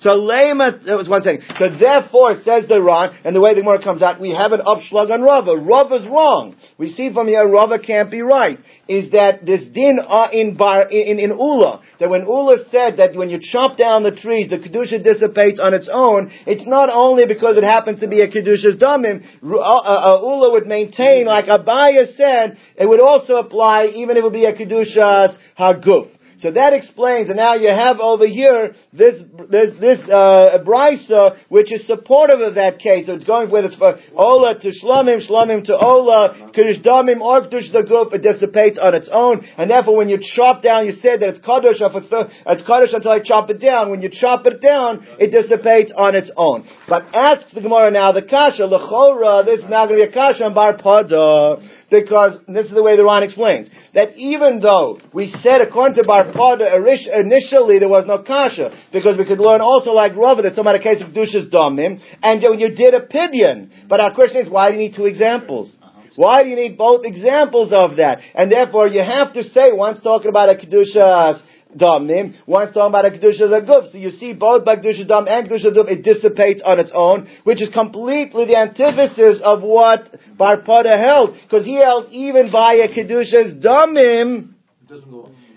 lema, 0.09 0.86
that 0.86 0.97
was 0.97 1.07
one 1.07 1.21
thing. 1.21 1.39
So 1.57 1.69
therefore, 1.77 2.41
says 2.43 2.67
the 2.67 2.81
Ran, 2.81 3.13
and 3.23 3.36
the 3.36 3.41
way 3.41 3.53
the 3.53 3.62
Gemara 3.62 3.83
comes 3.83 4.01
out, 4.01 4.19
we 4.19 4.31
have 4.31 4.53
an 4.53 4.62
upslug 4.62 5.12
on 5.12 5.21
Rava. 5.21 5.57
Rava's 5.57 6.07
wrong. 6.07 6.55
We 6.77 6.89
see 6.89 7.13
from 7.13 7.27
here, 7.27 7.47
Rava 7.47 7.77
can't 7.79 8.09
be 8.09 8.21
right. 8.21 8.57
Is 8.88 9.12
that 9.12 9.45
this 9.45 9.67
din 9.73 9.99
uh, 10.05 10.27
in 10.31 10.57
bar 10.57 10.89
in, 10.89 11.19
in 11.19 11.29
Ula 11.29 11.81
that 11.99 12.09
when 12.09 12.21
Ula 12.21 12.57
said 12.71 12.97
that 12.97 13.15
when 13.15 13.29
you 13.29 13.39
chop 13.41 13.77
down 13.77 14.03
the 14.03 14.12
trees, 14.12 14.49
the 14.49 14.57
kedusha 14.57 15.03
dissipates 15.03 15.59
on 15.59 15.73
its 15.73 15.89
own. 15.91 16.31
It's 16.45 16.67
not 16.67 16.89
only 16.91 17.25
because 17.25 17.57
it 17.57 17.63
happens 17.63 17.99
to 18.01 18.07
be 18.07 18.21
a 18.21 18.27
kedusha's 18.29 18.77
damim. 18.77 19.23
Uh, 19.43 19.57
uh, 19.57 20.19
Ula 20.21 20.51
would 20.51 20.67
maintain, 20.67 21.25
like 21.25 21.45
Abaya 21.45 22.15
said, 22.15 22.57
it 22.77 22.88
would 22.88 22.99
also 22.99 23.36
apply 23.36 23.86
even 23.86 24.17
if 24.17 24.21
it 24.21 24.23
would 24.23 24.33
be 24.33 24.45
a 24.45 24.53
kedusha's 24.53 25.38
haguf. 25.57 26.09
So 26.38 26.52
that 26.52 26.74
explains, 26.74 27.30
and 27.30 27.38
now 27.38 27.56
you 27.56 27.69
have 27.69 28.00
over 28.00 28.28
here 28.28 28.76
this 28.91 29.22
this 29.50 29.72
this 29.80 30.00
uh, 30.10 30.60
brisa 30.65 31.38
which 31.50 31.72
is 31.72 31.86
supportive 31.88 32.41
of 32.41 32.56
that 32.56 32.80
case. 32.80 33.08
So 33.08 33.13
it's 33.13 33.26
going 33.26 33.52
with 33.52 33.65
it's 33.65 33.76
for 33.76 33.98
ola 34.15 34.60
to 34.60 34.69
shlamim, 34.69 35.28
shlamim 35.28 35.65
to 35.65 35.78
ola, 35.78 36.52
kiddush 36.54 36.84
damim 36.84 37.22
or 37.22 37.41
kiddush 37.43 37.72
the 37.72 37.84
guf, 37.84 38.13
it 38.13 38.22
dissipates 38.22 38.78
on 38.78 38.96
its 38.96 39.10
own, 39.12 39.46
and 39.58 39.69
therefore 39.69 39.98
when 39.98 40.10
you 40.10 40.19
chop 40.22 40.63
down, 40.63 40.86
you 40.86 40.91
said 40.91 41.22
that 41.22 41.30
it's 41.30 41.39
kaddish 41.39 41.82
of 41.82 41.91
it's 41.96 42.63
kaddish 42.67 42.93
until 42.93 43.12
I 43.12 43.19
chop 43.19 43.50
it 43.50 43.60
down. 43.60 43.91
When 43.91 44.02
you 44.02 44.10
chop 44.10 44.46
it 44.46 44.62
down, 44.62 45.06
it 45.19 45.32
dissipates 45.32 45.91
on 45.96 46.15
its 46.15 46.32
own. 46.36 46.67
But 46.88 47.13
asks 47.13 47.54
the 47.54 47.62
Gemara 47.62 47.91
now 47.91 48.12
the 48.12 48.22
kasha 48.22 48.63
lechora. 48.63 49.46
This 49.46 49.60
is 49.60 49.69
now 49.69 49.88
going 49.88 50.00
to 50.00 50.06
be 50.08 50.12
a 50.12 50.13
kasha 50.13 50.46
on 50.46 50.54
bar 50.54 50.78
pada 50.78 51.62
because 51.89 52.39
this 52.48 52.65
is 52.65 52.74
the 52.74 52.84
way 52.84 52.98
the 52.98 53.06
Ran 53.06 53.24
explains 53.24 53.69
that 53.93 54.15
even 54.15 54.60
though 54.60 55.00
we 55.13 55.28
said 55.43 55.62
according 55.62 55.96
to 55.96 56.04
bar 56.08 56.33
initially 56.36 57.80
there 57.80 57.89
was 57.89 58.06
no 58.08 58.24
kasha, 58.24 58.72
because 58.91 59.17
we 59.17 59.26
could 59.26 59.39
learn 59.39 59.62
also 59.62 59.91
like 59.91 60.15
Rava 60.15 60.41
that 60.43 60.56
some 60.56 60.67
a 60.67 60.80
case 60.80 61.02
of 61.02 61.13
Dushas 61.13 61.50
Domim, 61.50 62.02
and 62.22 62.41
when 62.43 62.60
you 62.60 62.76
did 62.76 62.93
a 62.93 63.06
pidyon. 63.06 63.88
But 63.88 64.00
our 64.00 64.13
question 64.13 64.41
is, 64.41 64.50
why 64.50 64.72
do 64.72 64.78
you 64.78 64.84
need 64.84 64.96
two 64.96 65.06
examples? 65.06 65.76
Why 66.15 66.43
do 66.43 66.50
you 66.50 66.56
need 66.56 66.78
both 66.78 67.06
examples 67.06 67.72
of 67.74 67.98
that? 67.98 68.19
And 68.36 68.52
therefore 68.52 68.88
you 68.88 69.02
have 69.02 69.34
to 69.34 69.43
say, 69.43 69.72
one's 69.72 70.02
talking 70.02 70.30
about 70.30 70.50
a 70.50 70.56
Kedushas 70.56 71.41
Damim, 71.76 72.36
one's 72.46 72.72
talking 72.72 72.89
about 72.89 73.06
a 73.06 73.10
Kedushas 73.10 73.50
Aguf. 73.50 73.91
So 73.91 73.98
you 73.98 74.12
see 74.12 74.34
both 74.34 74.63
by 74.63 74.76
Kedushas 74.76 75.08
Dam 75.08 75.26
and 75.28 75.50
Kedushas 75.50 75.74
Dum, 75.74 75.88
it 75.88 76.04
dissipates 76.04 76.62
on 76.63 76.80
its 76.80 76.91
own, 76.93 77.28
which 77.46 77.62
is 77.62 77.69
completely 77.69 78.46
the 78.46 78.58
antithesis 78.58 79.41
of 79.43 79.63
what 79.63 80.15
Barpada 80.38 80.98
held, 81.00 81.36
because 81.43 81.65
he 81.65 81.76
held 81.76 82.12
even 82.12 82.52
by 82.52 82.76
a 82.76 82.89
Kedushas 82.89 83.60
Damim, 83.60 84.54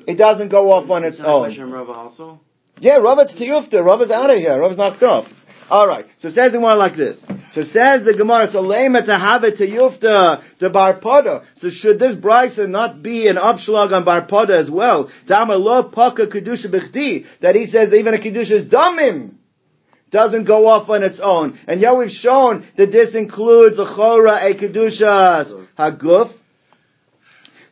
it 0.06 0.16
doesn't 0.16 0.48
go 0.50 0.72
off 0.72 0.88
on 0.90 1.04
its 1.04 1.20
own. 1.20 1.88
also? 1.88 2.40
Yeah, 2.78 2.98
Rava's 2.98 3.34
tiyufta. 3.34 3.84
Rava's 3.84 4.10
out 4.10 4.30
of 4.30 4.38
here. 4.38 4.58
Rava's 4.58 4.76
knocked 4.76 5.02
off. 5.02 5.26
All 5.68 5.88
right. 5.88 6.06
So 6.18 6.30
says 6.30 6.52
the 6.52 6.60
one 6.60 6.78
like 6.78 6.96
this. 6.96 7.18
So 7.52 7.62
says 7.62 8.04
the 8.04 8.14
Gemara. 8.16 8.50
So 8.52 8.62
lema 8.62 9.04
to 9.06 9.18
have 9.18 9.42
it 9.44 9.58
tiyufta 9.58 10.58
to 10.60 10.70
barpada. 10.70 11.44
So 11.56 11.70
should 11.70 11.98
this 11.98 12.16
brisa 12.16 12.68
not 12.68 13.02
be 13.02 13.26
an 13.28 13.36
upshlag 13.36 13.92
on 13.92 14.04
barpada 14.04 14.62
as 14.62 14.70
well? 14.70 15.10
Dama 15.26 15.54
lo 15.54 15.90
paka 15.90 16.26
kedusha 16.26 16.66
b'chdi. 16.66 17.26
That 17.40 17.56
he 17.56 17.66
says 17.66 17.92
even 17.92 18.14
a 18.14 18.18
kedusha 18.18 18.64
is 18.64 18.66
damim 18.66 19.34
doesn't 20.12 20.44
go 20.44 20.66
off 20.66 20.88
on 20.88 21.02
its 21.02 21.18
own. 21.20 21.58
And 21.66 21.80
here 21.80 21.94
we've 21.96 22.10
shown 22.10 22.66
that 22.76 22.92
this 22.92 23.14
includes 23.14 23.76
the 23.76 23.84
chora 23.84 24.50
a 24.50 24.54
kedusha 24.54 25.66
haguf. 25.76 26.32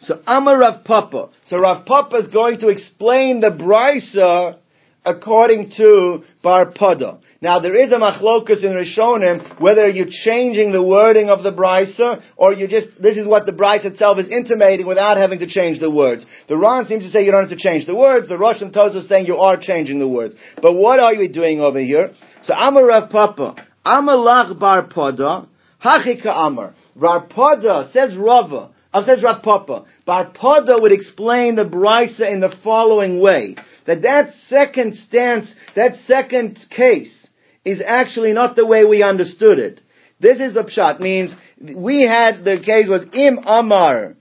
So 0.05 0.21
Amar 0.27 0.59
Rav 0.59 0.85
Papa. 0.85 1.31
So 1.47 1.59
Rav 1.59 1.87
Papa 1.87 2.17
is 2.17 2.29
going 2.29 2.59
to 2.61 2.69
explain 2.69 3.41
the 3.41 3.51
brisa 3.51 4.59
according 5.05 5.71
to 5.77 6.25
Bar 6.43 6.73
Pada. 6.73 7.21
Now 7.41 7.61
there 7.61 7.75
is 7.75 7.93
a 7.93 7.97
machlokus 7.97 8.65
in 8.65 8.73
Rishonim 8.73 9.61
whether 9.61 9.89
you're 9.89 10.07
changing 10.11 10.73
the 10.73 10.83
wording 10.83 11.29
of 11.29 11.43
the 11.43 11.53
brisa 11.53 12.23
or 12.37 12.53
you 12.53 12.69
just 12.69 12.89
this 13.01 13.17
is 13.17 13.27
what 13.27 13.47
the 13.47 13.53
brisa 13.53 13.87
itself 13.87 14.19
is 14.19 14.29
intimating 14.31 14.87
without 14.87 15.17
having 15.17 15.39
to 15.39 15.47
change 15.47 15.81
the 15.81 15.91
words. 15.91 16.25
The 16.49 16.57
Ran 16.57 16.87
seems 16.87 17.05
to 17.05 17.11
say 17.11 17.25
you 17.25 17.33
don't 17.33 17.49
have 17.49 17.57
to 17.57 17.63
change 17.63 17.87
the 17.87 17.95
words. 17.95 18.29
The 18.29 18.39
Rosh 18.39 18.61
and 18.61 18.75
is 18.75 19.09
saying 19.09 19.27
you 19.27 19.37
are 19.37 19.57
changing 19.61 19.99
the 19.99 20.09
words. 20.09 20.35
But 20.61 20.75
what 20.75 21.01
are 21.01 21.15
you 21.15 21.29
doing 21.29 21.61
over 21.61 21.81
here? 21.81 22.13
So 22.43 22.55
Amar 22.55 22.87
Rav 22.87 23.11
Papa, 23.11 23.57
Amalach 23.87 24.59
Bar 24.59 24.89
Pada, 24.89 25.49
Hachika 25.83 26.29
Amar. 26.29 26.75
Rav 26.95 27.29
Pada 27.31 27.93
says 27.93 28.17
Rava. 28.17 28.74
Uh, 28.95 29.05
says 29.05 29.25
Rav 29.25 29.43
Papa. 29.43 29.85
Bar 30.07 30.31
Pada 30.31 30.81
would 30.81 30.93
explain 30.93 31.57
the 31.57 31.65
brisa 31.65 32.31
in 32.33 32.39
the 32.39 32.55
following 32.63 33.21
way: 33.21 33.57
that 33.87 34.03
that 34.03 34.33
second 34.49 34.95
stance, 34.95 35.53
that 35.75 35.97
second 36.07 36.61
case, 36.71 37.27
is 37.65 37.83
actually 37.85 38.33
not 38.33 38.55
the 38.55 38.65
way 38.65 38.85
we 38.85 39.03
understood 39.03 39.59
it. 39.59 39.81
This 40.21 40.39
is 40.39 40.57
a 40.57 40.63
pshat 40.63 41.01
means 41.01 41.35
we 41.61 42.07
had 42.07 42.45
the 42.45 42.59
case 42.65 42.89
was 42.89 43.05
im 43.13 43.39
amar. 43.45 44.15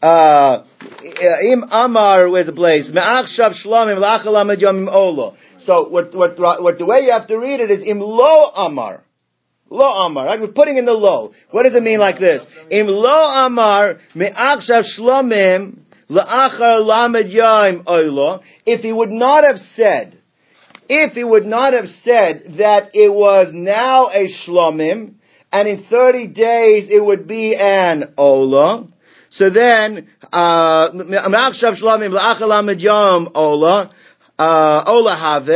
Uh, 0.00 0.64
im 1.52 1.64
amar 1.68 2.28
was 2.30 2.46
a 2.46 2.52
place. 2.52 2.86
So 5.58 5.88
what, 5.88 6.14
what, 6.14 6.38
what 6.38 6.78
the 6.78 6.86
way 6.86 7.00
you 7.00 7.10
have 7.10 7.26
to 7.26 7.36
read 7.36 7.60
it 7.60 7.70
is 7.72 7.82
im 7.84 7.98
lo 7.98 8.50
amar. 8.54 9.02
Lo 9.70 9.86
amar. 9.86 10.26
Right? 10.26 10.40
We're 10.40 10.48
putting 10.48 10.76
in 10.76 10.84
the 10.84 10.92
lo. 10.92 11.32
What 11.50 11.62
does 11.62 11.74
it 11.74 11.82
mean 11.82 12.00
like 12.00 12.18
this? 12.18 12.44
Im 12.70 12.86
lo 12.88 13.46
amar 13.46 13.98
me'achshav 14.14 14.84
shlomim 14.98 15.78
la'achar 16.10 16.84
lamed 16.84 17.30
yaim 17.30 17.84
oilo. 17.84 18.42
If 18.66 18.80
he 18.80 18.92
would 18.92 19.10
not 19.10 19.44
have 19.44 19.58
said, 19.74 20.20
if 20.88 21.12
he 21.12 21.22
would 21.22 21.46
not 21.46 21.72
have 21.72 21.86
said 21.86 22.56
that 22.58 22.90
it 22.94 23.12
was 23.12 23.52
now 23.54 24.08
a 24.08 24.28
shlomim, 24.28 25.14
and 25.52 25.68
in 25.68 25.84
30 25.88 26.28
days 26.28 26.88
it 26.90 27.04
would 27.04 27.26
be 27.26 27.56
an 27.56 28.14
ola, 28.16 28.88
so 29.32 29.48
then, 29.48 30.08
uh, 30.32 30.88
ola, 33.34 33.90
uh, 34.40 34.84
ola 34.86 35.16
have, 35.16 35.46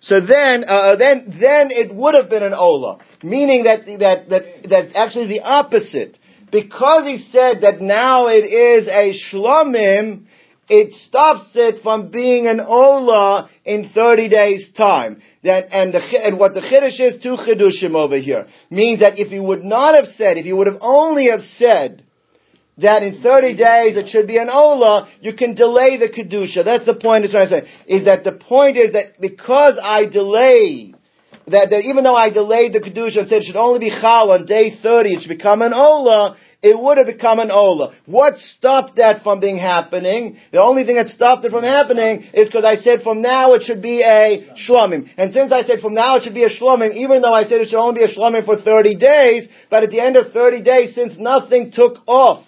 so 0.00 0.20
then, 0.20 0.64
uh, 0.68 0.96
then, 0.96 1.38
then 1.40 1.70
it 1.70 1.94
would 1.94 2.14
have 2.14 2.28
been 2.28 2.42
an 2.42 2.52
ola, 2.52 2.98
meaning 3.22 3.64
that 3.64 3.86
that 3.86 4.28
that 4.28 4.42
that's 4.68 4.92
actually 4.94 5.28
the 5.28 5.40
opposite. 5.40 6.18
Because 6.52 7.06
he 7.06 7.16
said 7.32 7.62
that 7.62 7.80
now 7.80 8.28
it 8.28 8.44
is 8.44 8.86
a 8.86 9.12
shlomim, 9.26 10.26
it 10.68 10.92
stops 10.92 11.50
it 11.54 11.82
from 11.82 12.10
being 12.10 12.46
an 12.46 12.60
ola 12.60 13.48
in 13.64 13.90
30 13.94 14.28
days 14.28 14.70
time. 14.76 15.22
That, 15.42 15.66
and, 15.72 15.92
the, 15.92 15.98
and 15.98 16.38
what 16.38 16.54
the 16.54 16.60
chiddush 16.60 17.00
is, 17.00 17.22
two 17.22 17.36
chidushim 17.36 17.96
over 17.96 18.18
here, 18.18 18.46
means 18.70 19.00
that 19.00 19.18
if 19.18 19.28
he 19.28 19.40
would 19.40 19.64
not 19.64 19.96
have 19.96 20.06
said, 20.16 20.38
if 20.38 20.44
he 20.44 20.52
would 20.52 20.68
have 20.68 20.78
only 20.80 21.30
have 21.30 21.40
said, 21.40 22.05
that 22.78 23.02
in 23.02 23.22
30 23.22 23.56
days 23.56 23.96
it 23.96 24.08
should 24.08 24.26
be 24.26 24.36
an 24.36 24.48
Ola, 24.50 25.08
you 25.20 25.34
can 25.34 25.54
delay 25.54 25.96
the 25.98 26.08
Kedusha. 26.08 26.64
That's 26.64 26.84
the 26.84 26.94
point 26.94 27.24
I'm 27.24 27.30
trying 27.30 27.48
to 27.48 27.60
say. 27.60 27.68
Is 27.86 28.04
that 28.04 28.24
the 28.24 28.32
point 28.32 28.76
is 28.76 28.92
that 28.92 29.20
because 29.20 29.78
I 29.82 30.04
delay, 30.06 30.92
that, 31.46 31.70
that 31.70 31.82
even 31.88 32.04
though 32.04 32.16
I 32.16 32.30
delayed 32.30 32.74
the 32.74 32.80
Kedusha 32.80 33.20
and 33.20 33.28
said 33.28 33.38
it 33.38 33.44
should 33.44 33.56
only 33.56 33.80
be 33.80 33.90
Chal 33.90 34.30
on 34.30 34.44
day 34.44 34.76
30, 34.82 35.14
it 35.14 35.22
should 35.22 35.28
become 35.28 35.62
an 35.62 35.72
Ola, 35.72 36.36
it 36.62 36.78
would 36.78 36.98
have 36.98 37.06
become 37.06 37.38
an 37.38 37.50
Ola. 37.50 37.94
What 38.04 38.36
stopped 38.36 38.96
that 38.96 39.22
from 39.22 39.40
being 39.40 39.56
happening? 39.56 40.36
The 40.52 40.60
only 40.60 40.84
thing 40.84 40.96
that 40.96 41.08
stopped 41.08 41.46
it 41.46 41.52
from 41.52 41.64
happening 41.64 42.28
is 42.34 42.48
because 42.48 42.64
I 42.64 42.76
said 42.82 43.00
from 43.02 43.22
now 43.22 43.54
it 43.54 43.62
should 43.62 43.80
be 43.80 44.02
a 44.02 44.52
Shlomim. 44.68 45.08
And 45.16 45.32
since 45.32 45.52
I 45.52 45.62
said 45.62 45.80
from 45.80 45.94
now 45.94 46.16
it 46.16 46.24
should 46.24 46.34
be 46.34 46.44
a 46.44 46.50
Shlomim, 46.50 46.92
even 46.92 47.22
though 47.22 47.32
I 47.32 47.44
said 47.44 47.60
it 47.62 47.68
should 47.68 47.80
only 47.80 48.04
be 48.04 48.12
a 48.12 48.12
Shlomim 48.12 48.44
for 48.44 48.60
30 48.60 48.96
days, 48.96 49.48
but 49.70 49.82
at 49.82 49.90
the 49.90 50.00
end 50.00 50.16
of 50.16 50.32
30 50.32 50.62
days, 50.62 50.94
since 50.94 51.14
nothing 51.16 51.70
took 51.72 51.98
off, 52.06 52.44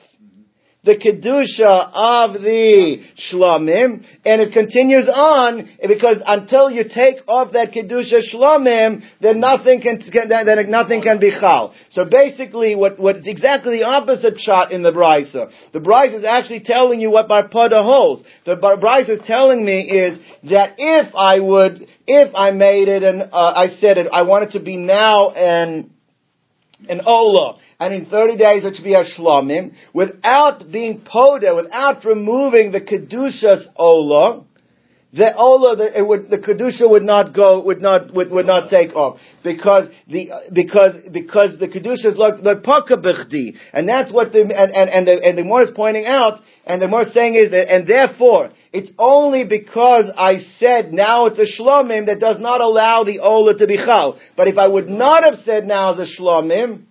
the 0.84 0.96
kedusha 0.96 1.90
of 1.92 2.40
the 2.40 3.02
shlomim, 3.30 4.04
and 4.24 4.40
it 4.40 4.52
continues 4.52 5.08
on 5.12 5.68
because 5.86 6.18
until 6.24 6.70
you 6.70 6.84
take 6.84 7.16
off 7.26 7.52
that 7.52 7.72
kedusha 7.72 8.22
shlomim, 8.32 9.02
then 9.20 9.40
nothing 9.40 9.80
can, 9.80 10.00
then 10.28 10.70
nothing 10.70 11.02
can 11.02 11.18
be 11.18 11.30
chal. 11.30 11.74
So 11.90 12.04
basically, 12.04 12.76
what 12.76 12.98
what's 12.98 13.26
exactly 13.26 13.78
the 13.78 13.84
opposite 13.84 14.38
shot 14.38 14.70
in 14.70 14.82
the 14.82 14.92
brisa. 14.92 15.50
The 15.72 15.80
brisa 15.80 16.18
is 16.18 16.24
actually 16.24 16.60
telling 16.60 17.00
you 17.00 17.10
what 17.10 17.28
Barpada 17.28 17.82
holds. 17.82 18.22
The 18.46 18.56
brisa 18.56 19.10
is 19.10 19.20
telling 19.26 19.64
me 19.64 19.80
is 19.80 20.18
that 20.50 20.74
if 20.78 21.14
I 21.14 21.40
would, 21.40 21.86
if 22.06 22.34
I 22.34 22.52
made 22.52 22.88
it 22.88 23.02
and 23.02 23.22
uh, 23.22 23.52
I 23.56 23.66
said 23.80 23.98
it, 23.98 24.06
I 24.12 24.22
want 24.22 24.44
it 24.44 24.58
to 24.58 24.64
be 24.64 24.76
now 24.76 25.30
and 25.30 25.90
an 26.88 27.00
ola 27.04 27.58
and 27.80 27.94
in 27.94 28.06
30 28.06 28.36
days 28.36 28.64
it 28.64 28.76
should 28.76 28.84
be 28.84 28.94
a 28.94 29.04
shlomim, 29.04 29.72
without 29.92 30.70
being 30.70 31.00
poda, 31.00 31.56
without 31.56 32.04
removing 32.04 32.72
the 32.72 32.80
kedushas 32.80 33.66
ola, 33.76 34.44
the 35.12 35.34
ola, 35.36 35.74
the, 35.74 36.04
would, 36.04 36.28
the 36.28 36.36
kedusha 36.36 36.88
would 36.88 37.02
not 37.02 37.32
go, 37.34 37.64
would 37.64 37.80
not, 37.80 38.12
would, 38.12 38.30
would 38.30 38.44
not 38.44 38.68
take 38.68 38.94
off 38.94 39.18
because 39.42 39.88
the 40.06 40.28
because 40.52 40.96
because 41.10 41.58
the 41.58 41.66
kedusha 41.66 42.12
is 42.12 42.18
like 42.18 42.42
like 42.42 42.58
pakabechdi, 42.58 43.56
and 43.72 43.88
that's 43.88 44.12
what 44.12 44.32
the 44.32 44.40
and 44.40 44.52
and 44.52 44.90
and 44.90 45.08
the, 45.08 45.18
and 45.24 45.38
the 45.38 45.44
more 45.44 45.62
is 45.62 45.70
pointing 45.74 46.04
out, 46.04 46.42
and 46.66 46.82
the 46.82 46.88
more 46.88 47.04
saying 47.14 47.36
is 47.36 47.50
that, 47.52 47.72
and 47.72 47.86
therefore 47.86 48.50
it's 48.78 48.90
only 48.98 49.44
because 49.44 50.10
I 50.16 50.38
said 50.58 50.92
now 50.92 51.26
it's 51.26 51.38
a 51.38 51.60
shlomim 51.60 52.06
that 52.06 52.20
does 52.20 52.40
not 52.40 52.60
allow 52.60 53.04
the 53.04 53.18
ola 53.20 53.56
to 53.58 53.66
be 53.66 53.76
chal. 53.76 54.18
But 54.36 54.48
if 54.48 54.56
I 54.56 54.68
would 54.68 54.88
not 54.88 55.24
have 55.24 55.36
said 55.44 55.66
now 55.66 55.92
it's 55.92 56.18
a 56.18 56.20
shlomim, 56.20 56.84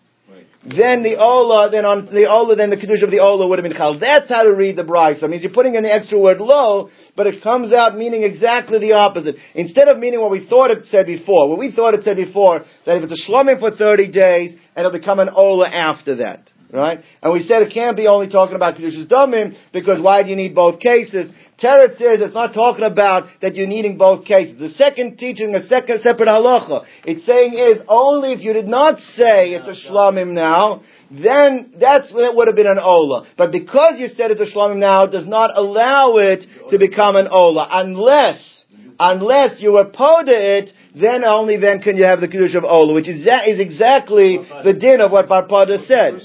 then 0.68 1.02
the 1.02 1.16
Ola, 1.16 1.72
then 1.72 1.86
on 1.86 2.12
the 2.12 2.28
Ola, 2.28 2.58
then 2.58 2.70
the 2.70 2.76
Kiddush 2.76 3.02
of 3.02 3.10
the 3.10 3.20
Ola 3.20 3.48
would 3.48 3.58
have 3.58 3.64
been 3.64 3.78
Chal. 3.78 4.00
That's 4.00 4.28
how 4.28 4.44
to 4.44 4.54
read 4.54 4.76
the 4.76 4.84
brisa. 4.84 5.24
It 5.24 5.30
means 5.30 5.44
you're 5.44 5.54
putting 5.54 5.76
in 5.76 5.84
the 5.84 5.94
extra 5.94 6.20
word 6.20 6.42
low, 6.42 6.90
but 7.16 7.26
it 7.26 7.42
comes 7.42 7.72
out 7.72 7.96
meaning 7.96 8.24
exactly 8.24 8.78
the 8.80 8.92
opposite. 8.92 9.38
Instead 9.56 9.88
of 9.88 9.98
meaning 9.98 10.20
what 10.20 10.32
we 10.32 10.46
thought 10.46 10.72
it 10.72 10.84
said 10.86 11.06
before, 11.06 11.48
what 11.48 11.58
we 11.58 11.72
thought 11.72 11.94
it 11.94 12.04
said 12.04 12.18
before, 12.18 12.66
that 12.86 12.98
if 12.98 13.04
it's 13.04 13.16
a 13.16 13.32
Shlomim 13.32 13.60
for 13.60 13.72
30 13.72 14.12
days, 14.12 14.56
it'll 14.76 14.92
become 14.92 15.20
an 15.20 15.30
Ola 15.30 15.70
after 15.70 16.16
that. 16.16 16.52
Right? 16.72 17.00
And 17.22 17.32
we 17.32 17.44
said 17.44 17.62
it 17.62 17.74
can't 17.74 17.96
be 17.96 18.08
only 18.08 18.28
talking 18.28 18.56
about 18.56 18.76
Kedushas 18.76 19.08
Damim, 19.08 19.56
because 19.72 20.02
why 20.02 20.24
do 20.24 20.30
you 20.30 20.36
need 20.36 20.54
both 20.54 20.82
cases? 20.82 21.32
Teretz 21.62 21.98
says 21.98 22.20
it's 22.20 22.34
not 22.34 22.54
talking 22.54 22.84
about 22.84 23.28
that 23.42 23.56
you're 23.56 23.68
needing 23.68 23.98
both 23.98 24.26
cases. 24.26 24.60
The 24.60 24.70
second 24.70 25.18
teaching, 25.18 25.56
a 25.56 25.66
second 25.66 26.02
separate 26.02 26.28
halacha, 26.28 26.86
it's 27.06 27.26
saying 27.26 27.54
is 27.54 27.82
only 27.88 28.34
if 28.34 28.42
you 28.42 28.54
did 28.54 28.68
not 28.68 29.00
say 29.00 29.52
it's 29.54 29.68
a 29.68 29.90
shlamim 29.90 30.34
now, 30.34 30.84
then 31.10 31.74
that's 31.80 32.12
that 32.12 32.36
would 32.36 32.48
have 32.48 32.56
been 32.56 32.68
an 32.68 32.80
ola. 32.80 33.28
But 33.38 33.52
because 33.52 33.98
you 33.98 34.10
said 34.10 34.32
it's 34.32 34.42
a 34.42 34.56
shlamim 34.56 34.78
now, 34.78 35.06
it 35.06 35.12
does 35.12 35.26
not 35.26 35.58
allow 35.58 36.18
it 36.18 36.46
to 36.70 36.78
become 36.78 37.16
an 37.16 37.28
ola 37.32 37.68
unless 37.72 38.66
unless 39.00 39.62
you 39.62 39.72
appoda 39.72 40.34
it, 40.34 40.72
then 40.96 41.24
only 41.24 41.58
then 41.58 41.82
can 41.82 41.98
you 41.98 42.04
have 42.04 42.22
the 42.22 42.28
Kiddush 42.28 42.56
of 42.56 42.64
Ola, 42.64 42.94
which 42.94 43.08
is, 43.08 43.26
that 43.26 43.48
is 43.48 43.60
exactly 43.60 44.40
the 44.64 44.74
din 44.74 45.02
of 45.02 45.12
what 45.12 45.28
Barpada 45.28 45.78
said. 45.86 46.22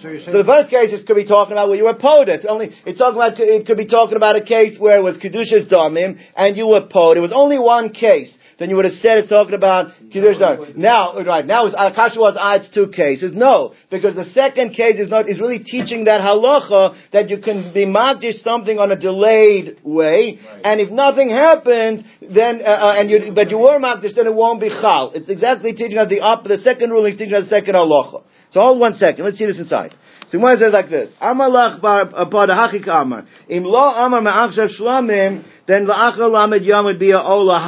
So, 0.00 0.32
the 0.32 0.44
first 0.44 0.70
case 0.70 0.92
is 0.92 1.04
could 1.04 1.16
be 1.16 1.26
talking 1.26 1.52
about 1.52 1.68
where 1.68 1.78
you 1.78 1.84
appoda. 1.84 2.28
It's 2.28 2.44
only, 2.44 2.72
it's 2.84 2.98
talking 2.98 3.16
about, 3.16 3.38
it 3.38 3.66
could 3.66 3.76
be 3.76 3.86
talking 3.86 4.16
about 4.16 4.36
a 4.36 4.42
case 4.42 4.78
where 4.78 4.98
it 4.98 5.02
was 5.02 5.18
Kedusha's 5.18 5.66
Damim, 5.70 6.18
and 6.36 6.56
you 6.56 6.66
appoda. 6.66 7.16
It 7.16 7.20
was 7.20 7.32
only 7.32 7.58
one 7.58 7.90
case 7.90 8.35
then 8.58 8.70
you 8.70 8.76
would 8.76 8.86
have 8.86 8.94
said 8.94 9.18
it's 9.18 9.28
talking 9.28 9.54
about 9.54 9.92
Kiddush 10.10 10.38
Now, 10.76 11.22
right, 11.22 11.44
now 11.44 11.66
Akasha 11.66 12.18
was, 12.18 12.36
it's 12.60 12.72
two 12.74 12.88
cases. 12.88 13.32
No, 13.34 13.74
because 13.90 14.14
the 14.14 14.24
second 14.24 14.72
case 14.72 14.98
is 14.98 15.10
not, 15.10 15.28
is 15.28 15.40
really 15.40 15.58
teaching 15.58 16.04
that 16.04 16.22
halacha 16.22 16.96
that 17.12 17.28
you 17.28 17.38
can 17.38 17.74
be 17.74 17.84
magdish 17.84 18.42
something 18.42 18.78
on 18.78 18.90
a 18.90 18.96
delayed 18.96 19.78
way, 19.84 20.38
right. 20.40 20.60
and 20.64 20.80
if 20.80 20.90
nothing 20.90 21.28
happens, 21.28 22.02
then, 22.22 22.62
uh, 22.62 22.68
uh, 22.68 22.94
and 22.96 23.10
you, 23.10 23.32
but 23.34 23.50
you 23.50 23.58
were 23.58 23.78
magdish, 23.78 24.14
then 24.14 24.26
it 24.26 24.34
won't 24.34 24.60
be 24.60 24.70
chal. 24.70 25.12
It's 25.14 25.28
exactly 25.28 25.74
teaching 25.74 25.98
of 25.98 26.08
the 26.08 26.20
up, 26.20 26.44
the 26.44 26.58
second 26.58 26.90
ruling 26.90 27.12
is 27.12 27.18
teaching 27.18 27.34
of 27.34 27.44
the 27.44 27.50
second 27.50 27.74
halacha. 27.74 28.24
So 28.52 28.60
hold 28.60 28.80
one 28.80 28.94
second, 28.94 29.24
let's 29.24 29.36
see 29.36 29.44
this 29.44 29.58
inside. 29.58 29.94
So 30.28 30.44
it 30.48 30.58
says 30.58 30.72
like 30.72 30.88
this, 30.88 31.10
Amalach 31.20 31.82
bar 31.82 32.08
uh, 32.14 32.24
hachik 32.26 32.88
amar, 32.88 33.26
im 33.50 33.64
lo 33.64 33.78
amar 33.78 34.22
ma'achshav 34.22 34.70
shlamim, 34.80 35.44
then 35.68 35.86
la'achal 35.86 36.32
lamed 36.32 36.64
yom 36.64 36.86
would 36.86 36.98
be 36.98 37.10
a 37.10 37.20
ola 37.20 37.60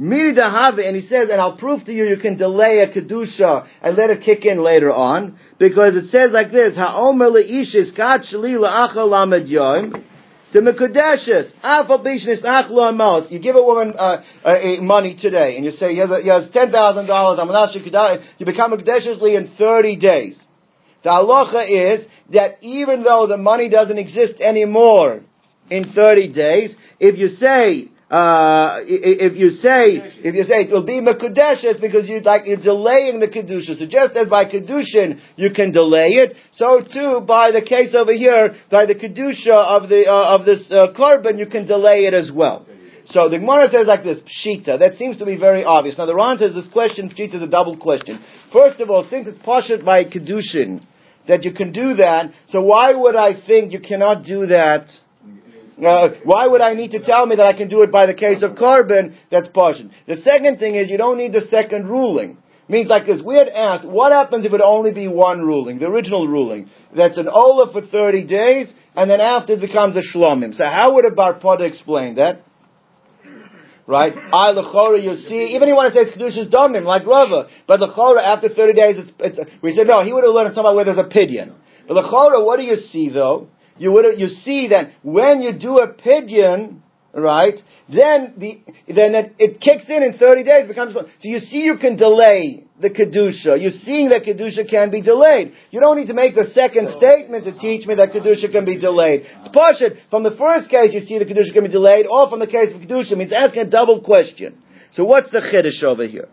havi. 0.00 0.34
Mirida 0.34 0.50
have 0.50 0.78
and 0.78 0.96
he 0.96 1.02
says, 1.02 1.28
and 1.30 1.40
I'll 1.40 1.56
prove 1.56 1.84
to 1.84 1.92
you, 1.92 2.04
you 2.04 2.16
can 2.16 2.36
delay 2.36 2.80
a 2.80 2.92
kedusha 2.92 3.66
and 3.82 3.96
let 3.96 4.10
it 4.10 4.22
kick 4.22 4.44
in 4.44 4.62
later 4.62 4.92
on, 4.92 5.38
because 5.58 5.96
it 5.96 6.10
says 6.10 6.30
like 6.32 6.50
this: 6.50 6.74
Ha'omer 6.74 7.28
leishis 7.28 7.92
kat 7.96 8.22
shli 8.32 8.58
la'achal 8.58 9.10
lamed 9.10 9.48
yom. 9.48 10.04
The 10.50 10.60
mekudeshes, 10.60 11.52
afal 11.62 12.02
bishnis 12.02 12.42
achlo 12.42 12.88
amos. 12.88 13.30
You 13.30 13.38
give 13.38 13.54
a 13.54 13.62
woman 13.62 13.94
uh, 13.98 14.22
uh, 14.44 14.80
money 14.80 15.14
today, 15.14 15.56
and 15.56 15.64
you 15.64 15.72
say 15.72 15.92
he 15.92 15.98
has, 15.98 16.10
a, 16.10 16.22
he 16.22 16.28
has 16.30 16.50
ten 16.50 16.70
thousand 16.72 17.06
dollars. 17.06 17.38
You 18.38 18.46
become 18.46 18.72
a 18.72 18.76
in 18.76 19.54
thirty 19.58 19.96
days. 19.96 20.40
The 21.04 21.10
halacha 21.10 21.98
is 22.00 22.06
that 22.32 22.56
even 22.62 23.02
though 23.02 23.26
the 23.26 23.36
money 23.36 23.68
doesn't 23.68 23.98
exist 23.98 24.40
anymore 24.40 25.20
in 25.70 25.92
thirty 25.92 26.32
days, 26.32 26.74
if 26.98 27.18
you 27.18 27.28
say 27.28 27.90
uh, 28.10 28.80
if 28.86 29.36
you 29.36 29.50
say, 29.50 30.00
if 30.24 30.34
you 30.34 30.42
say 30.44 30.64
it 30.64 30.70
will 30.70 30.86
be 30.86 31.00
mekudeshes 31.00 31.78
because 31.78 32.08
you 32.08 32.20
like 32.20 32.46
you're 32.46 32.56
delaying 32.56 33.20
the 33.20 33.28
kedusha. 33.28 33.76
So 33.76 33.84
just 33.86 34.16
as 34.16 34.28
by 34.28 34.46
kedushin 34.46 35.20
you 35.36 35.50
can 35.50 35.72
delay 35.72 36.16
it, 36.16 36.34
so 36.52 36.80
too 36.80 37.20
by 37.26 37.52
the 37.52 37.60
case 37.60 37.94
over 37.94 38.12
here, 38.12 38.56
by 38.70 38.86
the 38.86 38.94
kedusha 38.94 39.52
of 39.52 39.90
the 39.90 40.08
uh, 40.08 40.36
of 40.38 40.46
this 40.46 40.66
uh, 40.70 40.88
korban, 40.96 41.38
you 41.38 41.46
can 41.46 41.66
delay 41.66 42.06
it 42.06 42.14
as 42.14 42.32
well. 42.32 42.64
So 43.04 43.28
the 43.28 43.38
Gemara 43.38 43.68
says 43.70 43.86
like 43.86 44.04
this, 44.04 44.20
Pshita. 44.20 44.78
That 44.78 44.94
seems 44.98 45.18
to 45.18 45.26
be 45.26 45.36
very 45.36 45.64
obvious. 45.64 45.96
Now 45.98 46.06
the 46.06 46.14
Ran 46.14 46.38
says 46.38 46.54
this 46.54 46.68
question, 46.68 47.10
Pshita, 47.10 47.36
is 47.36 47.42
a 47.42 47.46
double 47.46 47.76
question. 47.76 48.22
First 48.52 48.80
of 48.80 48.90
all, 48.90 49.06
since 49.08 49.28
it's 49.28 49.38
poshet 49.38 49.84
by 49.84 50.04
Kedushin, 50.04 50.82
that 51.26 51.44
you 51.44 51.52
can 51.52 51.72
do 51.72 51.94
that, 51.96 52.32
so 52.48 52.62
why 52.62 52.94
would 52.94 53.16
I 53.16 53.32
think 53.46 53.72
you 53.72 53.80
cannot 53.80 54.24
do 54.24 54.46
that 54.46 54.88
uh, 55.84 56.08
why 56.24 56.46
would 56.46 56.60
I 56.60 56.74
need 56.74 56.92
to 56.92 57.00
tell 57.00 57.26
me 57.26 57.36
that 57.36 57.46
I 57.46 57.52
can 57.52 57.68
do 57.68 57.82
it 57.82 57.92
by 57.92 58.06
the 58.06 58.14
case 58.14 58.42
of 58.42 58.52
korban 58.52 59.16
That's 59.30 59.48
partial. 59.48 59.90
The 60.06 60.16
second 60.16 60.58
thing 60.58 60.74
is 60.74 60.90
you 60.90 60.98
don't 60.98 61.18
need 61.18 61.32
the 61.32 61.42
second 61.42 61.88
ruling. 61.88 62.38
Means 62.70 62.88
like 62.88 63.06
this, 63.06 63.22
we 63.24 63.34
had 63.36 63.48
asked, 63.48 63.86
what 63.86 64.12
happens 64.12 64.44
if 64.44 64.52
it 64.52 64.60
only 64.62 64.92
be 64.92 65.08
one 65.08 65.40
ruling, 65.40 65.78
the 65.78 65.86
original 65.86 66.28
ruling? 66.28 66.68
That's 66.94 67.16
an 67.16 67.26
Ola 67.26 67.72
for 67.72 67.80
30 67.80 68.26
days, 68.26 68.72
and 68.94 69.10
then 69.10 69.20
after 69.22 69.54
it 69.54 69.60
becomes 69.62 69.96
a 69.96 70.02
Shlomim. 70.02 70.54
So 70.54 70.64
how 70.64 70.94
would 70.94 71.06
a 71.06 71.10
Barpada 71.10 71.62
explain 71.62 72.16
that? 72.16 72.42
Right? 73.86 74.12
I 74.14 74.52
lechora, 74.52 75.02
you 75.02 75.14
see, 75.14 75.54
even 75.56 75.62
if 75.62 75.68
you 75.68 75.74
want 75.74 75.94
to 75.94 75.98
say 75.98 76.10
it's 76.10 76.18
Kedushas 76.18 76.52
Domim, 76.52 76.84
like 76.84 77.06
Rava, 77.06 77.48
but 77.66 77.80
lechora, 77.80 78.20
after 78.20 78.50
30 78.50 78.72
days, 78.74 78.96
it's, 78.98 79.12
it's, 79.18 79.52
we 79.62 79.72
said, 79.72 79.86
no, 79.86 80.04
he 80.04 80.12
would 80.12 80.24
have 80.24 80.34
learned 80.34 80.54
something 80.54 80.76
where 80.76 80.84
there's 80.84 80.98
a 80.98 81.08
pidyon. 81.08 81.54
But 81.88 82.04
lechora, 82.04 82.44
what 82.44 82.58
do 82.58 82.64
you 82.64 82.76
see 82.76 83.08
though? 83.08 83.48
You 83.78 83.92
would 83.92 84.18
you 84.18 84.28
see 84.28 84.68
that 84.68 84.90
when 85.02 85.40
you 85.40 85.58
do 85.58 85.78
a 85.78 85.92
pidyon, 85.92 86.80
right, 87.14 87.60
then 87.88 88.34
the 88.36 88.60
then 88.92 89.14
it, 89.14 89.34
it, 89.38 89.60
kicks 89.60 89.84
in 89.88 90.02
in 90.02 90.18
thirty 90.18 90.44
days 90.44 90.68
becomes 90.68 90.94
so 90.94 91.06
you 91.20 91.38
see 91.38 91.58
you 91.58 91.76
can 91.78 91.96
delay 91.96 92.64
the 92.80 92.90
kedusha. 92.90 93.60
You're 93.60 93.70
seeing 93.82 94.10
that 94.10 94.22
kedusha 94.22 94.68
can 94.68 94.90
be 94.90 95.02
delayed. 95.02 95.52
You 95.70 95.80
don't 95.80 95.96
need 95.96 96.08
to 96.08 96.14
make 96.14 96.34
the 96.34 96.44
second 96.44 96.88
oh. 96.88 96.98
statement 96.98 97.44
to 97.44 97.58
teach 97.58 97.86
me 97.86 97.94
that 97.96 98.10
kedusha 98.10 98.50
can 98.52 98.64
be 98.64 98.78
delayed. 98.78 99.22
It's 99.24 99.48
pashut 99.48 99.98
from 100.10 100.22
the 100.22 100.36
first 100.36 100.70
case 100.70 100.92
you 100.92 101.00
see 101.00 101.18
the 101.18 101.24
kedusha 101.24 101.52
can 101.52 101.64
be 101.64 101.70
delayed, 101.70 102.06
or 102.08 102.28
from 102.28 102.40
the 102.40 102.46
case 102.46 102.72
of 102.74 102.80
kedusha 102.80 103.16
means 103.16 103.32
asking 103.32 103.62
a 103.62 103.70
double 103.70 104.00
question. 104.00 104.62
So 104.92 105.04
what's 105.04 105.30
the 105.30 105.40
chiddush 105.40 105.82
over 105.82 106.06
here? 106.06 106.28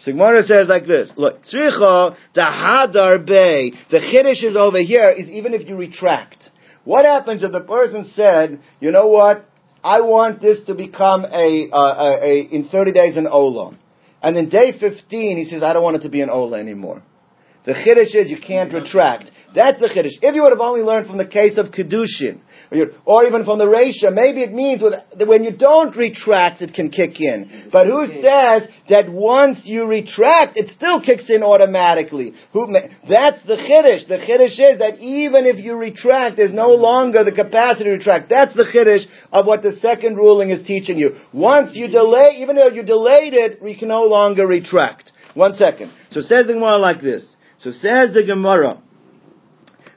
So 0.00 0.12
Gemara 0.12 0.42
says 0.44 0.66
like 0.68 0.86
this: 0.86 1.12
Look, 1.16 1.42
tzricha 1.44 2.16
the 2.34 2.40
hadar 2.40 3.24
bay. 3.24 3.72
The 3.90 3.98
chiddush 3.98 4.42
is 4.42 4.56
over 4.56 4.78
here 4.78 5.10
is 5.10 5.28
even 5.28 5.54
if 5.54 5.68
you 5.68 5.76
retract. 5.76 6.50
What 6.84 7.04
happens 7.04 7.42
if 7.42 7.52
the 7.52 7.60
person 7.60 8.10
said, 8.14 8.60
you 8.80 8.90
know 8.90 9.08
what, 9.08 9.44
I 9.82 10.00
want 10.00 10.40
this 10.40 10.60
to 10.66 10.74
become 10.74 11.24
a, 11.24 11.68
a, 11.72 11.76
a, 11.76 12.18
a 12.22 12.40
in 12.52 12.68
30 12.70 12.92
days 12.92 13.16
an 13.16 13.26
Ola. 13.26 13.76
And 14.22 14.36
then 14.36 14.48
day 14.48 14.72
15, 14.78 15.38
he 15.38 15.44
says, 15.44 15.62
I 15.62 15.72
don't 15.72 15.82
want 15.82 15.96
it 15.96 16.02
to 16.02 16.10
be 16.10 16.20
an 16.20 16.30
Ola 16.30 16.58
anymore. 16.58 17.02
The 17.66 17.72
chiddush 17.72 18.14
is 18.14 18.30
you 18.30 18.38
can't 18.40 18.72
retract. 18.72 19.30
That's 19.54 19.78
the 19.80 19.88
chiddush. 19.88 20.16
If 20.22 20.34
you 20.34 20.42
would 20.42 20.52
have 20.52 20.60
only 20.60 20.80
learned 20.80 21.06
from 21.06 21.18
the 21.18 21.26
case 21.26 21.58
of 21.58 21.66
kedushin, 21.66 22.40
or 22.72 22.86
or 23.04 23.26
even 23.26 23.44
from 23.44 23.58
the 23.58 23.68
ratio, 23.68 24.10
maybe 24.10 24.42
it 24.42 24.52
means 24.52 24.80
with, 24.80 24.94
that 25.18 25.26
when 25.26 25.44
you 25.44 25.54
don't 25.54 25.94
retract, 25.96 26.62
it 26.62 26.72
can 26.72 26.88
kick 26.90 27.20
in. 27.20 27.68
But 27.72 27.86
who 27.86 28.06
says 28.06 28.68
that 28.88 29.10
once 29.10 29.62
you 29.64 29.86
retract, 29.86 30.56
it 30.56 30.70
still 30.70 31.02
kicks 31.02 31.28
in 31.28 31.42
automatically? 31.42 32.32
Who? 32.52 32.72
That's 33.08 33.42
the 33.44 33.56
chiddush. 33.56 34.08
The 34.08 34.18
chiddush 34.24 34.58
is 34.58 34.78
that 34.78 34.98
even 35.00 35.46
if 35.46 35.58
you 35.58 35.76
retract, 35.76 36.36
there's 36.36 36.54
no 36.54 36.70
longer 36.70 37.24
the 37.24 37.32
capacity 37.32 37.84
to 37.84 37.90
retract. 37.90 38.30
That's 38.30 38.54
the 38.54 38.64
chiddush 38.64 39.04
of 39.32 39.46
what 39.46 39.62
the 39.62 39.72
second 39.82 40.16
ruling 40.16 40.50
is 40.50 40.66
teaching 40.66 40.96
you. 40.96 41.16
Once 41.34 41.74
you 41.74 41.88
delay, 41.88 42.38
even 42.38 42.56
though 42.56 42.68
you 42.68 42.84
delayed 42.84 43.34
it, 43.34 43.60
we 43.60 43.76
can 43.78 43.88
no 43.88 44.04
longer 44.04 44.46
retract. 44.46 45.12
One 45.34 45.54
second. 45.54 45.92
So 46.10 46.20
says 46.20 46.46
the 46.46 46.54
Gemara 46.54 46.78
like 46.78 47.00
this. 47.00 47.24
So 47.60 47.70
says 47.72 48.12
the 48.14 48.24
Gemara. 48.26 48.82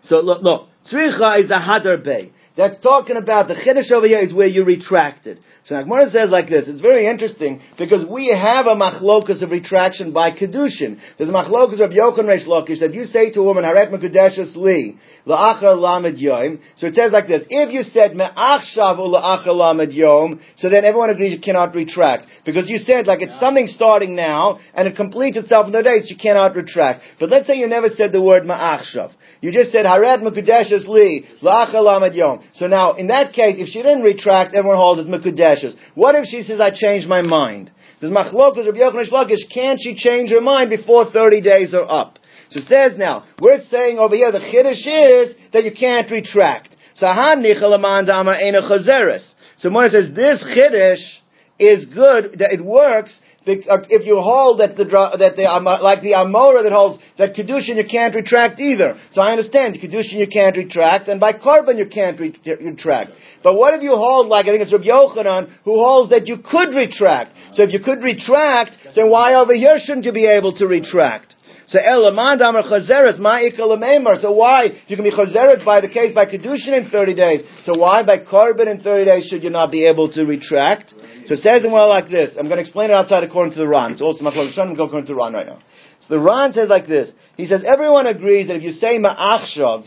So 0.04 0.20
look, 0.20 0.44
look. 0.44 0.68
Tzricha 0.92 1.42
is 1.42 1.48
the 1.48 1.56
Hadar 1.56 2.04
Bay. 2.04 2.34
That's 2.56 2.80
talking 2.82 3.18
about 3.18 3.48
the 3.48 3.56
Chiddush 3.56 3.92
over 3.92 4.06
here 4.06 4.20
is 4.20 4.32
where 4.32 4.48
you 4.48 4.64
retracted. 4.64 5.40
So 5.66 5.82
Gemara 5.82 6.12
says 6.12 6.30
like 6.30 6.50
this. 6.50 6.68
It's 6.68 6.82
very 6.82 7.08
interesting 7.08 7.62
because 7.80 8.06
we 8.06 8.28
have 8.28 8.68
a 8.68 8.76
machlokus 8.76 9.42
of 9.42 9.50
retraction 9.50 10.14
by 10.14 10.32
Kedushin. 10.32 11.00
There's 11.18 11.32
a 11.32 11.34
machlokus 11.34 11.82
of 11.82 11.90
Yochanan 11.90 12.30
Reish 12.30 12.46
Lakish 12.46 12.80
that 12.82 12.94
you 12.94 13.06
say 13.06 13.32
to 13.32 13.40
a 13.40 13.44
woman, 13.44 13.64
Haret 13.64 13.92
Mekudeshes 13.92 14.56
Li, 14.56 15.00
La'achar 15.26 15.80
Lamed 15.80 16.20
Yom. 16.20 16.60
So 16.76 16.88
it 16.88 16.94
says 16.94 17.12
like 17.12 17.28
this. 17.28 17.42
If 17.50 17.74
you 17.74 17.82
said 17.82 18.14
Me'achshav 18.14 19.00
La'achar 19.00 19.56
Lamed 19.56 19.94
Yom, 19.94 20.40
so 20.58 20.70
then 20.70 20.86
everyone 20.86 21.10
agrees 21.10 21.34
you 21.34 21.42
cannot 21.42 21.74
retract. 21.74 22.28
Because 22.46 22.70
you 22.70 22.78
said 22.78 23.08
like 23.08 23.24
it's 23.24 23.40
something 23.40 23.66
starting 23.66 24.16
now 24.16 24.60
and 24.76 24.88
it 24.88 24.96
completes 24.96 25.38
itself 25.38 25.66
in 25.66 25.72
the 25.72 25.82
days, 25.82 26.12
you 26.12 26.18
cannot 26.18 26.56
retract. 26.56 27.02
But 27.20 27.30
let's 27.32 27.48
say 27.48 27.56
you 27.56 27.68
never 27.68 27.88
said 27.88 28.12
the 28.12 28.22
word 28.22 28.44
Ma'achshav. 28.44 29.12
You 29.42 29.52
just 29.52 29.72
said 29.72 29.86
Haret 29.86 30.22
Mekudeshes 30.22 30.88
Li, 30.88 31.26
La'achar 31.42 31.82
Lamed 31.82 32.16
Yom. 32.16 32.43
So 32.54 32.68
now, 32.68 32.94
in 32.94 33.08
that 33.08 33.34
case, 33.34 33.56
if 33.58 33.70
she 33.70 33.82
didn't 33.82 34.04
retract, 34.04 34.56
everyone 34.56 34.78
holds 34.78 35.02
it's 35.02 35.10
Mekudeshes. 35.10 35.76
What 35.96 36.16
if 36.16 36.26
she 36.26 36.42
says, 36.42 36.60
I 36.60 36.72
changed 36.74 37.08
my 37.08 37.22
mind? 37.22 37.72
There's 38.00 38.12
Machlokas, 38.12 38.66
Rabbi 38.66 38.80
Yochanan 38.80 39.10
Shlakish, 39.10 39.52
can't 39.54 39.80
she 39.82 39.96
change 39.96 40.30
her 40.32 40.42
mind 40.42 40.70
before 40.70 41.10
30 41.10 41.42
days 41.42 41.74
are 41.74 41.90
up? 41.90 42.20
So 42.50 42.60
it 42.60 42.66
says 42.68 42.98
now, 42.98 43.26
we're 43.40 43.62
saying 43.72 43.98
over 43.98 44.16
here, 44.16 44.32
the 44.32 44.40
Chiddush 44.40 44.86
is 44.86 45.36
that 45.54 45.64
you 45.64 45.72
can't 45.72 46.10
retract. 46.12 46.76
So 46.96 47.06
Hanicha 47.08 47.62
Laman 47.62 48.06
Damar 48.06 48.36
Eina 48.36 48.70
Chazeres. 48.70 49.28
So 49.58 49.70
Mona 49.70 49.90
says, 49.90 50.12
this 50.14 50.44
Chiddush 50.44 51.23
is 51.64 51.86
good, 51.86 52.40
that 52.40 52.52
it 52.52 52.64
works, 52.64 53.20
uh, 53.46 53.84
if 53.90 54.06
you 54.06 54.22
hold 54.22 54.60
that 54.62 54.78
the, 54.78 54.86
that 54.86 55.36
the, 55.36 55.44
like 55.82 56.02
the 56.02 56.14
Amora 56.14 56.64
that 56.64 56.72
holds 56.72 57.04
that 57.18 57.36
Kedushin 57.36 57.76
you 57.76 57.84
can't 57.90 58.16
retract 58.16 58.60
either. 58.60 58.98
So 59.12 59.22
I 59.22 59.32
understand, 59.32 59.76
Kedushin 59.76 60.14
you 60.14 60.28
can't 60.28 60.56
retract, 60.56 61.10
and 61.10 61.20
by 61.20 61.34
Korban 61.34 61.78
you 61.78 61.88
can't 61.88 62.20
re- 62.20 62.36
retract. 62.46 63.12
But 63.44 63.56
what 63.56 63.74
if 63.74 63.84
you 63.84 63.96
hold, 63.96 64.28
like 64.28 64.46
I 64.46 64.52
think 64.52 64.62
it's 64.62 64.72
Rabbi 64.72 64.86
Yochanan, 64.86 65.52
who 65.66 65.74
holds 65.74 66.10
that 66.12 66.28
you 66.28 66.38
could 66.38 66.74
retract? 66.74 67.36
So 67.54 67.64
if 67.64 67.74
you 67.74 67.80
could 67.80 68.02
retract, 68.04 68.78
then 68.96 69.10
why 69.10 69.34
over 69.36 69.54
here 69.54 69.78
shouldn't 69.78 70.06
you 70.06 70.14
be 70.14 70.26
able 70.26 70.54
to 70.54 70.66
retract? 70.66 71.36
So 71.68 71.80
Elaman 71.80 72.40
Damar 72.40 72.64
Chazeres, 72.64 73.20
Ma'ikal 73.20 73.78
Amemar. 73.78 74.22
So 74.22 74.32
why, 74.34 74.66
if 74.66 74.90
you 74.90 74.96
can 74.98 75.06
be 75.06 75.12
Chazeres 75.12 75.64
by 75.64 75.82
the 75.82 75.88
case 75.88 76.14
by 76.14 76.26
Kedushin 76.26 76.78
in 76.78 76.90
30 76.90 77.14
days, 77.16 77.44
so 77.64 77.78
why 77.78 78.04
by 78.04 78.20
Korban 78.20 78.68
in 78.70 78.82
30 78.82 79.06
days 79.06 79.28
should 79.28 79.44
you 79.44 79.50
not 79.50 79.72
be 79.72 79.86
able 79.86 80.12
to 80.12 80.26
retract? 80.26 80.94
So 81.26 81.36
it 81.36 81.40
says 81.42 81.64
in 81.64 81.72
well 81.72 81.88
like 81.88 82.10
this. 82.10 82.32
I'm 82.38 82.48
going 82.48 82.58
to 82.58 82.62
explain 82.62 82.90
it 82.90 82.94
outside 82.94 83.24
according 83.24 83.54
to 83.54 83.60
the 83.60 83.68
Ran. 83.68 83.94
It's 83.94 84.02
also 84.02 84.24
Machlok 84.24 84.52
Shon, 84.54 84.70
I'm 84.70 84.76
going 84.76 84.90
according 84.90 85.08
to 85.08 85.14
the 85.14 85.20
Ran 85.20 85.34
right 85.34 85.48
now. 85.48 85.60
So 86.02 86.16
the 86.16 86.20
Ran 86.20 86.54
says 86.54 86.70
like 86.70 86.88
this. 86.88 87.12
He 87.38 87.46
says, 87.46 87.64
everyone 87.66 88.08
agrees 88.08 88.48
that 88.48 88.58
if 88.58 88.64
you 88.64 88.72
say 88.72 89.00
Ma'achshav, 89.00 89.86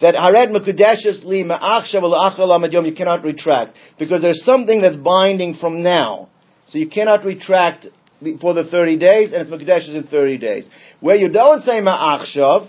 that 0.00 0.14
Hared 0.14 0.50
Mekudeshes 0.50 1.24
Li 1.24 1.44
Ma'achshav 1.44 2.72
Yom, 2.72 2.84
you 2.84 2.94
cannot 2.94 3.24
retract. 3.24 3.74
Because 3.98 4.20
there's 4.20 4.44
something 4.44 4.82
that's 4.82 4.96
binding 4.96 5.54
from 5.54 5.82
now. 5.82 6.28
So 6.66 6.78
you 6.78 6.88
cannot 6.88 7.24
retract 7.24 7.86
for 8.40 8.54
the 8.54 8.64
30 8.64 8.98
days, 8.98 9.32
and 9.32 9.42
it's 9.42 9.50
Mekudeshes 9.50 9.94
in 9.94 10.06
30 10.06 10.38
days. 10.38 10.68
Where 11.00 11.16
you 11.16 11.28
don't 11.28 11.62
say 11.62 11.80
Ma'achshav, 11.80 12.68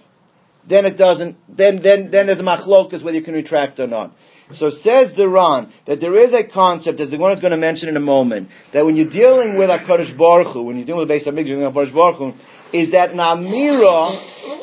then 0.67 0.85
it 0.85 0.97
doesn't, 0.97 1.37
then, 1.47 1.81
then, 1.81 2.09
then 2.11 2.27
there's 2.27 2.39
a 2.39 2.43
machlokas 2.43 3.03
whether 3.03 3.17
you 3.17 3.23
can 3.23 3.33
retract 3.33 3.79
or 3.79 3.87
not. 3.87 4.11
So 4.51 4.69
says 4.69 5.13
the 5.15 5.29
Ran 5.29 5.71
that 5.85 5.99
there 5.99 6.15
is 6.15 6.33
a 6.33 6.47
concept, 6.51 6.99
as 6.99 7.09
the 7.09 7.17
one 7.17 7.31
is 7.33 7.39
going 7.39 7.51
to 7.51 7.57
mention 7.57 7.87
in 7.87 7.97
a 7.97 8.01
moment, 8.01 8.49
that 8.73 8.85
when 8.85 8.95
you're 8.95 9.09
dealing 9.09 9.57
with 9.57 9.69
HaKadosh 9.69 10.17
Baruch 10.17 10.53
Hu, 10.53 10.63
when 10.63 10.77
you're 10.77 10.85
dealing 10.85 11.07
with 11.07 11.09
Beis 11.09 11.27
HaMikdash, 11.27 11.47
you're 11.47 11.59
dealing 11.59 11.65
with 11.65 11.75
HaKadosh 11.75 11.93
Baruch 11.93 12.17
Hu, 12.17 12.77
is 12.77 12.91
that 12.91 13.11
an 13.11 13.17
amira, 13.17 14.13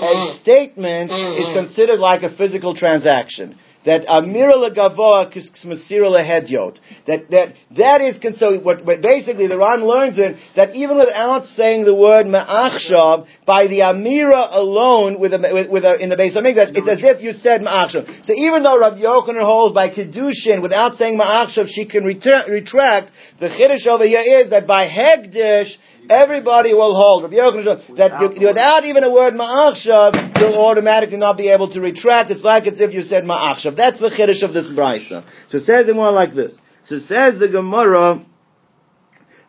a 0.01 0.39
statement, 0.43 1.11
is 1.11 1.47
considered 1.55 1.99
like 1.99 2.22
a 2.22 2.37
physical 2.37 2.74
transaction. 2.74 3.59
That 3.87 4.07
amira 4.07 4.55
legavoa 4.55 5.32
kismasira 5.32 6.11
lehedyot. 6.11 6.78
That 7.07 7.30
that 7.30 7.55
that 7.76 8.01
is 8.01 8.18
considered. 8.18 8.64
What, 8.64 8.84
what 8.84 9.01
basically 9.01 9.47
the 9.47 9.57
Ran 9.57 9.87
learns 9.87 10.18
it 10.18 10.37
that 10.57 10.74
even 10.74 10.99
without 10.99 11.45
saying 11.45 11.84
the 11.84 11.95
word 11.95 12.26
ma'achshav, 12.26 13.26
by 13.47 13.68
the 13.68 13.80
amira 13.80 14.49
alone, 14.51 15.20
with 15.20 15.32
a, 15.32 15.39
with, 15.39 15.70
with 15.70 15.84
a, 15.84 16.03
in 16.03 16.11
the 16.11 16.16
base 16.16 16.34
of 16.34 16.43
Mikdash, 16.43 16.74
it's 16.74 16.89
as 16.89 16.99
if 17.01 17.22
you 17.22 17.30
said 17.32 17.61
ma'achshav. 17.61 18.26
So 18.26 18.32
even 18.37 18.64
though 18.64 18.78
Rabbi 18.78 19.01
Yochanan 19.03 19.45
holds 19.45 19.72
by 19.72 19.89
kedushin 19.91 20.62
without 20.62 20.95
saying 20.95 21.16
ma'achshav, 21.16 21.66
she 21.68 21.87
can 21.87 22.03
retra- 22.03 22.49
retract. 22.49 23.12
The 23.39 23.49
chiddush 23.49 23.87
over 23.87 24.05
here 24.05 24.20
is 24.20 24.51
that 24.51 24.66
by 24.66 24.89
hegdish. 24.89 25.70
Everybody 26.09 26.75
will 26.75 26.95
hold. 26.95 27.25
Rabbi 27.25 27.35
Yochanan 27.35 27.97
that 27.97 28.21
you, 28.21 28.47
without 28.47 28.85
even 28.85 29.05
a 29.05 29.11
word 29.11 29.35
ma'achshav, 29.35 30.39
you'll 30.39 30.59
automatically 30.59 31.17
not 31.17 31.37
be 31.37 31.49
able 31.51 31.73
to 31.73 31.81
retract. 31.81 32.31
It's 32.31 32.43
like 32.43 32.67
as 32.67 32.81
if 32.81 32.93
you 32.93 33.03
said 33.03 33.25
ma'achshav. 33.25 33.77
That's 33.77 33.99
the 33.99 34.11
chiddush 34.11 34.43
of 34.43 34.55
this 34.55 34.67
brisa. 34.67 35.25
So 35.49 35.59
it 35.59 35.67
says 35.67 35.89
it 35.89 35.95
more 35.95 36.13
like 36.13 36.35
this. 36.35 36.53
So 36.85 36.97
it 36.97 37.09
says 37.09 37.39
the 37.39 37.49
Gemara. 37.49 38.25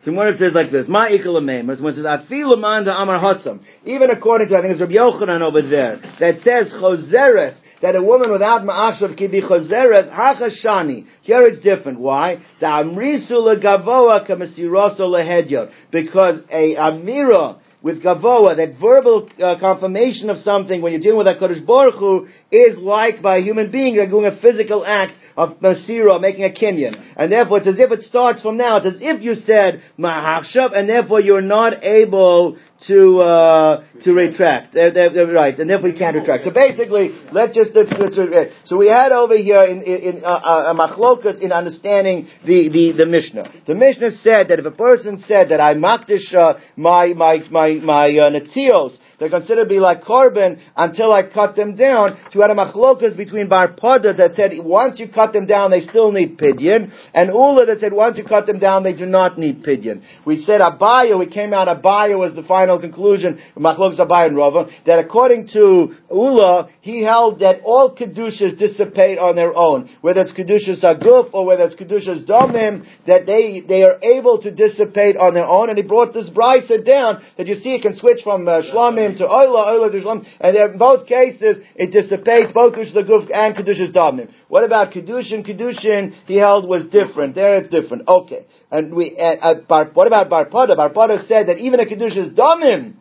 So 0.02 0.12
when 0.12 0.28
it 0.28 0.38
says 0.38 0.52
like 0.54 0.70
this, 0.70 0.86
Ma 0.88 1.06
ikal 1.06 1.40
amemers, 1.40 1.82
when 1.82 1.92
it 1.92 1.96
says 1.96 2.04
afilu 2.04 2.58
manda 2.58 2.92
amar 2.92 3.18
hasam, 3.18 3.60
even 3.84 4.10
according 4.10 4.48
to 4.48 4.56
I 4.56 4.62
think 4.62 4.72
it's 4.72 4.80
Rabbi 4.80 4.94
Yochanan 4.94 5.42
over 5.42 5.62
there, 5.62 5.96
that 6.20 6.40
says 6.42 6.72
choseres, 6.72 7.58
that 7.82 7.94
a 7.94 8.02
woman 8.02 8.30
without 8.30 8.62
ma'achshav 8.62 9.16
can 9.16 9.30
be 9.30 9.40
hachashani. 9.40 11.06
Here 11.22 11.46
it's 11.46 11.60
different. 11.60 12.00
Why? 12.00 12.42
The 12.60 12.66
amrisu 12.66 13.32
legavoa 13.32 14.28
kamasiroso 14.28 15.00
lehedyot, 15.00 15.70
because 15.90 16.40
a 16.50 16.74
amira 16.76 17.60
with 17.80 18.02
gavoa, 18.02 18.56
that 18.56 18.80
verbal 18.80 19.28
uh, 19.40 19.58
confirmation 19.60 20.30
of 20.30 20.38
something 20.38 20.82
when 20.82 20.92
you're 20.92 21.00
dealing 21.00 21.18
with 21.18 21.28
HaKadosh 21.28 21.64
Baruch 21.64 21.94
Hu, 21.94 22.26
is 22.50 22.78
like 22.78 23.20
by 23.20 23.38
a 23.38 23.40
human 23.40 23.70
being, 23.70 23.96
like 23.96 24.10
doing 24.10 24.26
a 24.26 24.40
physical 24.40 24.84
act 24.84 25.12
of 25.36 25.60
masira, 25.60 26.20
making 26.20 26.44
a 26.44 26.48
kinyan. 26.48 26.96
And 27.16 27.30
therefore 27.30 27.58
it's 27.58 27.68
as 27.68 27.78
if 27.78 27.90
it 27.92 28.02
starts 28.02 28.42
from 28.42 28.56
now. 28.56 28.78
It's 28.78 28.86
as 28.86 29.00
if 29.00 29.22
you 29.22 29.34
said 29.34 29.82
mahachshav, 29.98 30.76
and 30.76 30.88
therefore 30.88 31.20
you're 31.20 31.42
not 31.42 31.84
able 31.84 32.56
to 32.86 33.18
uh, 33.20 33.84
to 34.04 34.14
retract. 34.14 34.74
Uh, 34.74 34.90
uh, 34.94 35.22
uh, 35.22 35.32
right, 35.32 35.58
and 35.58 35.68
therefore 35.68 35.90
you 35.90 35.98
can't 35.98 36.16
retract. 36.16 36.44
So 36.44 36.50
basically, 36.50 37.10
let's 37.32 37.54
just 37.54 37.72
let's, 37.74 37.92
let's, 37.98 38.16
uh, 38.16 38.44
so 38.64 38.76
we 38.76 38.88
had 38.88 39.12
over 39.12 39.36
here 39.36 39.62
in 39.64 39.82
in, 39.82 40.16
in 40.16 40.24
uh, 40.24 40.28
uh, 40.28 40.72
a 40.72 40.74
machlokas 40.74 41.40
in 41.40 41.52
understanding 41.52 42.28
the, 42.46 42.70
the 42.70 42.92
the 42.96 43.06
Mishnah. 43.06 43.52
The 43.66 43.74
Mishnah 43.74 44.12
said 44.22 44.48
that 44.48 44.58
if 44.58 44.64
a 44.64 44.70
person 44.70 45.18
said 45.18 45.50
that 45.50 45.60
I 45.60 45.74
makdish 45.74 46.32
my 46.76 47.12
my 47.14 47.38
my 47.50 47.74
my 47.74 48.06
uh, 48.08 48.30
netios 48.30 48.96
they're 49.18 49.30
considered 49.30 49.64
to 49.64 49.68
be 49.68 49.80
like 49.80 50.02
carbon 50.04 50.60
until 50.76 51.12
I 51.12 51.24
cut 51.24 51.56
them 51.56 51.74
down. 51.74 52.18
So 52.30 52.38
we 52.38 52.42
had 52.42 52.50
a 52.50 52.54
machlokas 52.54 53.16
between 53.16 53.48
Bar 53.48 53.74
Pada 53.74 54.16
that 54.16 54.34
said 54.34 54.52
once 54.62 55.00
you 55.00 55.08
cut 55.08 55.32
them 55.32 55.46
down, 55.46 55.72
they 55.72 55.80
still 55.80 56.12
need 56.12 56.38
pidyon, 56.38 56.92
and 57.12 57.28
Ula 57.30 57.66
that 57.66 57.80
said 57.80 57.92
once 57.92 58.16
you 58.16 58.24
cut 58.24 58.46
them 58.46 58.60
down, 58.60 58.84
they 58.84 58.92
do 58.92 59.06
not 59.06 59.36
need 59.36 59.64
pidyon. 59.64 60.02
We 60.24 60.44
said 60.44 60.60
Abaya, 60.60 61.18
we 61.18 61.26
came 61.26 61.52
out 61.52 61.66
Abaya 61.66 62.16
was 62.16 62.34
the 62.34 62.44
final 62.44 62.80
conclusion, 62.80 63.40
machlokas 63.56 63.98
Abaya 63.98 64.28
and 64.28 64.36
Rava, 64.36 64.66
that 64.86 65.00
according 65.00 65.48
to 65.48 65.94
Ula, 66.10 66.68
he 66.80 67.02
held 67.02 67.40
that 67.40 67.62
all 67.64 67.96
kedushas 67.96 68.56
dissipate 68.56 69.18
on 69.18 69.34
their 69.34 69.54
own, 69.56 69.90
whether 70.00 70.20
it's 70.20 70.32
kedushas 70.32 70.84
aguf 70.84 71.30
or 71.32 71.44
whether 71.44 71.64
it's 71.64 71.74
kedushas 71.74 72.24
domim, 72.24 72.86
that 73.06 73.26
they 73.26 73.62
they 73.66 73.82
are 73.82 73.98
able 74.02 74.40
to 74.42 74.52
dissipate 74.52 75.16
on 75.16 75.34
their 75.34 75.46
own, 75.46 75.70
and 75.70 75.78
he 75.78 75.82
brought 75.82 76.14
this 76.14 76.30
brisa 76.30 76.84
down 76.84 77.20
that 77.36 77.48
you 77.48 77.56
see 77.56 77.74
it 77.74 77.82
can 77.82 77.96
switch 77.96 78.22
from 78.22 78.46
uh, 78.46 78.62
shlamim 78.62 79.07
to 79.16 79.24
oila, 79.24 79.68
oila 79.68 79.90
to 79.92 80.00
shlam, 80.00 80.26
and 80.40 80.56
in 80.56 80.78
both 80.78 81.06
cases 81.06 81.58
it 81.74 81.90
dissipates 81.90 82.52
both 82.52 82.74
kedushas 82.74 82.96
aguf 82.96 83.30
and 83.32 83.56
kedushas 83.56 83.92
domim. 83.92 84.30
What 84.48 84.64
about 84.64 84.92
kedushin? 84.92 85.46
Kedushin 85.46 86.14
he 86.26 86.36
held 86.36 86.68
was 86.68 86.84
different. 86.86 87.34
There 87.34 87.56
it's 87.56 87.68
different. 87.68 88.08
Okay, 88.08 88.46
and 88.70 88.94
we 88.94 89.16
uh, 89.18 89.36
uh, 89.40 89.60
Bar, 89.68 89.90
what 89.94 90.06
about 90.06 90.28
Barpada? 90.28 90.76
Barpada 90.76 91.26
said 91.26 91.48
that 91.48 91.58
even 91.58 91.80
a 91.80 91.84
kedushas 91.84 92.34
domim 92.34 92.94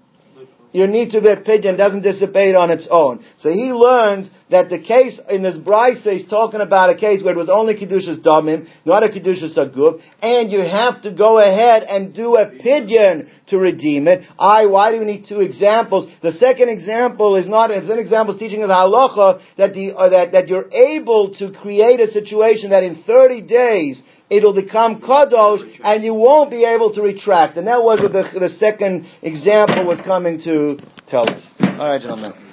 you 0.71 0.85
need 0.85 1.11
to 1.11 1.21
be 1.21 1.29
a 1.29 1.37
pidyon 1.37 1.77
doesn't 1.77 2.01
dissipate 2.01 2.55
on 2.55 2.69
its 2.69 2.87
own. 2.91 3.25
So 3.39 3.49
he 3.49 3.71
learns 3.71 4.29
that 4.49 4.69
the 4.69 4.79
case 4.79 5.19
in 5.29 5.43
this 5.43 5.55
brisa 5.55 6.07
is 6.07 6.27
talking 6.29 6.61
about 6.61 6.89
a 6.89 6.95
case 6.95 7.21
where 7.23 7.33
it 7.33 7.37
was 7.37 7.49
only 7.49 7.75
kedushas 7.75 8.19
damim, 8.23 8.67
not 8.85 9.03
a 9.03 9.09
kedushas 9.09 9.57
aguf, 9.57 10.01
and 10.21 10.51
you 10.51 10.59
have 10.61 11.01
to 11.01 11.11
go 11.11 11.39
ahead 11.39 11.83
and 11.83 12.13
do 12.13 12.35
a 12.35 12.45
pidyon 12.47 13.29
to 13.47 13.57
redeem 13.57 14.07
it. 14.07 14.23
I, 14.39 14.65
why 14.67 14.91
do 14.91 14.99
we 14.99 15.05
need 15.05 15.25
two 15.27 15.41
examples? 15.41 16.09
The 16.21 16.31
second 16.33 16.69
example 16.69 17.35
is 17.35 17.47
not, 17.47 17.71
it's 17.71 17.89
an 17.89 17.99
example 17.99 18.35
is 18.35 18.39
teaching 18.39 18.63
us 18.63 18.69
halacha 18.69 19.41
that 19.57 19.73
the, 19.73 19.93
uh, 19.93 20.09
that, 20.09 20.31
that 20.31 20.47
you're 20.47 20.71
able 20.71 21.33
to 21.35 21.51
create 21.51 21.99
a 21.99 22.07
situation 22.07 22.69
that 22.69 22.83
in 22.83 23.03
30 23.03 23.41
days 23.41 24.01
it'll 24.29 24.53
become 24.53 25.01
kadosh 25.01 25.61
and 25.83 26.03
you 26.03 26.13
won't 26.13 26.49
be 26.49 26.63
able 26.63 26.93
to 26.93 27.01
retract. 27.01 27.57
And 27.57 27.67
that 27.67 27.83
was 27.83 27.99
what 28.01 28.13
the, 28.13 28.39
the 28.39 28.49
second 28.49 29.07
example 29.21 29.85
was 29.85 29.99
coming 30.05 30.39
to 30.41 30.77
tell 31.07 31.29
us. 31.29 31.43
Alright, 31.59 32.01
gentlemen. 32.01 32.46